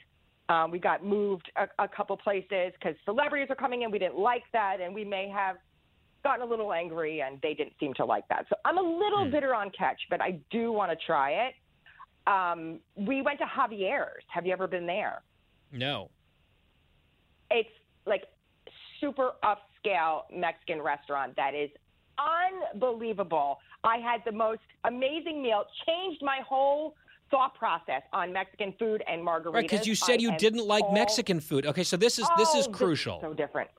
Um, 0.48 0.70
we 0.70 0.78
got 0.78 1.04
moved 1.04 1.50
a, 1.56 1.68
a 1.82 1.88
couple 1.88 2.16
places 2.16 2.72
because 2.74 2.94
celebrities 3.04 3.48
are 3.50 3.56
coming 3.56 3.82
in. 3.82 3.90
We 3.90 3.98
didn't 3.98 4.18
like 4.18 4.42
that, 4.52 4.78
and 4.82 4.94
we 4.94 5.04
may 5.04 5.28
have 5.28 5.56
gotten 6.22 6.42
a 6.42 6.48
little 6.48 6.72
angry, 6.72 7.20
and 7.20 7.38
they 7.42 7.54
didn't 7.54 7.74
seem 7.80 7.94
to 7.94 8.04
like 8.04 8.26
that. 8.28 8.46
So 8.48 8.56
I'm 8.64 8.78
a 8.78 8.82
little 8.82 9.30
bitter 9.30 9.54
on 9.54 9.70
Catch, 9.70 10.00
but 10.10 10.20
I 10.20 10.38
do 10.50 10.72
want 10.72 10.90
to 10.90 11.06
try 11.06 11.48
it. 11.48 11.54
Um, 12.26 12.80
we 12.96 13.22
went 13.22 13.38
to 13.38 13.44
Javier's. 13.46 14.24
Have 14.28 14.46
you 14.46 14.52
ever 14.52 14.66
been 14.66 14.86
there? 14.86 15.22
No. 15.72 16.10
It's 17.50 17.68
like 18.06 18.24
super 19.00 19.32
Mexican 20.32 20.80
restaurant 20.82 21.34
that 21.36 21.54
is 21.54 21.70
unbelievable. 22.18 23.58
I 23.82 23.98
had 23.98 24.22
the 24.24 24.32
most 24.32 24.60
amazing 24.84 25.42
meal, 25.42 25.64
changed 25.86 26.22
my 26.22 26.38
whole 26.46 26.94
thought 27.30 27.54
process 27.54 28.02
on 28.12 28.32
Mexican 28.32 28.74
food 28.78 29.02
and 29.08 29.20
margaritas. 29.26 29.54
Right, 29.54 29.62
because 29.68 29.86
you 29.86 29.94
said 29.94 30.20
I 30.20 30.22
you 30.22 30.36
didn't 30.36 30.66
like 30.66 30.84
all- 30.84 30.92
Mexican 30.92 31.40
food. 31.40 31.66
Okay, 31.66 31.82
so 31.84 31.96
this 31.96 32.18
is 32.18 32.26
this 32.36 32.54
is 32.54 32.66
Oh, 32.68 32.70
crucial. 32.70 33.20
So 33.20 33.34
different. 33.34 33.70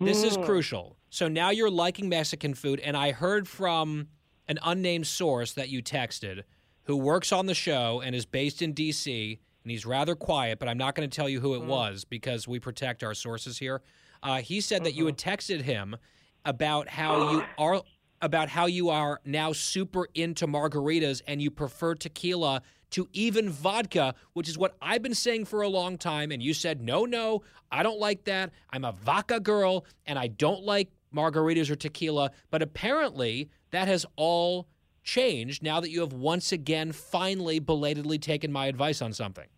This 0.00 0.22
is 0.24 0.36
Mm. 0.36 0.44
crucial. 0.44 0.96
So 1.10 1.28
now 1.28 1.50
you're 1.50 1.70
liking 1.70 2.08
Mexican 2.08 2.54
food, 2.54 2.80
and 2.80 2.96
I 2.96 3.12
heard 3.12 3.46
from 3.48 4.08
an 4.48 4.58
unnamed 4.62 5.06
source 5.06 5.52
that 5.52 5.68
you 5.68 5.82
texted 5.82 6.42
who 6.84 6.96
works 6.96 7.32
on 7.32 7.46
the 7.46 7.54
show 7.54 8.00
and 8.04 8.14
is 8.14 8.26
based 8.26 8.60
in 8.60 8.72
D.C., 8.72 9.38
and 9.62 9.70
he's 9.70 9.86
rather 9.86 10.14
quiet, 10.14 10.58
but 10.58 10.68
I'm 10.68 10.76
not 10.76 10.94
going 10.94 11.08
to 11.08 11.14
tell 11.14 11.28
you 11.28 11.40
who 11.40 11.54
it 11.54 11.62
Mm. 11.62 11.66
was 11.68 12.04
because 12.04 12.46
we 12.46 12.58
protect 12.60 13.02
our 13.02 13.14
sources 13.14 13.58
here. 13.58 13.82
Uh, 14.24 14.40
he 14.40 14.60
said 14.60 14.82
that 14.84 14.94
you 14.94 15.04
Mm-hmm. 15.04 15.08
had 15.28 15.38
texted 15.38 15.60
him 15.62 15.96
about 16.44 16.88
how 16.88 17.30
you 17.32 17.44
are 17.58 17.82
about 18.22 18.48
how 18.48 18.66
you 18.66 18.88
are 18.88 19.20
now 19.26 19.52
super 19.52 20.08
into 20.14 20.46
margaritas 20.46 21.20
and 21.28 21.42
you 21.42 21.50
prefer 21.50 21.94
tequila 21.94 22.62
to 22.90 23.08
even 23.12 23.50
vodka, 23.50 24.14
which 24.32 24.48
is 24.48 24.56
what 24.56 24.76
I've 24.80 25.02
been 25.02 25.14
saying 25.14 25.44
for 25.44 25.60
a 25.62 25.68
long 25.68 25.98
time. 25.98 26.30
And 26.30 26.42
you 26.42 26.54
said, 26.54 26.80
no, 26.80 27.04
no, 27.04 27.42
I 27.70 27.82
don't 27.82 27.98
like 28.00 28.24
that. 28.24 28.50
I'm 28.70 28.84
a 28.84 28.92
vodka 28.92 29.40
girl 29.40 29.84
and 30.06 30.18
I 30.18 30.28
don't 30.28 30.62
like 30.62 30.88
margaritas 31.14 31.70
or 31.70 31.76
tequila. 31.76 32.30
But 32.50 32.62
apparently, 32.62 33.50
that 33.72 33.88
has 33.88 34.06
all 34.16 34.68
changed 35.02 35.62
now 35.62 35.80
that 35.80 35.90
you 35.90 36.00
have 36.00 36.14
once 36.14 36.50
again 36.52 36.92
finally 36.92 37.58
belatedly 37.58 38.18
taken 38.18 38.50
my 38.52 38.68
advice 38.68 39.02
on 39.02 39.12
something. 39.12 39.48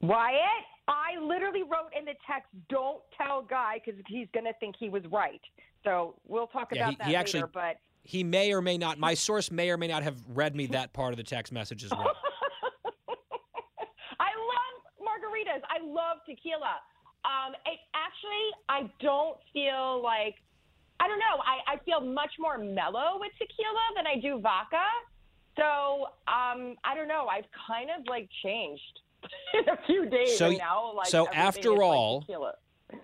Wyatt, 0.00 0.64
I 0.90 1.18
literally 1.20 1.62
wrote 1.62 1.92
in 1.98 2.04
the 2.04 2.14
text, 2.26 2.48
"Don't 2.68 3.00
tell 3.16 3.42
Guy 3.42 3.80
because 3.84 3.98
he's 4.08 4.28
going 4.34 4.44
to 4.44 4.52
think 4.60 4.74
he 4.78 4.88
was 4.90 5.02
right." 5.06 5.40
So 5.84 6.16
we'll 6.26 6.48
talk 6.48 6.68
Yeah, 6.72 6.82
about 6.82 6.90
he- 6.90 6.96
that 6.96 7.06
he 7.06 7.16
actually- 7.16 7.40
later. 7.40 7.52
But 7.54 7.78
He 8.02 8.24
may 8.24 8.52
or 8.52 8.60
may 8.62 8.76
not, 8.78 8.98
my 8.98 9.12
source 9.14 9.50
may 9.50 9.70
or 9.70 9.76
may 9.76 9.86
not 9.86 10.02
have 10.02 10.16
read 10.28 10.56
me 10.56 10.66
that 10.68 10.92
part 10.94 11.12
of 11.12 11.16
the 11.18 11.22
text 11.22 11.52
message 11.52 11.84
as 11.84 11.90
well. 11.90 12.10
I 14.18 14.30
love 14.34 14.74
margaritas. 15.00 15.62
I 15.68 15.84
love 15.84 16.18
tequila. 16.26 16.76
Um, 17.24 17.52
it, 17.66 17.78
actually, 17.94 18.46
I 18.68 18.90
don't 19.00 19.36
feel 19.52 20.02
like 20.02 20.36
I 20.98 21.08
don't 21.08 21.18
know. 21.18 21.40
I, 21.44 21.74
I 21.74 21.76
feel 21.84 22.00
much 22.00 22.32
more 22.38 22.58
mellow 22.58 23.18
with 23.20 23.32
tequila 23.38 23.80
than 23.96 24.06
I 24.06 24.16
do 24.20 24.38
vodka. 24.40 24.84
So 25.56 26.08
um, 26.28 26.76
I 26.84 26.94
don't 26.94 27.08
know. 27.08 27.26
I've 27.30 27.48
kind 27.66 27.90
of 27.90 28.06
like 28.06 28.28
changed 28.42 29.00
in 29.54 29.68
a 29.68 29.76
few 29.86 30.06
days. 30.06 30.36
So- 30.38 30.50
now, 30.50 30.92
like, 30.94 31.06
so 31.06 31.28
after 31.28 31.70
like, 31.70 31.80
all, 31.80 32.20
tequila. 32.20 32.54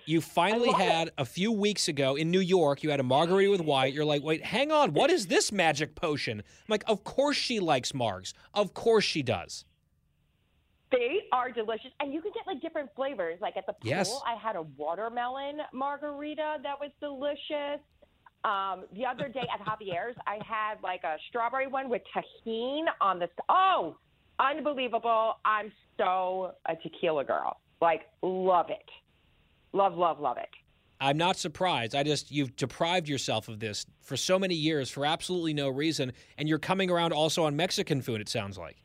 You 0.04 0.20
finally 0.20 0.70
love 0.70 0.80
it. 0.80 0.84
had 0.84 1.10
a 1.16 1.24
few 1.24 1.52
weeks 1.52 1.86
ago 1.86 2.16
in 2.16 2.28
New 2.30 2.40
York, 2.40 2.82
you 2.82 2.90
had 2.90 2.98
a 2.98 3.04
margarita 3.04 3.50
with 3.52 3.60
Wyatt. 3.60 3.94
You're 3.94 4.04
like, 4.04 4.22
wait, 4.22 4.44
hang 4.44 4.72
on. 4.72 4.92
What 4.94 5.10
is 5.10 5.28
this 5.28 5.52
magic 5.52 5.94
potion? 5.94 6.40
I'm 6.40 6.44
like, 6.68 6.82
of 6.88 7.04
course 7.04 7.36
she 7.36 7.60
likes 7.60 7.92
margs. 7.92 8.32
Of 8.52 8.74
course 8.74 9.04
she 9.04 9.22
does. 9.22 9.64
They 10.90 11.22
are 11.32 11.50
delicious, 11.50 11.90
and 12.00 12.12
you 12.12 12.20
can 12.22 12.30
get 12.32 12.46
like 12.46 12.60
different 12.62 12.90
flavors. 12.94 13.38
Like 13.40 13.56
at 13.56 13.66
the 13.66 13.72
pool, 13.74 13.90
Yes. 13.90 14.20
I 14.26 14.34
had 14.36 14.56
a 14.56 14.62
watermelon 14.62 15.58
margarita 15.72 16.58
that 16.62 16.78
was 16.80 16.90
delicious. 17.00 17.80
Um, 18.44 18.84
the 18.94 19.04
other 19.04 19.28
day 19.28 19.46
at 19.52 19.60
Javier's, 19.66 20.16
I 20.26 20.38
had 20.46 20.76
like 20.82 21.02
a 21.02 21.16
strawberry 21.28 21.66
one 21.66 21.88
with 21.88 22.02
Tajín 22.14 22.84
on 23.00 23.18
the. 23.18 23.28
Oh, 23.48 23.96
unbelievable! 24.38 25.34
I'm 25.44 25.72
so 25.98 26.52
a 26.66 26.76
tequila 26.76 27.24
girl. 27.24 27.58
Like, 27.80 28.02
love 28.22 28.70
it. 28.70 28.88
Love, 29.72 29.96
love, 29.96 30.20
love 30.20 30.38
it. 30.38 30.48
I'm 31.00 31.18
not 31.18 31.36
surprised. 31.36 31.94
I 31.94 32.02
just, 32.02 32.30
you've 32.30 32.56
deprived 32.56 33.08
yourself 33.08 33.48
of 33.48 33.60
this 33.60 33.84
for 34.00 34.16
so 34.16 34.38
many 34.38 34.54
years 34.54 34.88
for 34.88 35.04
absolutely 35.04 35.52
no 35.52 35.68
reason. 35.68 36.12
And 36.38 36.48
you're 36.48 36.58
coming 36.58 36.90
around 36.90 37.12
also 37.12 37.44
on 37.44 37.54
Mexican 37.54 38.00
food, 38.00 38.20
it 38.22 38.28
sounds 38.28 38.56
like. 38.56 38.82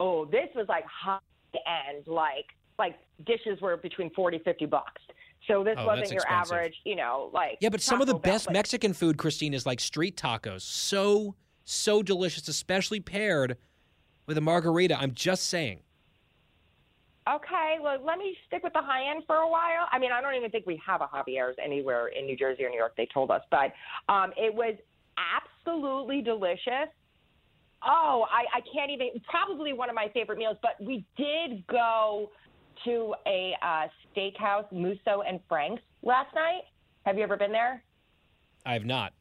Oh, 0.00 0.24
this 0.24 0.48
was 0.54 0.66
like 0.68 0.84
high 0.86 1.18
end, 1.54 2.06
like 2.06 2.46
like 2.78 2.96
dishes 3.26 3.60
were 3.60 3.76
between 3.76 4.10
40, 4.14 4.38
50 4.38 4.66
bucks. 4.66 5.02
So 5.46 5.62
this 5.62 5.74
Oh, 5.76 5.86
wasn't 5.86 6.10
your 6.12 6.22
expensive. 6.22 6.56
average, 6.56 6.74
you 6.84 6.96
know, 6.96 7.30
like 7.34 7.58
Yeah, 7.60 7.68
but 7.68 7.82
some 7.82 8.00
of 8.00 8.06
the 8.06 8.14
Bell, 8.14 8.32
best 8.32 8.50
Mexican 8.50 8.94
food, 8.94 9.18
Christine, 9.18 9.52
is 9.52 9.66
like 9.66 9.80
street 9.80 10.16
tacos. 10.16 10.62
So, 10.62 11.34
so 11.64 12.02
delicious, 12.02 12.48
especially 12.48 13.00
paired 13.00 13.58
with 14.26 14.38
a 14.38 14.40
margarita. 14.40 14.98
I'm 14.98 15.12
just 15.12 15.48
saying. 15.48 15.80
Okay, 17.28 17.76
well, 17.80 17.98
let 18.04 18.18
me 18.18 18.36
stick 18.48 18.64
with 18.64 18.72
the 18.72 18.82
high 18.82 19.08
end 19.08 19.22
for 19.28 19.36
a 19.36 19.48
while. 19.48 19.86
I 19.92 19.98
mean, 20.00 20.10
I 20.10 20.20
don't 20.20 20.34
even 20.34 20.50
think 20.50 20.66
we 20.66 20.80
have 20.84 21.02
a 21.02 21.06
Javier's 21.06 21.56
anywhere 21.62 22.08
in 22.08 22.26
New 22.26 22.36
Jersey 22.36 22.64
or 22.64 22.70
New 22.70 22.76
York. 22.76 22.94
They 22.96 23.06
told 23.14 23.30
us, 23.30 23.42
but 23.50 23.72
um, 24.12 24.32
it 24.36 24.52
was 24.52 24.74
absolutely 25.16 26.20
delicious. 26.20 26.90
Oh, 27.84 28.26
I, 28.28 28.58
I 28.58 28.60
can't 28.74 28.90
even. 28.90 29.08
Probably 29.28 29.72
one 29.72 29.88
of 29.88 29.94
my 29.94 30.08
favorite 30.12 30.38
meals. 30.38 30.56
But 30.62 30.84
we 30.84 31.04
did 31.16 31.64
go 31.68 32.30
to 32.84 33.14
a 33.26 33.54
uh, 33.62 33.86
steakhouse, 34.16 34.70
Musso 34.72 35.22
and 35.26 35.38
Frank's, 35.48 35.82
last 36.02 36.34
night. 36.34 36.62
Have 37.04 37.16
you 37.16 37.22
ever 37.22 37.36
been 37.36 37.52
there? 37.52 37.84
I 38.66 38.72
have 38.72 38.84
not. 38.84 39.12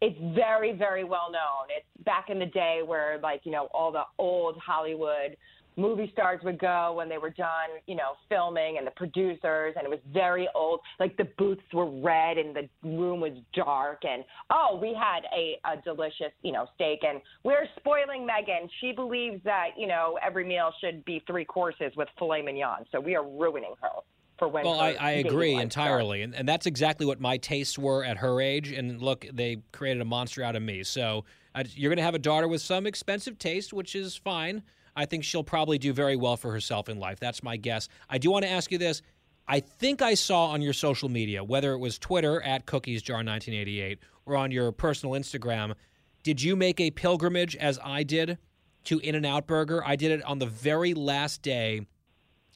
It's 0.00 0.18
very, 0.34 0.72
very 0.72 1.04
well 1.04 1.30
known. 1.30 1.68
It's 1.76 2.04
back 2.04 2.30
in 2.30 2.38
the 2.38 2.46
day 2.46 2.82
where, 2.86 3.18
like, 3.22 3.40
you 3.44 3.52
know, 3.52 3.68
all 3.74 3.92
the 3.92 4.04
old 4.18 4.56
Hollywood 4.64 5.36
movie 5.78 6.10
stars 6.12 6.40
would 6.42 6.58
go 6.58 6.94
when 6.96 7.08
they 7.08 7.18
were 7.18 7.30
done, 7.30 7.70
you 7.86 7.94
know, 7.94 8.16
filming 8.28 8.76
and 8.76 8.86
the 8.86 8.90
producers, 8.90 9.74
and 9.76 9.84
it 9.86 9.90
was 9.90 10.00
very 10.12 10.48
old. 10.54 10.80
Like 10.98 11.16
the 11.16 11.28
booths 11.38 11.62
were 11.72 11.88
red 11.88 12.36
and 12.36 12.54
the 12.54 12.68
room 12.82 13.20
was 13.20 13.32
dark. 13.54 14.02
And 14.04 14.24
oh, 14.50 14.78
we 14.80 14.88
had 14.88 15.20
a, 15.34 15.58
a 15.64 15.80
delicious, 15.82 16.32
you 16.42 16.52
know, 16.52 16.66
steak. 16.74 17.00
And 17.06 17.20
we're 17.44 17.66
spoiling 17.78 18.26
Megan. 18.26 18.68
She 18.80 18.92
believes 18.92 19.42
that, 19.44 19.68
you 19.78 19.86
know, 19.86 20.18
every 20.24 20.44
meal 20.44 20.72
should 20.80 21.04
be 21.04 21.22
three 21.26 21.44
courses 21.44 21.92
with 21.96 22.08
filet 22.18 22.42
mignon. 22.42 22.84
So 22.90 23.00
we 23.00 23.14
are 23.14 23.24
ruining 23.24 23.74
her 23.80 24.00
for 24.38 24.48
when. 24.48 24.64
Well, 24.64 24.80
I, 24.80 24.96
I 24.98 25.10
agree 25.12 25.54
entirely, 25.54 26.22
and, 26.22 26.34
and 26.34 26.48
that's 26.48 26.66
exactly 26.66 27.06
what 27.06 27.20
my 27.20 27.36
tastes 27.36 27.78
were 27.78 28.04
at 28.04 28.18
her 28.18 28.40
age. 28.40 28.72
And 28.72 29.00
look, 29.00 29.26
they 29.32 29.58
created 29.72 30.00
a 30.00 30.04
monster 30.04 30.42
out 30.42 30.56
of 30.56 30.62
me. 30.62 30.82
So 30.82 31.24
uh, 31.54 31.64
you're 31.74 31.90
going 31.90 31.98
to 31.98 32.04
have 32.04 32.14
a 32.14 32.20
daughter 32.20 32.48
with 32.48 32.62
some 32.62 32.86
expensive 32.86 33.38
taste, 33.38 33.72
which 33.72 33.94
is 33.94 34.16
fine. 34.16 34.62
I 34.98 35.06
think 35.06 35.22
she'll 35.22 35.44
probably 35.44 35.78
do 35.78 35.92
very 35.92 36.16
well 36.16 36.36
for 36.36 36.50
herself 36.50 36.88
in 36.88 36.98
life. 36.98 37.20
That's 37.20 37.42
my 37.42 37.56
guess. 37.56 37.88
I 38.10 38.18
do 38.18 38.32
want 38.32 38.44
to 38.44 38.50
ask 38.50 38.72
you 38.72 38.78
this. 38.78 39.00
I 39.46 39.60
think 39.60 40.02
I 40.02 40.14
saw 40.14 40.46
on 40.46 40.60
your 40.60 40.72
social 40.72 41.08
media, 41.08 41.44
whether 41.44 41.72
it 41.72 41.78
was 41.78 41.98
Twitter 41.98 42.42
at 42.42 42.66
cookiesjar1988 42.66 43.98
or 44.26 44.36
on 44.36 44.50
your 44.50 44.72
personal 44.72 45.14
Instagram, 45.14 45.74
did 46.24 46.42
you 46.42 46.56
make 46.56 46.80
a 46.80 46.90
pilgrimage 46.90 47.54
as 47.54 47.78
I 47.82 48.02
did 48.02 48.38
to 48.84 48.98
In 48.98 49.14
N 49.14 49.24
Out 49.24 49.46
Burger? 49.46 49.82
I 49.86 49.94
did 49.94 50.10
it 50.10 50.24
on 50.24 50.40
the 50.40 50.46
very 50.46 50.94
last 50.94 51.42
day 51.42 51.86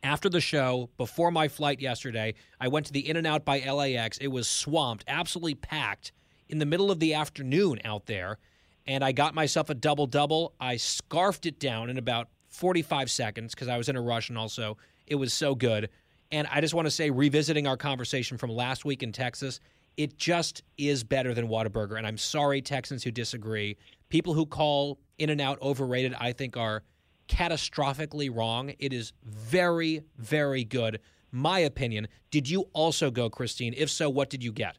after 0.03 0.29
the 0.29 0.41
show, 0.41 0.91
before 0.97 1.31
my 1.31 1.47
flight 1.47 1.81
yesterday, 1.81 2.35
I 2.61 2.67
went 2.67 2.87
to 2.87 2.93
the 2.93 3.09
In 3.09 3.17
N 3.17 3.25
Out 3.25 3.45
by 3.45 3.61
LAX. 3.61 4.19
It 4.19 4.27
was 4.27 4.49
swamped, 4.49 5.05
absolutely 5.07 5.55
packed 5.55 6.11
in 6.49 6.59
the 6.59 6.67
middle 6.67 6.91
of 6.91 6.99
the 6.99 7.15
afternoon 7.15 7.79
out 7.85 8.07
there. 8.07 8.39
And 8.85 9.05
I 9.05 9.13
got 9.13 9.33
myself 9.33 9.71
a 9.71 9.75
double 9.75 10.07
double. 10.07 10.55
I 10.59 10.77
scarfed 10.77 11.47
it 11.47 11.61
down 11.61 11.89
in 11.89 11.99
about 11.99 12.29
45 12.53 13.11
seconds 13.11 13.55
because 13.55 13.69
I 13.69 13.77
was 13.77 13.89
in 13.89 13.97
a 13.97 14.01
rush 14.01 14.29
and 14.29 14.39
also 14.39 14.77
it 15.07 15.17
was 15.17 15.33
so 15.33 15.55
good. 15.55 15.89
And 16.31 16.47
I 16.51 16.61
just 16.61 16.75
want 16.75 16.87
to 16.87 16.91
say, 16.91 17.11
revisiting 17.11 17.67
our 17.67 17.77
conversation 17.77 18.39
from 18.39 18.51
last 18.51 18.85
week 18.85 19.03
in 19.03 19.13
Texas, 19.13 19.61
it 19.97 20.17
just 20.17 20.63
is 20.79 21.05
better 21.05 21.35
than 21.35 21.49
Whataburger. 21.49 21.99
And 21.99 22.07
I'm 22.07 22.17
sorry, 22.17 22.63
Texans 22.63 23.05
who 23.05 23.11
disagree. 23.11 23.77
People 24.09 24.35
who 24.35 24.47
call 24.47 24.99
In 25.19 25.31
N 25.31 25.41
Out 25.41 25.61
overrated, 25.61 26.15
I 26.19 26.33
think, 26.33 26.57
are 26.57 26.83
catastrophically 27.29 28.35
wrong. 28.35 28.73
It 28.79 28.93
is 28.93 29.13
very, 29.25 30.03
very 30.17 30.65
good. 30.65 31.01
My 31.31 31.61
opinion. 31.61 32.09
Did 32.31 32.49
you 32.49 32.69
also 32.73 33.11
go, 33.11 33.31
Christine? 33.31 33.75
If 33.77 33.91
so, 33.91 34.09
what 34.11 34.31
did 34.31 34.45
you 34.45 34.53
get? 34.53 34.77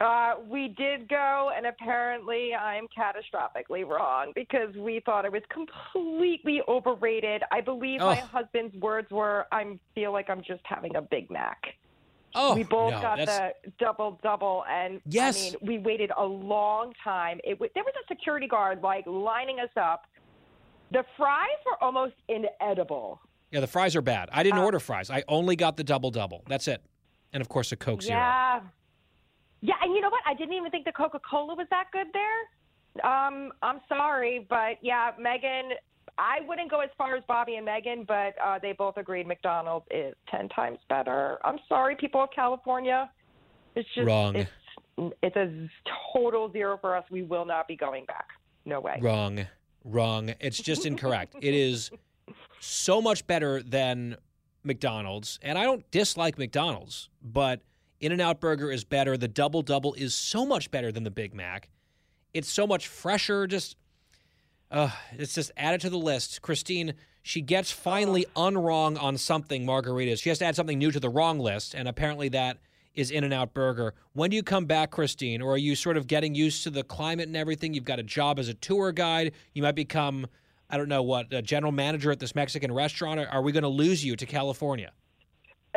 Uh, 0.00 0.34
we 0.48 0.68
did 0.78 1.08
go, 1.08 1.50
and 1.56 1.66
apparently 1.66 2.54
I'm 2.54 2.86
catastrophically 2.96 3.84
wrong 3.86 4.30
because 4.34 4.72
we 4.76 5.00
thought 5.04 5.24
it 5.24 5.32
was 5.32 5.42
completely 5.50 6.60
overrated. 6.68 7.42
I 7.50 7.60
believe 7.60 7.98
my 8.00 8.20
Oh. 8.22 8.26
husband's 8.26 8.76
words 8.76 9.10
were, 9.10 9.48
"I 9.50 9.76
feel 9.96 10.12
like 10.12 10.30
I'm 10.30 10.42
just 10.42 10.64
having 10.64 10.94
a 10.94 11.02
Big 11.02 11.30
Mac." 11.30 11.74
Oh, 12.36 12.54
we 12.54 12.62
both 12.62 12.92
no, 12.92 13.00
got 13.00 13.16
that's, 13.18 13.38
the 13.64 13.72
double 13.80 14.20
double, 14.22 14.64
and 14.68 15.00
Yes. 15.06 15.36
I 15.36 15.50
mean, 15.50 15.56
we 15.62 15.78
waited 15.78 16.12
a 16.16 16.24
long 16.24 16.92
time. 17.02 17.40
It 17.42 17.54
w- 17.54 17.70
there 17.74 17.82
was 17.82 17.94
a 18.00 18.06
security 18.06 18.46
guard 18.46 18.82
like 18.82 19.04
lining 19.06 19.58
us 19.58 19.70
up. 19.76 20.06
The 20.92 21.04
fries 21.16 21.48
were 21.66 21.82
almost 21.82 22.14
inedible. 22.28 23.20
Yeah, 23.50 23.60
the 23.60 23.66
fries 23.66 23.96
are 23.96 24.02
bad. 24.02 24.28
I 24.30 24.42
didn't 24.44 24.60
Uh, 24.60 24.64
order 24.64 24.78
fries. 24.78 25.10
I 25.10 25.24
only 25.26 25.56
got 25.56 25.76
the 25.76 25.84
double 25.84 26.10
double. 26.12 26.44
That's 26.46 26.68
it. 26.68 26.84
And 27.32 27.40
of 27.40 27.48
course, 27.48 27.72
a 27.72 27.76
Coke 27.76 28.02
Zero. 28.02 28.18
Yeah. 29.60 29.74
And 29.82 29.94
you 29.94 30.00
know 30.00 30.10
what? 30.10 30.22
I 30.26 30.34
didn't 30.34 30.54
even 30.54 30.70
think 30.70 30.84
the 30.84 30.92
Coca 30.92 31.20
Cola 31.28 31.54
was 31.54 31.66
that 31.70 31.86
good 31.92 32.08
there. 32.12 33.04
Um, 33.04 33.52
I'm 33.62 33.80
sorry, 33.88 34.46
but 34.48 34.78
yeah, 34.82 35.10
Megan. 35.20 35.70
I 36.16 36.38
wouldn't 36.48 36.68
go 36.68 36.80
as 36.80 36.90
far 36.98 37.14
as 37.14 37.22
Bobby 37.28 37.56
and 37.56 37.64
Megan, 37.64 38.04
but 38.08 38.34
uh, 38.44 38.58
they 38.60 38.72
both 38.72 38.96
agreed 38.96 39.28
McDonald's 39.28 39.86
is 39.90 40.14
ten 40.28 40.48
times 40.48 40.78
better. 40.88 41.38
I'm 41.44 41.58
sorry, 41.68 41.94
people 41.94 42.24
of 42.24 42.30
California. 42.34 43.08
It's 43.76 43.88
just 43.94 44.06
Wrong. 44.06 44.34
It's, 44.34 44.50
it's 45.22 45.36
a 45.36 45.68
total 46.12 46.50
zero 46.50 46.76
for 46.80 46.96
us. 46.96 47.04
We 47.08 47.22
will 47.22 47.44
not 47.44 47.68
be 47.68 47.76
going 47.76 48.04
back. 48.06 48.26
No 48.64 48.80
way. 48.80 48.98
Wrong. 49.00 49.46
Wrong. 49.84 50.34
It's 50.40 50.58
just 50.58 50.86
incorrect. 50.86 51.36
it 51.40 51.54
is 51.54 51.90
so 52.58 53.00
much 53.00 53.26
better 53.26 53.62
than 53.62 54.16
McDonald's. 54.64 55.38
And 55.42 55.56
I 55.56 55.62
don't 55.64 55.88
dislike 55.90 56.36
McDonald's, 56.38 57.08
but 57.22 57.60
In 58.00 58.12
N 58.12 58.20
Out 58.20 58.40
Burger 58.40 58.70
is 58.70 58.84
better. 58.84 59.16
The 59.16 59.28
Double 59.28 59.62
Double 59.62 59.94
is 59.94 60.14
so 60.14 60.46
much 60.46 60.70
better 60.70 60.92
than 60.92 61.04
the 61.04 61.10
Big 61.10 61.34
Mac. 61.34 61.68
It's 62.32 62.48
so 62.48 62.66
much 62.66 62.86
fresher. 62.86 63.46
Just, 63.46 63.76
uh, 64.70 64.90
it's 65.12 65.34
just 65.34 65.50
added 65.56 65.80
to 65.80 65.90
the 65.90 65.98
list. 65.98 66.40
Christine, 66.42 66.94
she 67.22 67.40
gets 67.40 67.72
finally 67.72 68.26
unwrong 68.36 68.96
on 68.96 69.18
something 69.18 69.66
margaritas. 69.66 70.22
She 70.22 70.28
has 70.28 70.38
to 70.38 70.44
add 70.44 70.54
something 70.56 70.78
new 70.78 70.90
to 70.90 71.00
the 71.00 71.08
wrong 71.08 71.40
list, 71.40 71.74
and 71.74 71.88
apparently 71.88 72.28
that 72.30 72.58
is 72.94 73.10
In 73.10 73.24
N 73.24 73.32
Out 73.32 73.52
Burger. 73.54 73.94
When 74.12 74.30
do 74.30 74.36
you 74.36 74.42
come 74.42 74.66
back, 74.66 74.90
Christine? 74.90 75.42
Or 75.42 75.54
are 75.54 75.58
you 75.58 75.74
sort 75.74 75.96
of 75.96 76.06
getting 76.06 76.34
used 76.34 76.62
to 76.64 76.70
the 76.70 76.84
climate 76.84 77.26
and 77.26 77.36
everything? 77.36 77.74
You've 77.74 77.84
got 77.84 77.98
a 77.98 78.04
job 78.04 78.38
as 78.38 78.48
a 78.48 78.54
tour 78.54 78.92
guide. 78.92 79.32
You 79.54 79.62
might 79.62 79.74
become, 79.74 80.26
I 80.70 80.76
don't 80.76 80.88
know 80.88 81.02
what, 81.02 81.32
a 81.32 81.42
general 81.42 81.72
manager 81.72 82.10
at 82.12 82.20
this 82.20 82.34
Mexican 82.34 82.72
restaurant. 82.72 83.20
Are 83.20 83.42
we 83.42 83.52
going 83.52 83.62
to 83.62 83.68
lose 83.68 84.04
you 84.04 84.14
to 84.16 84.26
California? 84.26 84.92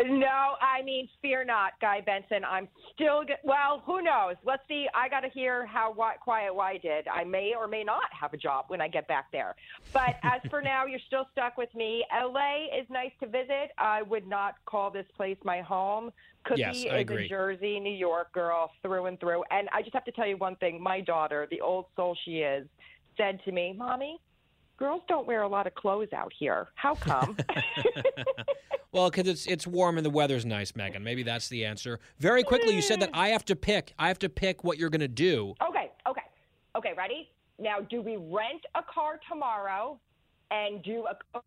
No, 0.06 0.56
I 0.62 0.82
mean, 0.84 1.08
fear 1.22 1.43
not, 1.43 1.74
Guy 1.82 2.02
Benson. 2.02 2.43
I'm 2.45 2.68
still, 2.93 3.24
get, 3.24 3.39
well, 3.43 3.84
who 3.86 4.02
knows? 4.02 4.36
Let's 4.45 4.64
see. 4.68 4.88
I 4.95 5.10
got 5.10 5.22
to 5.22 5.30
hear 5.30 5.66
how 5.66 5.89
Wi- 5.89 6.18
Quiet 6.22 6.54
Y 6.54 6.80
did. 6.82 7.08
I 7.08 7.24
may 7.24 7.54
or 7.58 7.68
may 7.68 7.84
not 7.84 8.06
have 8.20 8.34
a 8.34 8.38
job 8.38 8.66
when 8.70 8.82
I 8.82 8.88
get 8.88 9.08
back 9.08 9.32
there. 9.32 9.56
But 9.93 10.16
as 10.24 10.41
for 10.49 10.62
now, 10.62 10.86
you're 10.86 10.99
still 11.08 11.28
stuck 11.32 11.58
with 11.58 11.74
me. 11.76 12.06
LA 12.12 12.66
is 12.80 12.88
nice 12.89 13.12
to 13.20 13.28
visit. 13.28 13.72
I 13.78 14.02
would 14.02 14.28
not 14.28 14.56
call 14.66 14.91
this 14.91 15.06
place 15.16 15.38
my 15.43 15.62
home. 15.62 16.12
Cookie 16.45 16.62
Yes, 16.62 16.76
is 16.76 17.10
a 17.10 17.28
Jersey, 17.28 17.80
New 17.80 17.93
York 17.93 18.34
girl 18.34 18.72
through 18.82 19.06
and 19.06 19.20
through. 19.20 19.43
And 19.52 19.70
I 19.72 19.82
just 19.82 19.93
have 19.93 20.06
to 20.06 20.12
tell 20.12 20.28
you 20.28 20.38
one 20.38 20.56
thing. 20.56 20.82
My 20.82 21.02
daughter, 21.02 21.47
the 21.52 21.62
old 21.62 21.86
soul 21.95 22.18
she 22.26 22.38
is, 22.38 22.68
said 23.18 23.39
to 23.45 23.52
me, 23.52 23.76
Mommy, 23.78 24.20
girls 24.82 25.02
don't 25.08 25.28
wear 25.28 25.44
a 25.44 25.48
lot 25.48 25.68
of 25.68 25.76
clothes 25.76 26.12
out 26.14 26.34
here. 26.38 26.70
How 26.76 26.96
come? 26.96 27.38
Well, 28.94 29.10
because 29.10 29.28
it's 29.28 29.46
it's 29.46 29.66
warm 29.66 29.98
and 29.98 30.06
the 30.06 30.10
weather's 30.10 30.46
nice, 30.46 30.76
Megan. 30.76 31.02
Maybe 31.02 31.24
that's 31.24 31.48
the 31.48 31.64
answer. 31.64 32.02
Very 32.20 32.44
quickly, 32.44 32.76
you 32.76 32.82
said 32.82 33.00
that 33.02 33.12
I 33.14 33.30
have 33.30 33.46
to 33.46 33.56
pick. 33.56 33.94
I 33.98 34.10
have 34.10 34.20
to 34.20 34.28
pick 34.28 34.66
what 34.66 34.78
you're 34.78 34.90
going 34.90 35.00
to 35.00 35.08
do. 35.08 35.56
Okay, 35.66 35.92
okay, 36.06 36.24
okay. 36.76 36.92
Ready? 36.98 37.30
Now, 37.58 37.80
do 37.80 38.02
we 38.02 38.18
rent 38.18 38.66
a 38.76 38.82
car 38.94 39.18
tomorrow 39.30 39.98
and 40.52 40.84
do 40.84 41.06
a 41.08 41.40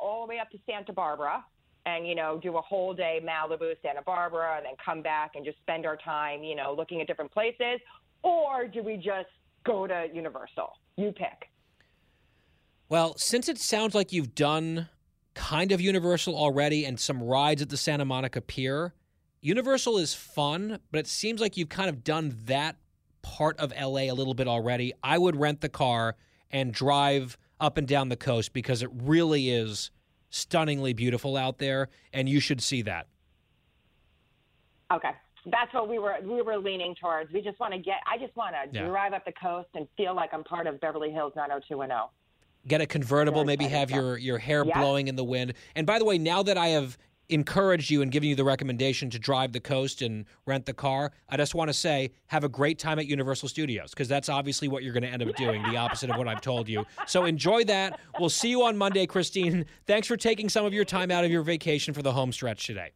all 0.00 0.26
the 0.26 0.30
way 0.30 0.40
up 0.40 0.50
to 0.50 0.58
Santa 0.68 0.92
Barbara, 0.92 1.44
and 1.86 2.04
you 2.04 2.16
know, 2.16 2.40
do 2.42 2.56
a 2.56 2.60
whole 2.60 2.92
day 2.92 3.20
Malibu, 3.24 3.74
Santa 3.80 4.02
Barbara, 4.02 4.56
and 4.56 4.66
then 4.66 4.74
come 4.84 5.00
back 5.00 5.32
and 5.36 5.44
just 5.44 5.58
spend 5.58 5.86
our 5.86 5.98
time, 5.98 6.42
you 6.42 6.56
know, 6.56 6.74
looking 6.76 7.00
at 7.00 7.06
different 7.06 7.30
places, 7.30 7.78
or 8.24 8.66
do 8.66 8.82
we 8.82 8.96
just 8.96 9.30
go 9.64 9.86
to 9.86 10.06
Universal? 10.12 10.72
You 10.96 11.12
pick. 11.12 11.48
Well, 12.88 13.16
since 13.18 13.48
it 13.48 13.58
sounds 13.58 13.94
like 13.94 14.12
you've 14.12 14.34
done 14.34 14.88
kind 15.34 15.72
of 15.72 15.80
Universal 15.80 16.34
already 16.36 16.84
and 16.84 16.98
some 16.98 17.22
rides 17.22 17.60
at 17.62 17.68
the 17.68 17.76
Santa 17.76 18.04
Monica 18.04 18.40
Pier, 18.40 18.94
Universal 19.40 19.98
is 19.98 20.14
fun, 20.14 20.78
but 20.90 20.98
it 20.98 21.06
seems 21.06 21.40
like 21.40 21.56
you've 21.56 21.68
kind 21.68 21.88
of 21.88 22.02
done 22.02 22.36
that 22.46 22.76
part 23.22 23.58
of 23.60 23.72
LA 23.78 24.02
a 24.10 24.12
little 24.12 24.34
bit 24.34 24.48
already. 24.48 24.92
I 25.02 25.18
would 25.18 25.36
rent 25.36 25.60
the 25.60 25.68
car 25.68 26.16
and 26.50 26.72
drive 26.72 27.36
up 27.60 27.76
and 27.76 27.86
down 27.86 28.08
the 28.08 28.16
coast 28.16 28.52
because 28.52 28.82
it 28.82 28.90
really 28.92 29.50
is 29.50 29.90
stunningly 30.30 30.92
beautiful 30.92 31.36
out 31.36 31.58
there, 31.58 31.88
and 32.12 32.28
you 32.28 32.40
should 32.40 32.62
see 32.62 32.82
that. 32.82 33.06
Okay. 34.92 35.10
That's 35.46 35.72
what 35.72 35.88
we 35.88 35.98
were 35.98 36.16
we 36.22 36.42
were 36.42 36.58
leaning 36.58 36.94
towards. 37.00 37.32
We 37.32 37.40
just 37.40 37.58
want 37.60 37.72
to 37.72 37.78
get. 37.78 37.96
I 38.10 38.18
just 38.18 38.34
want 38.36 38.54
to 38.54 38.76
Yeah. 38.76 38.86
drive 38.86 39.12
up 39.12 39.24
the 39.24 39.32
coast 39.32 39.68
and 39.74 39.86
feel 39.96 40.14
like 40.14 40.30
I'm 40.34 40.44
part 40.44 40.66
of 40.66 40.80
Beverly 40.80 41.10
Hills 41.10 41.32
90210. 41.36 42.08
Get 42.68 42.80
a 42.80 42.86
convertible, 42.86 43.44
maybe 43.44 43.64
have 43.66 43.90
your 43.90 44.16
your 44.18 44.38
hair 44.38 44.64
Yeah. 44.64 44.78
blowing 44.78 45.08
in 45.08 45.16
the 45.16 45.24
wind. 45.24 45.54
And 45.74 45.86
by 45.86 45.98
the 45.98 46.04
way, 46.04 46.18
now 46.18 46.42
that 46.42 46.56
I 46.58 46.68
have 46.68 46.96
encouraged 47.30 47.90
you 47.90 48.00
and 48.00 48.10
given 48.10 48.26
you 48.26 48.34
the 48.34 48.44
recommendation 48.44 49.10
to 49.10 49.18
drive 49.18 49.52
the 49.52 49.60
coast 49.60 50.00
and 50.00 50.24
rent 50.46 50.64
the 50.64 50.72
car, 50.72 51.12
I 51.28 51.36
just 51.36 51.54
want 51.54 51.68
to 51.68 51.74
say 51.74 52.12
have 52.28 52.42
a 52.42 52.48
great 52.48 52.78
time 52.78 52.98
at 52.98 53.06
Universal 53.06 53.50
Studios 53.50 53.90
because 53.90 54.08
that's 54.08 54.30
obviously 54.30 54.66
what 54.66 54.82
you're 54.82 54.94
going 54.94 55.02
to 55.02 55.10
end 55.10 55.22
up 55.22 55.36
doing, 55.36 55.62
the 55.62 55.76
opposite 55.76 56.08
of 56.08 56.16
what 56.16 56.26
I've 56.26 56.40
told 56.40 56.68
you. 56.68 56.86
So 57.06 57.26
enjoy 57.26 57.64
that. 57.64 58.00
We'll 58.18 58.30
see 58.30 58.48
you 58.48 58.62
on 58.62 58.78
Monday, 58.78 59.06
Christine. 59.06 59.66
Thanks 59.86 60.08
for 60.08 60.16
taking 60.16 60.48
some 60.48 60.64
of 60.64 60.72
your 60.72 60.86
time 60.86 61.10
out 61.10 61.24
of 61.24 61.30
your 61.30 61.42
vacation 61.42 61.92
for 61.92 62.00
the 62.00 62.12
home 62.12 62.32
stretch 62.32 62.64
today. 62.66 62.92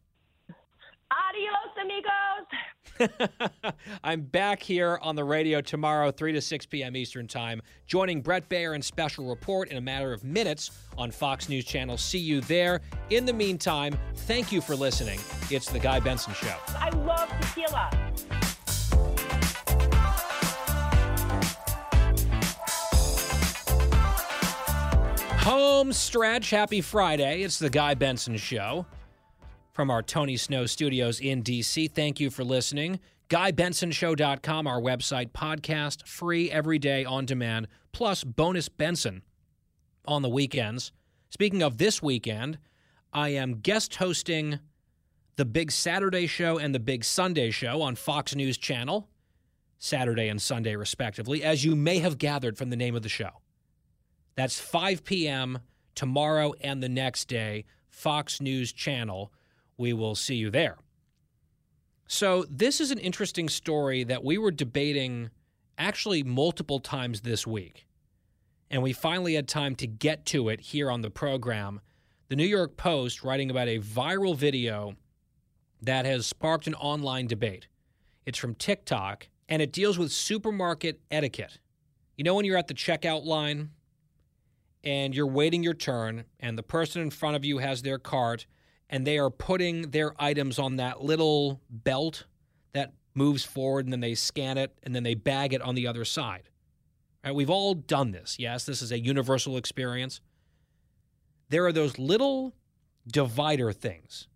I'm 4.03 4.21
back 4.21 4.61
here 4.61 4.99
on 5.01 5.15
the 5.15 5.23
radio 5.23 5.61
tomorrow, 5.61 6.11
3 6.11 6.33
to 6.33 6.41
6 6.41 6.65
p.m. 6.67 6.95
Eastern 6.95 7.27
Time, 7.27 7.61
joining 7.87 8.21
Bret 8.21 8.49
Baier 8.49 8.75
and 8.75 8.83
Special 8.83 9.27
Report 9.29 9.69
in 9.69 9.77
a 9.77 9.81
matter 9.81 10.13
of 10.13 10.23
minutes 10.23 10.71
on 10.97 11.11
Fox 11.11 11.49
News 11.49 11.65
Channel. 11.65 11.97
See 11.97 12.19
you 12.19 12.41
there. 12.41 12.81
In 13.09 13.25
the 13.25 13.33
meantime, 13.33 13.97
thank 14.15 14.51
you 14.51 14.61
for 14.61 14.75
listening. 14.75 15.19
It's 15.49 15.69
The 15.69 15.79
Guy 15.79 15.99
Benson 15.99 16.33
Show. 16.33 16.55
I 16.77 16.89
love 16.89 17.29
tequila. 17.41 17.89
Home 25.43 25.91
stretch. 25.91 26.49
Happy 26.51 26.79
Friday. 26.79 27.41
It's 27.41 27.59
The 27.59 27.69
Guy 27.69 27.95
Benson 27.95 28.37
Show 28.37 28.85
from 29.73 29.89
our 29.89 30.03
Tony 30.03 30.37
Snow 30.37 30.65
studios 30.67 31.19
in 31.19 31.41
D.C. 31.41 31.87
Thank 31.87 32.19
you 32.19 32.29
for 32.29 32.43
listening. 32.43 32.99
GuyBensonShow.com, 33.29 34.67
our 34.67 34.79
website, 34.79 35.31
podcast, 35.31 36.07
free 36.07 36.51
every 36.51 36.77
day 36.77 37.03
on 37.03 37.25
demand, 37.25 37.67
plus 37.91 38.23
bonus 38.23 38.69
Benson 38.69 39.23
on 40.05 40.21
the 40.21 40.29
weekends. 40.29 40.91
Speaking 41.31 41.63
of 41.63 41.79
this 41.79 42.01
weekend, 42.01 42.59
I 43.11 43.29
am 43.29 43.55
guest 43.55 43.95
hosting 43.95 44.59
the 45.35 45.45
Big 45.45 45.71
Saturday 45.71 46.27
Show 46.27 46.59
and 46.59 46.75
the 46.75 46.79
Big 46.79 47.03
Sunday 47.03 47.49
Show 47.49 47.81
on 47.81 47.95
Fox 47.95 48.35
News 48.35 48.57
Channel, 48.57 49.09
Saturday 49.79 50.27
and 50.27 50.39
Sunday, 50.39 50.75
respectively, 50.75 51.43
as 51.43 51.65
you 51.65 51.75
may 51.75 51.97
have 51.99 52.19
gathered 52.19 52.55
from 52.55 52.69
the 52.69 52.75
name 52.75 52.95
of 52.95 53.01
the 53.01 53.09
show. 53.09 53.41
That's 54.35 54.59
5 54.59 55.03
p.m. 55.03 55.59
tomorrow 55.95 56.53
and 56.61 56.83
the 56.83 56.89
next 56.89 57.27
day, 57.27 57.65
Fox 57.89 58.39
News 58.39 58.71
Channel. 58.71 59.31
We 59.77 59.93
will 59.93 60.15
see 60.15 60.35
you 60.35 60.49
there. 60.49 60.77
So, 62.07 62.45
this 62.49 62.79
is 62.79 62.91
an 62.91 62.99
interesting 62.99 63.49
story 63.49 64.03
that 64.03 64.23
we 64.23 64.37
were 64.37 64.51
debating 64.51 65.29
actually 65.77 66.23
multiple 66.23 66.79
times 66.79 67.21
this 67.21 67.47
week. 67.47 67.87
And 68.69 68.81
we 68.83 68.93
finally 68.93 69.35
had 69.35 69.47
time 69.47 69.75
to 69.75 69.87
get 69.87 70.25
to 70.27 70.49
it 70.49 70.59
here 70.59 70.91
on 70.91 71.01
the 71.01 71.09
program. 71.09 71.81
The 72.29 72.35
New 72.35 72.45
York 72.45 72.77
Post 72.77 73.23
writing 73.23 73.49
about 73.51 73.67
a 73.67 73.79
viral 73.79 74.35
video 74.35 74.95
that 75.81 76.05
has 76.05 76.25
sparked 76.25 76.67
an 76.67 76.75
online 76.75 77.27
debate. 77.27 77.67
It's 78.25 78.37
from 78.37 78.55
TikTok 78.55 79.27
and 79.49 79.61
it 79.61 79.71
deals 79.71 79.97
with 79.97 80.11
supermarket 80.11 81.01
etiquette. 81.11 81.59
You 82.17 82.23
know, 82.23 82.35
when 82.35 82.45
you're 82.45 82.57
at 82.57 82.67
the 82.67 82.73
checkout 82.73 83.25
line 83.25 83.71
and 84.83 85.15
you're 85.15 85.27
waiting 85.27 85.63
your 85.63 85.73
turn, 85.73 86.25
and 86.39 86.57
the 86.57 86.63
person 86.63 87.01
in 87.01 87.09
front 87.09 87.35
of 87.35 87.45
you 87.45 87.59
has 87.59 87.81
their 87.81 87.97
cart, 87.97 88.45
and 88.89 89.05
they 89.07 89.17
are 89.17 89.29
putting 89.29 89.91
their 89.91 90.13
items 90.19 90.59
on 90.59 90.77
that 90.77 91.03
little 91.03 91.61
belt 91.69 92.25
that 92.73 92.93
moves 93.15 93.43
forward, 93.43 93.85
and 93.85 93.93
then 93.93 93.99
they 93.99 94.15
scan 94.15 94.57
it, 94.57 94.75
and 94.83 94.95
then 94.95 95.03
they 95.03 95.15
bag 95.15 95.53
it 95.53 95.61
on 95.61 95.75
the 95.75 95.87
other 95.87 96.05
side. 96.05 96.49
Right? 97.23 97.33
We've 97.33 97.49
all 97.49 97.73
done 97.73 98.11
this. 98.11 98.37
Yes, 98.39 98.65
this 98.65 98.81
is 98.81 98.91
a 98.91 98.99
universal 98.99 99.57
experience. 99.57 100.21
There 101.49 101.65
are 101.65 101.71
those 101.71 101.97
little 101.97 102.53
divider 103.07 103.71
things, 103.71 104.27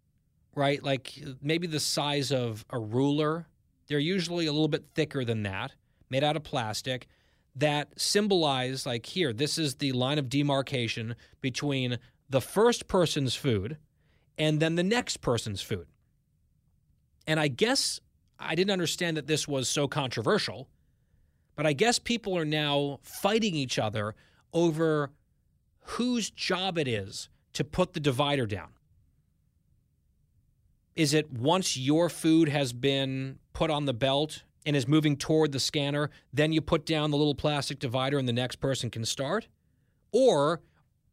right? 0.55 0.83
Like 0.83 1.13
uh, 1.25 1.31
maybe 1.41 1.67
the 1.67 1.79
size 1.79 2.31
of 2.31 2.65
a 2.69 2.79
ruler. 2.79 3.47
They're 3.87 3.99
usually 3.99 4.45
a 4.45 4.51
little 4.51 4.67
bit 4.67 4.85
thicker 4.93 5.23
than 5.23 5.43
that, 5.43 5.73
made 6.09 6.23
out 6.23 6.35
of 6.35 6.43
plastic 6.43 7.07
that 7.57 7.99
symbolize 7.99 8.85
like 8.85 9.05
here 9.05 9.33
this 9.33 9.57
is 9.57 9.75
the 9.75 9.91
line 9.91 10.19
of 10.19 10.29
demarcation 10.29 11.15
between 11.41 11.97
the 12.29 12.41
first 12.41 12.87
person's 12.87 13.35
food 13.35 13.77
and 14.37 14.59
then 14.59 14.75
the 14.75 14.83
next 14.83 15.21
person's 15.21 15.61
food 15.61 15.87
and 17.25 17.39
i 17.39 17.47
guess 17.47 17.99
i 18.39 18.55
didn't 18.55 18.71
understand 18.71 19.17
that 19.17 19.27
this 19.27 19.47
was 19.47 19.69
so 19.69 19.87
controversial 19.87 20.67
but 21.55 21.65
i 21.65 21.73
guess 21.73 21.99
people 21.99 22.37
are 22.37 22.45
now 22.45 22.99
fighting 23.01 23.55
each 23.55 23.79
other 23.79 24.15
over 24.53 25.11
whose 25.87 26.29
job 26.29 26.77
it 26.77 26.87
is 26.87 27.29
to 27.53 27.63
put 27.63 27.93
the 27.93 27.99
divider 27.99 28.45
down? 28.45 28.69
Is 30.95 31.13
it 31.13 31.31
once 31.31 31.77
your 31.77 32.09
food 32.09 32.49
has 32.49 32.73
been 32.73 33.39
put 33.53 33.71
on 33.71 33.85
the 33.85 33.93
belt 33.93 34.43
and 34.65 34.75
is 34.75 34.87
moving 34.87 35.15
toward 35.15 35.51
the 35.51 35.59
scanner, 35.59 36.09
then 36.33 36.51
you 36.51 36.61
put 36.61 36.85
down 36.85 37.11
the 37.11 37.17
little 37.17 37.35
plastic 37.35 37.79
divider 37.79 38.17
and 38.19 38.27
the 38.27 38.33
next 38.33 38.57
person 38.57 38.89
can 38.89 39.05
start? 39.05 39.47
Or 40.11 40.61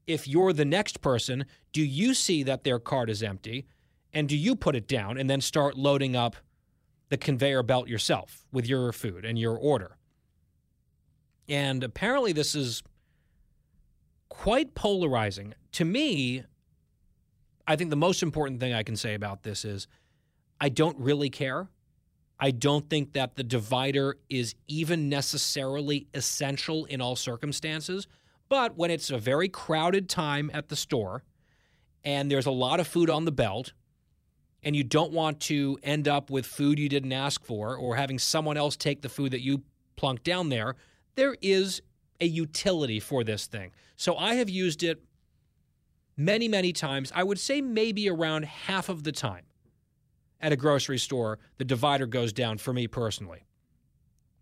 if 0.07 0.29
you're 0.29 0.53
the 0.53 0.65
next 0.65 1.01
person, 1.01 1.45
do 1.73 1.83
you 1.83 2.15
see 2.15 2.43
that 2.43 2.65
their 2.65 2.79
cart 2.79 3.11
is 3.11 3.23
empty 3.23 3.67
and 4.13 4.29
do 4.29 4.37
you 4.37 4.55
put 4.55 4.77
it 4.77 4.87
down 4.87 5.19
and 5.19 5.29
then 5.29 5.41
start 5.41 5.77
loading 5.77 6.15
up 6.15 6.37
the 7.09 7.17
conveyor 7.17 7.63
belt 7.63 7.89
yourself 7.89 8.47
with 8.53 8.67
your 8.67 8.93
food 8.93 9.25
and 9.25 9.39
your 9.39 9.57
order? 9.57 9.97
And 11.49 11.85
apparently, 11.85 12.33
this 12.33 12.55
is 12.55 12.83
quite 14.29 14.75
polarizing. 14.75 15.55
To 15.73 15.85
me, 15.85 16.45
I 17.67 17.77
think 17.77 17.91
the 17.91 17.97
most 17.97 18.23
important 18.23 18.61
thing 18.61 18.73
I 18.73 18.83
can 18.83 18.97
say 18.97 19.15
about 19.15 19.43
this 19.43 19.65
is 19.65 19.87
I 20.61 20.69
don't 20.69 20.99
really 20.99 21.29
care. 21.29 21.69
I 22.39 22.51
don't 22.51 22.89
think 22.89 23.13
that 23.13 23.37
the 23.37 23.45
divider 23.45 24.17
is 24.29 24.55
even 24.67 25.09
necessarily 25.09 26.09
essential 26.15 26.85
in 26.87 27.01
all 27.01 27.17
circumstances. 27.17 28.07
But 28.49 28.77
when 28.77 28.91
it's 28.91 29.11
a 29.11 29.19
very 29.19 29.49
crowded 29.49 30.09
time 30.09 30.51
at 30.53 30.69
the 30.69 30.77
store 30.77 31.25
and 32.05 32.31
there's 32.31 32.47
a 32.47 32.51
lot 32.51 32.81
of 32.81 32.87
food 32.87 33.09
on 33.09 33.25
the 33.25 33.33
belt, 33.33 33.73
and 34.65 34.75
you 34.75 34.83
don't 34.83 35.13
want 35.13 35.41
to 35.41 35.79
end 35.83 36.09
up 36.09 36.31
with 36.31 36.47
food 36.47 36.79
you 36.79 36.89
didn't 36.89 37.13
ask 37.13 37.45
for 37.45 37.77
or 37.77 37.97
having 37.97 38.19
someone 38.19 38.57
else 38.57 38.77
take 38.77 39.03
the 39.03 39.09
food 39.09 39.33
that 39.33 39.43
you 39.43 39.63
plunked 39.97 40.25
down 40.25 40.49
there, 40.49 40.75
there 41.15 41.37
is 41.43 41.83
a 42.21 42.27
utility 42.27 42.99
for 42.99 43.23
this 43.25 43.47
thing. 43.47 43.73
So 43.97 44.17
I 44.17 44.35
have 44.37 44.49
used 44.49 44.83
it 44.83 45.03
many, 46.17 46.49
many 46.49 46.73
times. 46.73 47.13
I 47.15 47.23
would 47.23 47.39
say 47.39 47.61
maybe 47.61 48.09
around 48.09 48.47
half 48.47 48.89
of 48.89 49.03
the 49.03 49.13
time 49.13 49.45
at 50.41 50.53
a 50.53 50.57
grocery 50.57 50.99
store, 50.99 51.39
the 51.59 51.65
divider 51.65 52.07
goes 52.07 52.33
down 52.33 52.59
for 52.59 52.73
me 52.73 52.87
personally. 52.87 53.45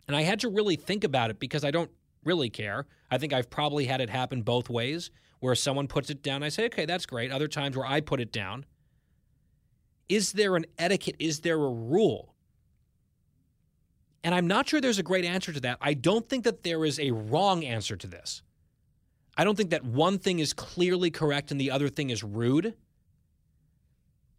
And 0.07 0.17
I 0.17 0.23
had 0.23 0.41
to 0.41 0.49
really 0.49 0.77
think 0.77 1.05
about 1.05 1.31
it 1.31 1.39
because 1.39 1.65
I 1.65 1.71
don't 1.71 1.91
really 2.25 2.51
care. 2.51 2.87
I 3.11 3.19
think 3.19 3.33
I've 3.33 3.51
probably 3.51 3.87
had 3.87 4.01
it 4.01 4.11
happen 4.11 4.43
both 4.43 4.71
ways 4.71 5.11
where 5.41 5.55
someone 5.55 5.89
puts 5.89 6.09
it 6.11 6.23
down. 6.23 6.43
I 6.43 6.49
say, 6.49 6.67
okay, 6.67 6.87
that's 6.87 7.07
great. 7.07 7.33
Other 7.33 7.49
times 7.49 7.77
where 7.77 7.87
I 7.87 8.01
put 8.01 8.21
it 8.21 8.33
down. 8.33 8.65
Is 10.09 10.33
there 10.33 10.57
an 10.57 10.67
etiquette? 10.79 11.17
Is 11.19 11.41
there 11.41 11.57
a 11.57 11.71
rule? 11.71 12.35
And 14.25 14.35
I'm 14.35 14.47
not 14.47 14.69
sure 14.69 14.81
there's 14.81 14.99
a 14.99 15.03
great 15.03 15.25
answer 15.25 15.53
to 15.53 15.61
that. 15.61 15.79
I 15.81 15.95
don't 15.95 16.29
think 16.29 16.45
that 16.45 16.63
there 16.63 16.85
is 16.85 17.01
a 17.01 17.11
wrong 17.11 17.65
answer 17.65 17.97
to 17.97 18.07
this. 18.07 18.43
I 19.37 19.45
don't 19.45 19.57
think 19.57 19.71
that 19.71 19.85
one 19.85 20.19
thing 20.19 20.39
is 20.39 20.53
clearly 20.53 21.11
correct 21.11 21.51
and 21.51 21.61
the 21.61 21.71
other 21.71 21.89
thing 21.89 22.11
is 22.11 22.23
rude. 22.23 22.75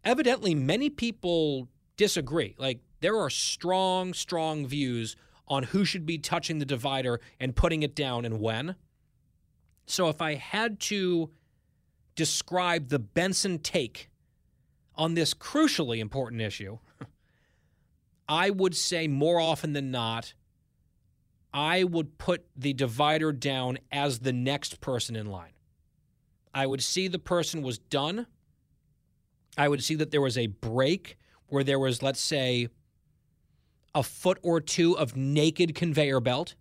Evidently, 0.04 0.54
many 0.54 0.88
people 0.88 1.68
disagree. 1.96 2.54
Like, 2.58 2.80
there 3.00 3.18
are 3.18 3.30
strong, 3.30 4.14
strong 4.14 4.66
views 4.66 5.16
on 5.46 5.64
who 5.64 5.84
should 5.84 6.06
be 6.06 6.18
touching 6.18 6.58
the 6.58 6.64
divider 6.64 7.20
and 7.38 7.54
putting 7.56 7.82
it 7.82 7.94
down 7.94 8.24
and 8.24 8.40
when. 8.40 8.76
So, 9.86 10.08
if 10.08 10.22
I 10.22 10.34
had 10.34 10.80
to 10.80 11.30
describe 12.14 12.88
the 12.88 12.98
Benson 12.98 13.58
take 13.58 14.08
on 14.94 15.14
this 15.14 15.34
crucially 15.34 15.98
important 15.98 16.40
issue, 16.40 16.78
I 18.28 18.50
would 18.50 18.74
say 18.74 19.06
more 19.08 19.38
often 19.38 19.74
than 19.74 19.90
not, 19.90 20.32
I 21.52 21.84
would 21.84 22.18
put 22.18 22.46
the 22.56 22.72
divider 22.72 23.32
down 23.32 23.78
as 23.92 24.20
the 24.20 24.32
next 24.32 24.80
person 24.80 25.14
in 25.14 25.26
line. 25.26 25.52
I 26.54 26.66
would 26.66 26.82
see 26.82 27.08
the 27.08 27.18
person 27.18 27.62
was 27.62 27.78
done. 27.78 28.26
I 29.58 29.68
would 29.68 29.82
see 29.82 29.96
that 29.96 30.10
there 30.10 30.20
was 30.20 30.38
a 30.38 30.46
break 30.46 31.18
where 31.48 31.64
there 31.64 31.78
was, 31.78 32.02
let's 32.02 32.20
say, 32.20 32.68
a 33.94 34.02
foot 34.02 34.38
or 34.42 34.60
two 34.60 34.96
of 34.98 35.16
naked 35.16 35.74
conveyor 35.74 36.20
belt, 36.20 36.54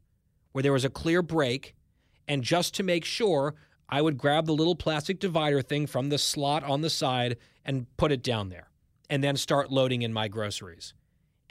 where 0.52 0.62
there 0.62 0.74
was 0.74 0.86
a 0.86 0.90
clear 0.90 1.22
break. 1.22 1.76
And 2.28 2.44
just 2.44 2.74
to 2.76 2.84
make 2.84 3.04
sure, 3.04 3.56
I 3.90 4.02
would 4.02 4.18
grab 4.18 4.46
the 4.46 4.54
little 4.54 4.76
plastic 4.76 5.20
divider 5.20 5.62
thing 5.62 5.88
from 5.88 6.10
the 6.10 6.18
slot 6.18 6.64
on 6.64 6.82
the 6.82 6.90
side 6.90 7.38
and 7.66 7.86
put 7.98 8.12
it 8.12 8.24
down 8.24 8.50
there, 8.50 8.70
and 9.10 9.24
then 9.24 9.36
start 9.36 9.72
loading 9.72 10.02
in 10.02 10.14
my 10.14 10.28
groceries 10.28 10.94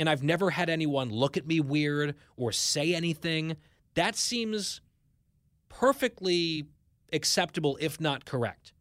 and 0.03 0.09
I've 0.09 0.25
never 0.25 0.51
had 0.51 0.69
anyone 0.69 1.11
look 1.11 1.37
at 1.37 1.47
me 1.47 1.61
weird 1.61 2.17
or 2.37 2.51
say 2.51 2.93
anything. 2.93 3.57
That 3.95 4.17
seems 4.17 4.81
perfectly 5.69 6.67
acceptable, 7.13 7.79
if 7.81 8.01
not 8.01 8.25
correct. 8.25 8.73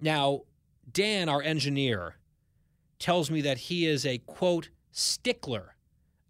Now, 0.00 0.42
Dan, 0.90 1.28
our 1.28 1.42
engineer, 1.42 2.14
tells 3.02 3.30
me 3.30 3.42
that 3.42 3.58
he 3.58 3.86
is 3.86 4.06
a 4.06 4.18
quote 4.18 4.70
stickler 4.92 5.74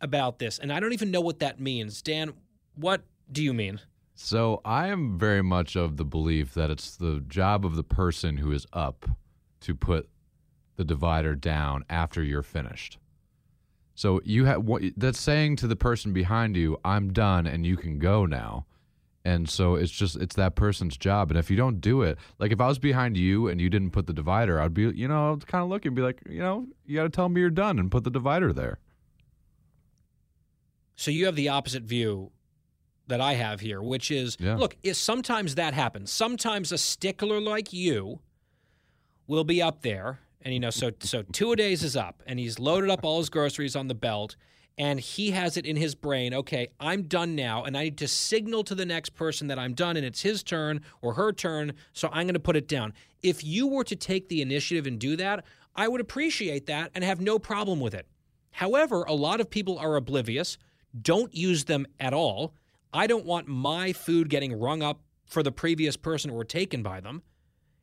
about 0.00 0.38
this. 0.38 0.58
And 0.58 0.72
I 0.72 0.80
don't 0.80 0.92
even 0.92 1.10
know 1.10 1.20
what 1.20 1.38
that 1.38 1.60
means. 1.60 2.02
Dan, 2.02 2.32
what 2.74 3.04
do 3.30 3.42
you 3.42 3.52
mean? 3.52 3.80
So 4.14 4.60
I 4.64 4.88
am 4.88 5.18
very 5.18 5.42
much 5.42 5.76
of 5.76 5.96
the 5.96 6.04
belief 6.04 6.54
that 6.54 6.70
it's 6.70 6.96
the 6.96 7.22
job 7.28 7.64
of 7.64 7.76
the 7.76 7.84
person 7.84 8.38
who 8.38 8.52
is 8.52 8.66
up 8.72 9.08
to 9.60 9.74
put 9.74 10.08
the 10.76 10.84
divider 10.84 11.34
down 11.34 11.84
after 11.88 12.22
you're 12.22 12.42
finished. 12.42 12.98
So 13.94 14.20
you 14.24 14.46
have 14.46 14.66
that's 14.96 15.20
saying 15.20 15.56
to 15.56 15.66
the 15.66 15.76
person 15.76 16.12
behind 16.12 16.56
you, 16.56 16.78
"I'm 16.84 17.12
done 17.12 17.46
and 17.46 17.66
you 17.66 17.76
can 17.76 17.98
go 17.98 18.26
now." 18.26 18.66
And 19.24 19.48
so 19.48 19.76
it's 19.76 19.92
just 19.92 20.16
it's 20.16 20.34
that 20.34 20.56
person's 20.56 20.96
job. 20.96 21.30
And 21.30 21.38
if 21.38 21.50
you 21.50 21.56
don't 21.56 21.80
do 21.80 22.02
it, 22.02 22.18
like 22.38 22.50
if 22.50 22.60
I 22.60 22.66
was 22.66 22.78
behind 22.78 23.16
you 23.16 23.48
and 23.48 23.60
you 23.60 23.70
didn't 23.70 23.90
put 23.90 24.06
the 24.06 24.12
divider, 24.12 24.60
I'd 24.60 24.74
be 24.74 24.82
you 24.82 25.06
know 25.06 25.32
I'd 25.32 25.46
kind 25.46 25.62
of 25.62 25.70
look 25.70 25.84
and 25.84 25.94
be 25.94 26.02
like, 26.02 26.20
you 26.28 26.40
know, 26.40 26.66
you 26.86 26.96
got 26.96 27.04
to 27.04 27.08
tell 27.08 27.28
me 27.28 27.40
you're 27.40 27.50
done 27.50 27.78
and 27.78 27.90
put 27.90 28.04
the 28.04 28.10
divider 28.10 28.52
there. 28.52 28.78
So 30.96 31.10
you 31.10 31.26
have 31.26 31.36
the 31.36 31.48
opposite 31.48 31.84
view 31.84 32.32
that 33.06 33.20
I 33.20 33.34
have 33.34 33.60
here, 33.60 33.80
which 33.82 34.10
is 34.10 34.36
yeah. 34.40 34.56
look, 34.56 34.76
is 34.82 34.98
sometimes 34.98 35.54
that 35.54 35.74
happens. 35.74 36.10
Sometimes 36.10 36.72
a 36.72 36.78
stickler 36.78 37.40
like 37.40 37.72
you 37.72 38.20
will 39.26 39.44
be 39.44 39.62
up 39.62 39.82
there 39.82 40.20
and 40.44 40.52
you 40.52 40.60
know, 40.60 40.70
so 40.70 40.90
so 41.00 41.22
two 41.22 41.52
a 41.52 41.56
days 41.56 41.82
is 41.82 41.96
up, 41.96 42.22
and 42.26 42.38
he's 42.38 42.58
loaded 42.58 42.90
up 42.90 43.04
all 43.04 43.18
his 43.18 43.30
groceries 43.30 43.76
on 43.76 43.88
the 43.88 43.94
belt, 43.94 44.36
and 44.78 44.98
he 44.98 45.30
has 45.32 45.56
it 45.56 45.66
in 45.66 45.76
his 45.76 45.94
brain. 45.94 46.34
Okay, 46.34 46.68
I'm 46.80 47.02
done 47.02 47.34
now, 47.34 47.64
and 47.64 47.76
I 47.76 47.84
need 47.84 47.98
to 47.98 48.08
signal 48.08 48.64
to 48.64 48.74
the 48.74 48.86
next 48.86 49.10
person 49.10 49.48
that 49.48 49.58
I'm 49.58 49.74
done, 49.74 49.96
and 49.96 50.06
it's 50.06 50.22
his 50.22 50.42
turn 50.42 50.80
or 51.00 51.14
her 51.14 51.32
turn. 51.32 51.74
So 51.92 52.08
I'm 52.12 52.26
going 52.26 52.34
to 52.34 52.40
put 52.40 52.56
it 52.56 52.68
down. 52.68 52.92
If 53.22 53.44
you 53.44 53.66
were 53.66 53.84
to 53.84 53.96
take 53.96 54.28
the 54.28 54.42
initiative 54.42 54.86
and 54.86 54.98
do 54.98 55.16
that, 55.16 55.44
I 55.76 55.88
would 55.88 56.00
appreciate 56.00 56.66
that 56.66 56.90
and 56.94 57.04
have 57.04 57.20
no 57.20 57.38
problem 57.38 57.80
with 57.80 57.94
it. 57.94 58.06
However, 58.52 59.04
a 59.04 59.14
lot 59.14 59.40
of 59.40 59.50
people 59.50 59.78
are 59.78 59.96
oblivious, 59.96 60.58
don't 61.00 61.34
use 61.34 61.64
them 61.64 61.86
at 61.98 62.12
all. 62.12 62.54
I 62.92 63.06
don't 63.06 63.24
want 63.24 63.48
my 63.48 63.92
food 63.94 64.28
getting 64.28 64.58
rung 64.58 64.82
up 64.82 65.00
for 65.24 65.42
the 65.42 65.52
previous 65.52 65.96
person 65.96 66.30
or 66.30 66.44
taken 66.44 66.82
by 66.82 67.00
them. 67.00 67.22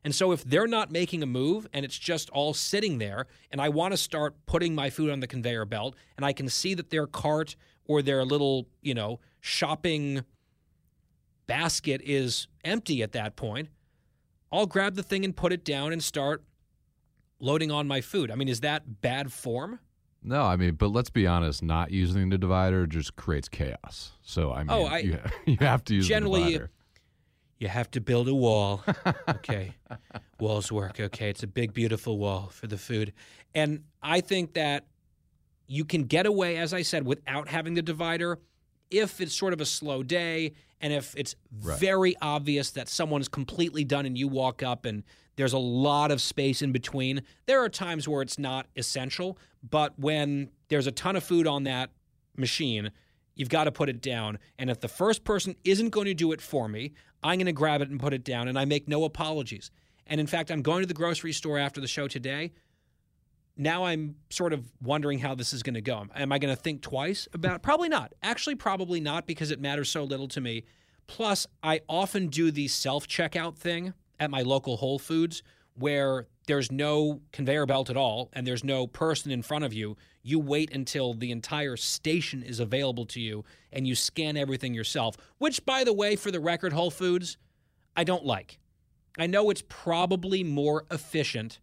And 0.04 0.14
so 0.14 0.32
if 0.32 0.44
they're 0.44 0.66
not 0.66 0.90
making 0.90 1.22
a 1.22 1.26
move 1.26 1.66
and 1.72 1.84
it's 1.84 1.98
just 1.98 2.30
all 2.30 2.54
sitting 2.54 2.98
there, 2.98 3.26
and 3.50 3.60
I 3.60 3.68
want 3.68 3.92
to 3.92 3.98
start 3.98 4.34
putting 4.46 4.74
my 4.74 4.88
food 4.88 5.10
on 5.10 5.20
the 5.20 5.26
conveyor 5.26 5.66
belt, 5.66 5.94
and 6.16 6.24
I 6.24 6.32
can 6.32 6.48
see 6.48 6.74
that 6.74 6.90
their 6.90 7.06
cart 7.06 7.56
or 7.84 8.00
their 8.02 8.24
little, 8.24 8.66
you 8.80 8.94
know, 8.94 9.20
shopping 9.40 10.24
basket 11.46 12.00
is 12.04 12.46
empty 12.64 13.02
at 13.02 13.12
that 13.12 13.36
point, 13.36 13.68
I'll 14.52 14.66
grab 14.66 14.94
the 14.94 15.02
thing 15.02 15.24
and 15.24 15.36
put 15.36 15.52
it 15.52 15.64
down 15.64 15.92
and 15.92 16.02
start 16.02 16.42
loading 17.38 17.70
on 17.70 17.86
my 17.86 18.00
food. 18.00 18.30
I 18.30 18.36
mean, 18.36 18.48
is 18.48 18.60
that 18.60 19.00
bad 19.00 19.32
form? 19.32 19.80
No, 20.22 20.42
I 20.42 20.56
mean, 20.56 20.74
but 20.74 20.88
let's 20.88 21.10
be 21.10 21.26
honest, 21.26 21.62
not 21.62 21.90
using 21.90 22.28
the 22.28 22.38
divider 22.38 22.86
just 22.86 23.16
creates 23.16 23.48
chaos. 23.48 24.12
So, 24.22 24.50
I 24.50 24.60
oh, 24.60 24.64
mean, 24.64 24.68
oh, 24.70 24.84
I, 24.84 24.98
you, 24.98 25.18
you 25.46 25.56
have 25.60 25.84
to 25.84 25.94
use 25.94 26.06
generally, 26.06 26.44
the 26.44 26.50
divider 26.50 26.70
you 27.60 27.68
have 27.68 27.90
to 27.92 28.00
build 28.00 28.26
a 28.26 28.34
wall. 28.34 28.82
Okay. 29.28 29.74
Walls 30.38 30.70
work. 30.70 31.00
Okay. 31.00 31.30
It's 31.30 31.42
a 31.42 31.46
big, 31.46 31.72
beautiful 31.72 32.18
wall 32.18 32.48
for 32.52 32.66
the 32.66 32.76
food. 32.76 33.12
And 33.54 33.84
I 34.02 34.20
think 34.20 34.54
that 34.54 34.86
you 35.66 35.84
can 35.84 36.04
get 36.04 36.26
away, 36.26 36.56
as 36.56 36.74
I 36.74 36.82
said, 36.82 37.06
without 37.06 37.48
having 37.48 37.74
the 37.74 37.82
divider 37.82 38.38
if 38.90 39.20
it's 39.20 39.34
sort 39.34 39.52
of 39.52 39.60
a 39.60 39.66
slow 39.66 40.02
day 40.02 40.52
and 40.80 40.92
if 40.92 41.14
it's 41.16 41.36
right. 41.62 41.78
very 41.78 42.16
obvious 42.20 42.70
that 42.72 42.88
someone's 42.88 43.28
completely 43.28 43.84
done 43.84 44.06
and 44.06 44.16
you 44.16 44.28
walk 44.28 44.62
up 44.62 44.84
and 44.84 45.04
there's 45.36 45.52
a 45.52 45.58
lot 45.58 46.10
of 46.10 46.20
space 46.20 46.60
in 46.62 46.72
between. 46.72 47.22
There 47.46 47.62
are 47.62 47.68
times 47.68 48.06
where 48.06 48.22
it's 48.22 48.38
not 48.38 48.66
essential, 48.76 49.38
but 49.68 49.98
when 49.98 50.50
there's 50.68 50.86
a 50.86 50.92
ton 50.92 51.16
of 51.16 51.24
food 51.24 51.46
on 51.46 51.64
that 51.64 51.90
machine, 52.36 52.90
you've 53.40 53.48
got 53.48 53.64
to 53.64 53.72
put 53.72 53.88
it 53.88 54.02
down. 54.02 54.38
And 54.58 54.68
if 54.68 54.80
the 54.80 54.88
first 54.88 55.24
person 55.24 55.56
isn't 55.64 55.88
going 55.88 56.04
to 56.04 56.14
do 56.14 56.32
it 56.32 56.42
for 56.42 56.68
me, 56.68 56.92
I'm 57.22 57.38
going 57.38 57.46
to 57.46 57.52
grab 57.52 57.80
it 57.80 57.88
and 57.88 57.98
put 57.98 58.12
it 58.12 58.22
down, 58.22 58.48
and 58.48 58.58
I 58.58 58.66
make 58.66 58.86
no 58.86 59.04
apologies. 59.04 59.70
And 60.06 60.20
in 60.20 60.26
fact, 60.26 60.50
I'm 60.50 60.60
going 60.60 60.82
to 60.82 60.86
the 60.86 60.92
grocery 60.92 61.32
store 61.32 61.58
after 61.58 61.80
the 61.80 61.88
show 61.88 62.06
today. 62.06 62.52
Now 63.56 63.84
I'm 63.86 64.16
sort 64.28 64.52
of 64.52 64.70
wondering 64.82 65.18
how 65.20 65.34
this 65.34 65.54
is 65.54 65.62
going 65.62 65.74
to 65.74 65.80
go. 65.80 66.06
Am 66.14 66.32
I 66.32 66.38
going 66.38 66.54
to 66.54 66.60
think 66.60 66.82
twice 66.82 67.28
about? 67.32 67.62
Probably 67.62 67.88
not. 67.88 68.12
Actually, 68.22 68.56
probably 68.56 69.00
not 69.00 69.26
because 69.26 69.50
it 69.50 69.58
matters 69.58 69.88
so 69.88 70.04
little 70.04 70.28
to 70.28 70.40
me. 70.42 70.64
Plus, 71.06 71.46
I 71.62 71.80
often 71.88 72.28
do 72.28 72.50
the 72.50 72.68
self 72.68 73.08
checkout 73.08 73.56
thing 73.56 73.94
at 74.18 74.30
my 74.30 74.42
local 74.42 74.76
Whole 74.76 74.98
Foods 74.98 75.42
where 75.80 76.26
there's 76.46 76.70
no 76.70 77.20
conveyor 77.32 77.66
belt 77.66 77.90
at 77.90 77.96
all 77.96 78.30
and 78.32 78.46
there's 78.46 78.64
no 78.64 78.86
person 78.86 79.30
in 79.30 79.42
front 79.42 79.64
of 79.64 79.72
you. 79.72 79.96
You 80.22 80.38
wait 80.38 80.74
until 80.74 81.14
the 81.14 81.30
entire 81.30 81.76
station 81.76 82.42
is 82.42 82.60
available 82.60 83.06
to 83.06 83.20
you 83.20 83.44
and 83.72 83.86
you 83.86 83.94
scan 83.94 84.36
everything 84.36 84.74
yourself, 84.74 85.16
which, 85.38 85.64
by 85.64 85.84
the 85.84 85.92
way, 85.92 86.16
for 86.16 86.30
the 86.30 86.40
record, 86.40 86.72
Whole 86.72 86.90
Foods, 86.90 87.36
I 87.96 88.04
don't 88.04 88.24
like. 88.24 88.58
I 89.18 89.26
know 89.26 89.50
it's 89.50 89.64
probably 89.68 90.44
more 90.44 90.86
efficient, 90.90 91.58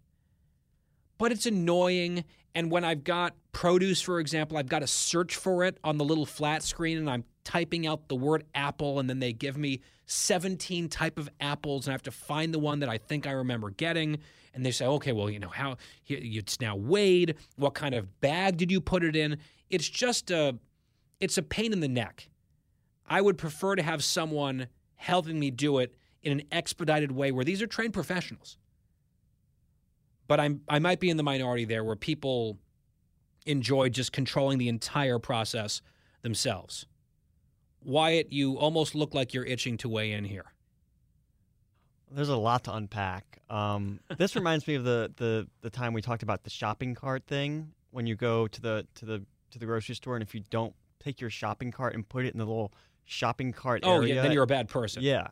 but 1.18 1.32
it's 1.32 1.46
annoying. 1.46 2.26
And 2.58 2.72
when 2.72 2.84
I've 2.84 3.04
got 3.04 3.36
produce, 3.52 4.02
for 4.02 4.20
example, 4.20 4.58
I've 4.58 4.68
got 4.68 4.80
to 4.80 4.88
search 4.88 5.36
for 5.36 5.64
it 5.64 5.78
on 5.84 6.00
the 6.00 6.04
little 6.04 6.26
flat 6.26 6.64
screen 6.64 6.98
and 6.98 7.08
I'm 7.08 7.24
typing 7.44 7.86
out 7.86 8.08
the 8.08 8.16
word 8.16 8.46
apple 8.56 9.00
and 9.00 9.08
then 9.08 9.20
they 9.20 9.32
give 9.32 9.58
me 9.58 9.82
17 10.08 10.90
type 10.90 11.20
of 11.20 11.30
apples 11.40 11.86
and 11.86 11.92
I 11.92 11.94
have 11.94 12.02
to 12.02 12.12
find 12.12 12.52
the 12.52 12.58
one 12.58 12.80
that 12.80 12.90
I 12.90 12.98
think 12.98 13.28
I 13.28 13.32
remember 13.34 13.70
getting. 13.70 14.18
And 14.56 14.66
they 14.66 14.72
say 14.72 14.88
okay 14.88 15.12
well 15.12 15.30
you 15.30 15.38
know 15.38 15.50
how 15.50 15.78
it's 16.08 16.60
now 16.60 16.76
weighed. 16.76 17.36
What 17.58 17.76
kind 17.76 17.94
of 17.94 18.20
bag 18.22 18.58
did 18.58 18.72
you 18.72 18.82
put 18.82 19.04
it 19.04 19.16
in? 19.16 19.38
It's 19.70 19.88
just 19.88 20.32
a 20.32 20.58
it's 21.20 21.38
a 21.38 21.44
pain 21.44 21.74
in 21.74 21.80
the 21.80 21.88
neck. 21.88 22.28
I 23.06 23.22
would 23.22 23.38
prefer 23.38 23.76
to 23.76 23.84
have 23.84 24.04
someone 24.04 24.66
helping 24.96 25.40
me 25.40 25.52
do 25.52 25.78
it 25.78 25.94
in 26.24 26.32
an 26.32 26.42
expedited 26.52 27.12
way 27.12 27.32
where 27.32 27.46
these 27.46 27.62
are 27.62 27.68
trained 27.68 27.94
professionals 27.94 28.58
but 30.28 30.40
I'm 30.40 30.62
I 30.68 30.80
might 30.80 31.00
be 31.00 31.10
in 31.10 31.18
the 31.18 31.24
minority 31.24 31.66
there 31.66 31.84
where 31.84 31.96
people 31.96 32.58
enjoy 33.46 33.90
just 33.90 34.12
controlling 34.12 34.58
the 34.58 34.68
entire 34.68 35.20
process 35.20 35.82
themselves. 36.22 36.86
Wyatt, 37.84 38.32
you 38.32 38.58
almost 38.58 38.96
look 38.96 39.14
like 39.14 39.34
you're 39.34 39.46
itching 39.46 39.78
to 39.78 39.90
weigh 39.90 40.12
in 40.12 40.26
here. 40.26 40.54
There's 42.12 42.30
a 42.30 42.36
lot 42.36 42.66
to 42.66 42.74
unpack. 42.74 43.40
Um, 43.50 44.02
this 44.18 44.36
reminds 44.36 44.68
me 44.68 44.76
of 44.76 44.84
the, 44.84 45.12
the 45.16 45.48
the 45.62 45.70
time 45.70 45.94
we 45.94 46.02
talked 46.02 46.24
about 46.24 46.44
the 46.44 46.50
shopping 46.50 46.96
cart 46.96 47.24
thing. 47.26 47.72
When 47.92 48.06
you 48.06 48.16
go 48.16 48.48
to 48.48 48.62
the 48.62 48.88
to 48.96 49.06
the 49.06 49.26
to 49.52 49.60
the 49.60 49.66
grocery 49.66 49.96
store, 49.96 50.16
and 50.16 50.24
if 50.24 50.36
you 50.36 50.44
don't 50.50 50.74
take 51.00 51.22
your 51.22 51.30
shopping 51.30 51.72
cart 51.72 51.96
and 51.96 52.08
put 52.08 52.26
it 52.26 52.34
in 52.34 52.38
the 52.38 52.46
little 52.46 52.74
shopping 53.06 53.54
cart 53.54 53.82
oh, 53.84 53.96
area, 53.96 54.16
yeah, 54.16 54.22
then 54.22 54.32
you're 54.34 54.44
a 54.44 54.48
bad 54.48 54.68
person. 54.68 55.02
Yeah, 55.02 55.28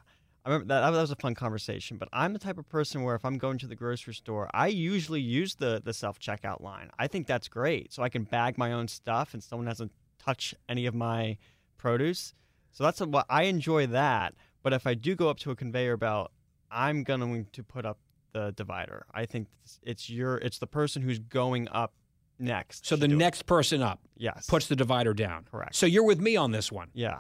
I 0.46 0.50
remember 0.50 0.74
that, 0.74 0.92
that 0.92 1.02
was 1.02 1.12
a 1.12 1.16
fun 1.16 1.34
conversation. 1.34 1.98
But 1.98 2.08
I'm 2.14 2.34
the 2.34 2.40
type 2.40 2.58
of 2.58 2.70
person 2.70 3.04
where 3.04 3.16
if 3.16 3.26
I'm 3.26 3.38
going 3.38 3.58
to 3.60 3.68
the 3.68 3.76
grocery 3.76 4.14
store, 4.14 4.50
I 4.54 4.68
usually 4.68 5.22
use 5.22 5.56
the 5.56 5.82
the 5.84 5.94
self 5.94 6.20
checkout 6.20 6.62
line. 6.62 6.92
I 7.00 7.08
think 7.08 7.28
that's 7.28 7.48
great, 7.48 7.92
so 7.92 8.04
I 8.04 8.10
can 8.10 8.24
bag 8.24 8.58
my 8.58 8.72
own 8.72 8.88
stuff, 8.88 9.34
and 9.34 9.44
someone 9.44 9.68
hasn't 9.68 9.92
touched 10.20 10.54
any 10.70 10.86
of 10.86 10.94
my 10.94 11.38
produce. 11.78 12.34
So 12.72 12.84
that's 12.84 13.00
what 13.00 13.26
I 13.30 13.44
enjoy 13.44 13.88
that. 13.88 14.36
But 14.62 14.74
if 14.74 14.86
I 14.86 14.94
do 14.94 15.16
go 15.16 15.30
up 15.30 15.40
to 15.40 15.52
a 15.52 15.56
conveyor 15.56 15.98
belt, 15.98 16.32
I'm 16.72 17.04
going 17.04 17.48
to 17.52 17.64
put 17.64 17.86
up 17.86 17.98
the 18.34 18.54
divider. 18.56 19.06
I 19.14 19.26
think 19.26 19.48
it's 19.82 20.10
your 20.10 20.38
it's 20.38 20.60
the 20.60 20.68
person 20.68 21.02
who's 21.02 21.20
going 21.20 21.68
up 21.70 21.94
next. 22.38 22.86
So 22.86 22.96
the 22.96 23.08
next 23.08 23.42
it. 23.42 23.48
person 23.48 23.82
up, 23.82 24.02
yes, 24.18 24.46
puts 24.48 24.68
the 24.68 24.76
divider 24.76 25.14
down. 25.14 25.46
Correct. 25.50 25.76
So 25.76 25.86
you're 25.86 26.04
with 26.04 26.20
me 26.20 26.36
on 26.36 26.52
this 26.52 26.72
one. 26.72 26.90
Yeah. 26.94 27.20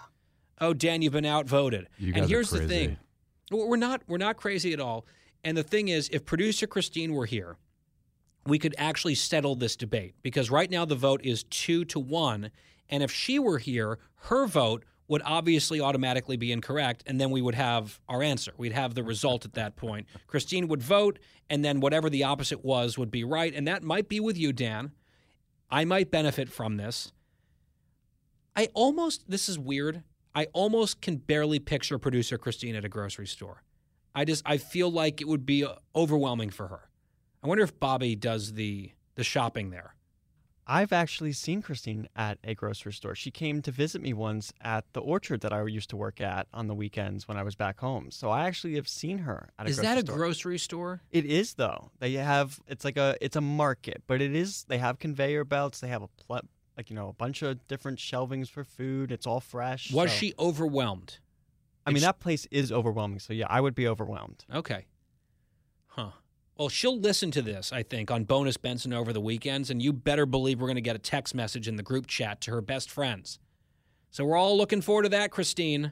Oh, 0.59 0.73
Dan, 0.73 1.01
you've 1.01 1.13
been 1.13 1.25
outvoted. 1.25 1.87
You 1.97 2.13
and 2.15 2.27
here's 2.27 2.49
the 2.49 2.67
thing: 2.67 2.97
we're 3.51 3.77
not 3.77 4.01
we're 4.07 4.17
not 4.17 4.37
crazy 4.37 4.73
at 4.73 4.79
all. 4.79 5.05
And 5.43 5.55
the 5.55 5.63
thing 5.63 5.89
is, 5.89 6.09
if 6.11 6.25
producer 6.25 6.65
Christine 6.65 7.13
were 7.13 7.25
here, 7.25 7.57
we 8.47 8.59
could 8.59 8.75
actually 8.77 9.15
settle 9.15 9.55
this 9.55 9.75
debate 9.75 10.15
because 10.21 10.49
right 10.49 10.69
now 10.69 10.85
the 10.85 10.95
vote 10.95 11.21
is 11.23 11.43
two 11.43 11.85
to 11.85 11.99
one. 11.99 12.51
And 12.89 13.01
if 13.03 13.11
she 13.11 13.39
were 13.39 13.57
here, 13.57 13.99
her 14.15 14.47
vote 14.47 14.85
would 15.07 15.21
obviously 15.23 15.79
automatically 15.79 16.37
be 16.37 16.51
incorrect, 16.51 17.03
and 17.05 17.21
then 17.21 17.29
we 17.29 17.41
would 17.41 17.55
have 17.55 17.99
our 18.09 18.23
answer. 18.23 18.51
We'd 18.57 18.73
have 18.73 18.95
the 18.95 19.03
result 19.03 19.45
at 19.45 19.53
that 19.53 19.75
point. 19.75 20.07
Christine 20.25 20.67
would 20.67 20.81
vote, 20.81 21.19
and 21.49 21.63
then 21.63 21.79
whatever 21.79 22.09
the 22.09 22.23
opposite 22.23 22.65
was 22.65 22.97
would 22.97 23.11
be 23.11 23.23
right. 23.23 23.53
And 23.53 23.67
that 23.67 23.83
might 23.83 24.09
be 24.09 24.19
with 24.19 24.37
you, 24.37 24.51
Dan. 24.51 24.91
I 25.69 25.85
might 25.85 26.09
benefit 26.09 26.49
from 26.49 26.77
this. 26.77 27.11
I 28.55 28.69
almost, 28.73 29.29
this 29.29 29.47
is 29.47 29.59
weird. 29.59 30.03
I 30.35 30.47
almost 30.53 31.01
can 31.01 31.15
barely 31.17 31.59
picture 31.59 31.97
producer 31.97 32.37
Christine 32.37 32.75
at 32.75 32.83
a 32.85 32.89
grocery 32.89 33.27
store. 33.27 33.63
I 34.13 34.25
just 34.25 34.43
I 34.45 34.57
feel 34.57 34.91
like 34.91 35.21
it 35.21 35.27
would 35.27 35.45
be 35.45 35.63
uh, 35.63 35.75
overwhelming 35.95 36.49
for 36.49 36.67
her. 36.67 36.89
I 37.43 37.47
wonder 37.47 37.63
if 37.63 37.79
Bobby 37.79 38.15
does 38.15 38.53
the 38.53 38.91
the 39.15 39.23
shopping 39.23 39.69
there. 39.69 39.95
I've 40.67 40.91
actually 40.91 41.33
seen 41.33 41.61
Christine 41.61 42.07
at 42.15 42.39
a 42.43 42.55
grocery 42.55 42.91
store. 42.91 43.13
She 43.13 43.29
came 43.29 43.61
to 43.61 43.71
visit 43.71 44.01
me 44.01 44.13
once 44.13 44.51
at 44.61 44.83
the 44.93 44.99
orchard 44.99 45.41
that 45.41 45.53
I 45.53 45.63
used 45.67 45.91
to 45.91 45.95
work 45.95 46.19
at 46.19 46.47
on 46.51 46.65
the 46.67 46.73
weekends 46.73 47.27
when 47.27 47.37
I 47.37 47.43
was 47.43 47.55
back 47.55 47.79
home. 47.79 48.09
So 48.09 48.31
I 48.31 48.47
actually 48.47 48.73
have 48.75 48.87
seen 48.87 49.19
her 49.19 49.49
at 49.59 49.67
a 49.67 49.69
Is 49.69 49.75
grocery 49.75 49.87
that 49.93 49.97
a 49.97 50.01
store. 50.07 50.15
grocery 50.17 50.57
store? 50.57 51.01
It 51.11 51.25
is 51.25 51.53
though. 51.53 51.91
They 51.99 52.13
have 52.13 52.59
it's 52.67 52.83
like 52.83 52.97
a 52.97 53.15
it's 53.21 53.35
a 53.35 53.41
market, 53.41 54.01
but 54.07 54.21
it 54.21 54.35
is 54.35 54.65
they 54.67 54.79
have 54.79 54.97
conveyor 54.97 55.45
belts. 55.45 55.81
They 55.81 55.87
have 55.89 56.01
a 56.01 56.07
pl- 56.07 56.41
like 56.77 56.89
you 56.89 56.95
know 56.95 57.09
a 57.09 57.13
bunch 57.13 57.41
of 57.41 57.65
different 57.67 57.99
shelvings 57.99 58.49
for 58.49 58.63
food. 58.63 59.11
It's 59.11 59.25
all 59.27 59.39
fresh. 59.39 59.91
Was 59.91 60.11
so- 60.11 60.17
she 60.17 60.33
overwhelmed? 60.39 61.19
I 61.85 61.91
mean 61.91 61.97
It's- 61.97 62.07
that 62.07 62.19
place 62.19 62.47
is 62.51 62.71
overwhelming. 62.71 63.19
So 63.19 63.33
yeah, 63.33 63.47
I 63.49 63.61
would 63.61 63.75
be 63.75 63.87
overwhelmed. 63.87 64.45
Okay. 64.53 64.85
Huh. 65.87 66.11
Well, 66.57 66.69
she'll 66.69 66.97
listen 66.99 67.31
to 67.31 67.41
this, 67.41 67.73
I 67.73 67.83
think, 67.83 68.09
on 68.09 68.23
Bonus 68.23 68.55
Benson 68.57 68.93
over 68.93 69.11
the 69.11 69.19
weekends, 69.21 69.69
and 69.69 69.81
you 69.81 69.91
better 69.91 70.25
believe 70.25 70.59
we're 70.61 70.67
going 70.67 70.75
to 70.75 70.81
get 70.81 70.95
a 70.95 70.99
text 70.99 71.35
message 71.35 71.67
in 71.67 71.75
the 71.75 71.83
group 71.83 72.07
chat 72.07 72.39
to 72.41 72.51
her 72.51 72.61
best 72.61 72.89
friends. 72.89 73.39
So 74.09 74.23
we're 74.23 74.37
all 74.37 74.55
looking 74.57 74.81
forward 74.81 75.03
to 75.03 75.09
that, 75.09 75.31
Christine. 75.31 75.91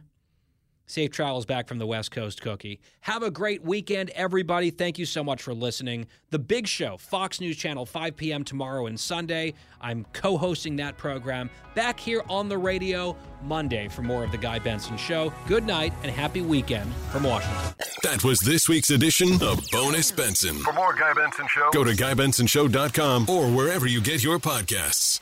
Safe 0.86 1.10
travels 1.12 1.46
back 1.46 1.68
from 1.68 1.80
the 1.80 1.88
West 1.88 2.12
Coast 2.12 2.42
Cookie. 2.42 2.80
Have 3.02 3.24
a 3.24 3.32
great 3.32 3.64
weekend, 3.64 4.10
everybody. 4.12 4.70
Thank 4.70 5.00
you 5.00 5.06
so 5.06 5.24
much 5.24 5.42
for 5.42 5.54
listening. 5.54 6.08
The 6.30 6.40
Big 6.40 6.68
Show, 6.68 6.98
Fox 6.98 7.40
News 7.40 7.56
Channel, 7.56 7.86
5 7.86 8.16
p.m. 8.18 8.44
tomorrow 8.44 8.88
and 8.88 9.00
Sunday. 9.00 9.54
I'm 9.82 10.06
co 10.14 10.38
hosting 10.38 10.76
that 10.78 10.98
program 10.98 11.50
back 11.74 12.00
here 12.00 12.22
on 12.30 12.50
the 12.50 12.58
radio 12.58 13.16
Monday 13.44 13.88
for 13.88 14.02
more 14.02 14.24
of 14.24 14.32
The 14.32 14.38
Guy 14.38 14.60
Benson 14.60 14.98
Show. 14.98 15.34
Good 15.48 15.66
night 15.66 15.94
and 16.04 16.12
happy 16.12 16.42
weekend 16.42 16.94
from 17.12 17.24
Washington. 17.24 17.74
That 18.04 18.24
was 18.24 18.40
this 18.42 18.68
week's 18.68 18.90
edition 18.90 19.42
of 19.42 19.60
Bonus 19.72 20.12
Benson. 20.12 20.56
For 20.58 20.74
more 20.74 20.94
Guy 20.94 21.14
Benson 21.14 21.48
Show, 21.48 21.70
Go 21.72 21.84
to 21.84 21.92
GuyBensonShow.com 21.92 23.30
or 23.30 23.48
wherever 23.48 23.88
you 23.88 24.02
get 24.02 24.24
your 24.24 24.38
podcasts. 24.38 25.22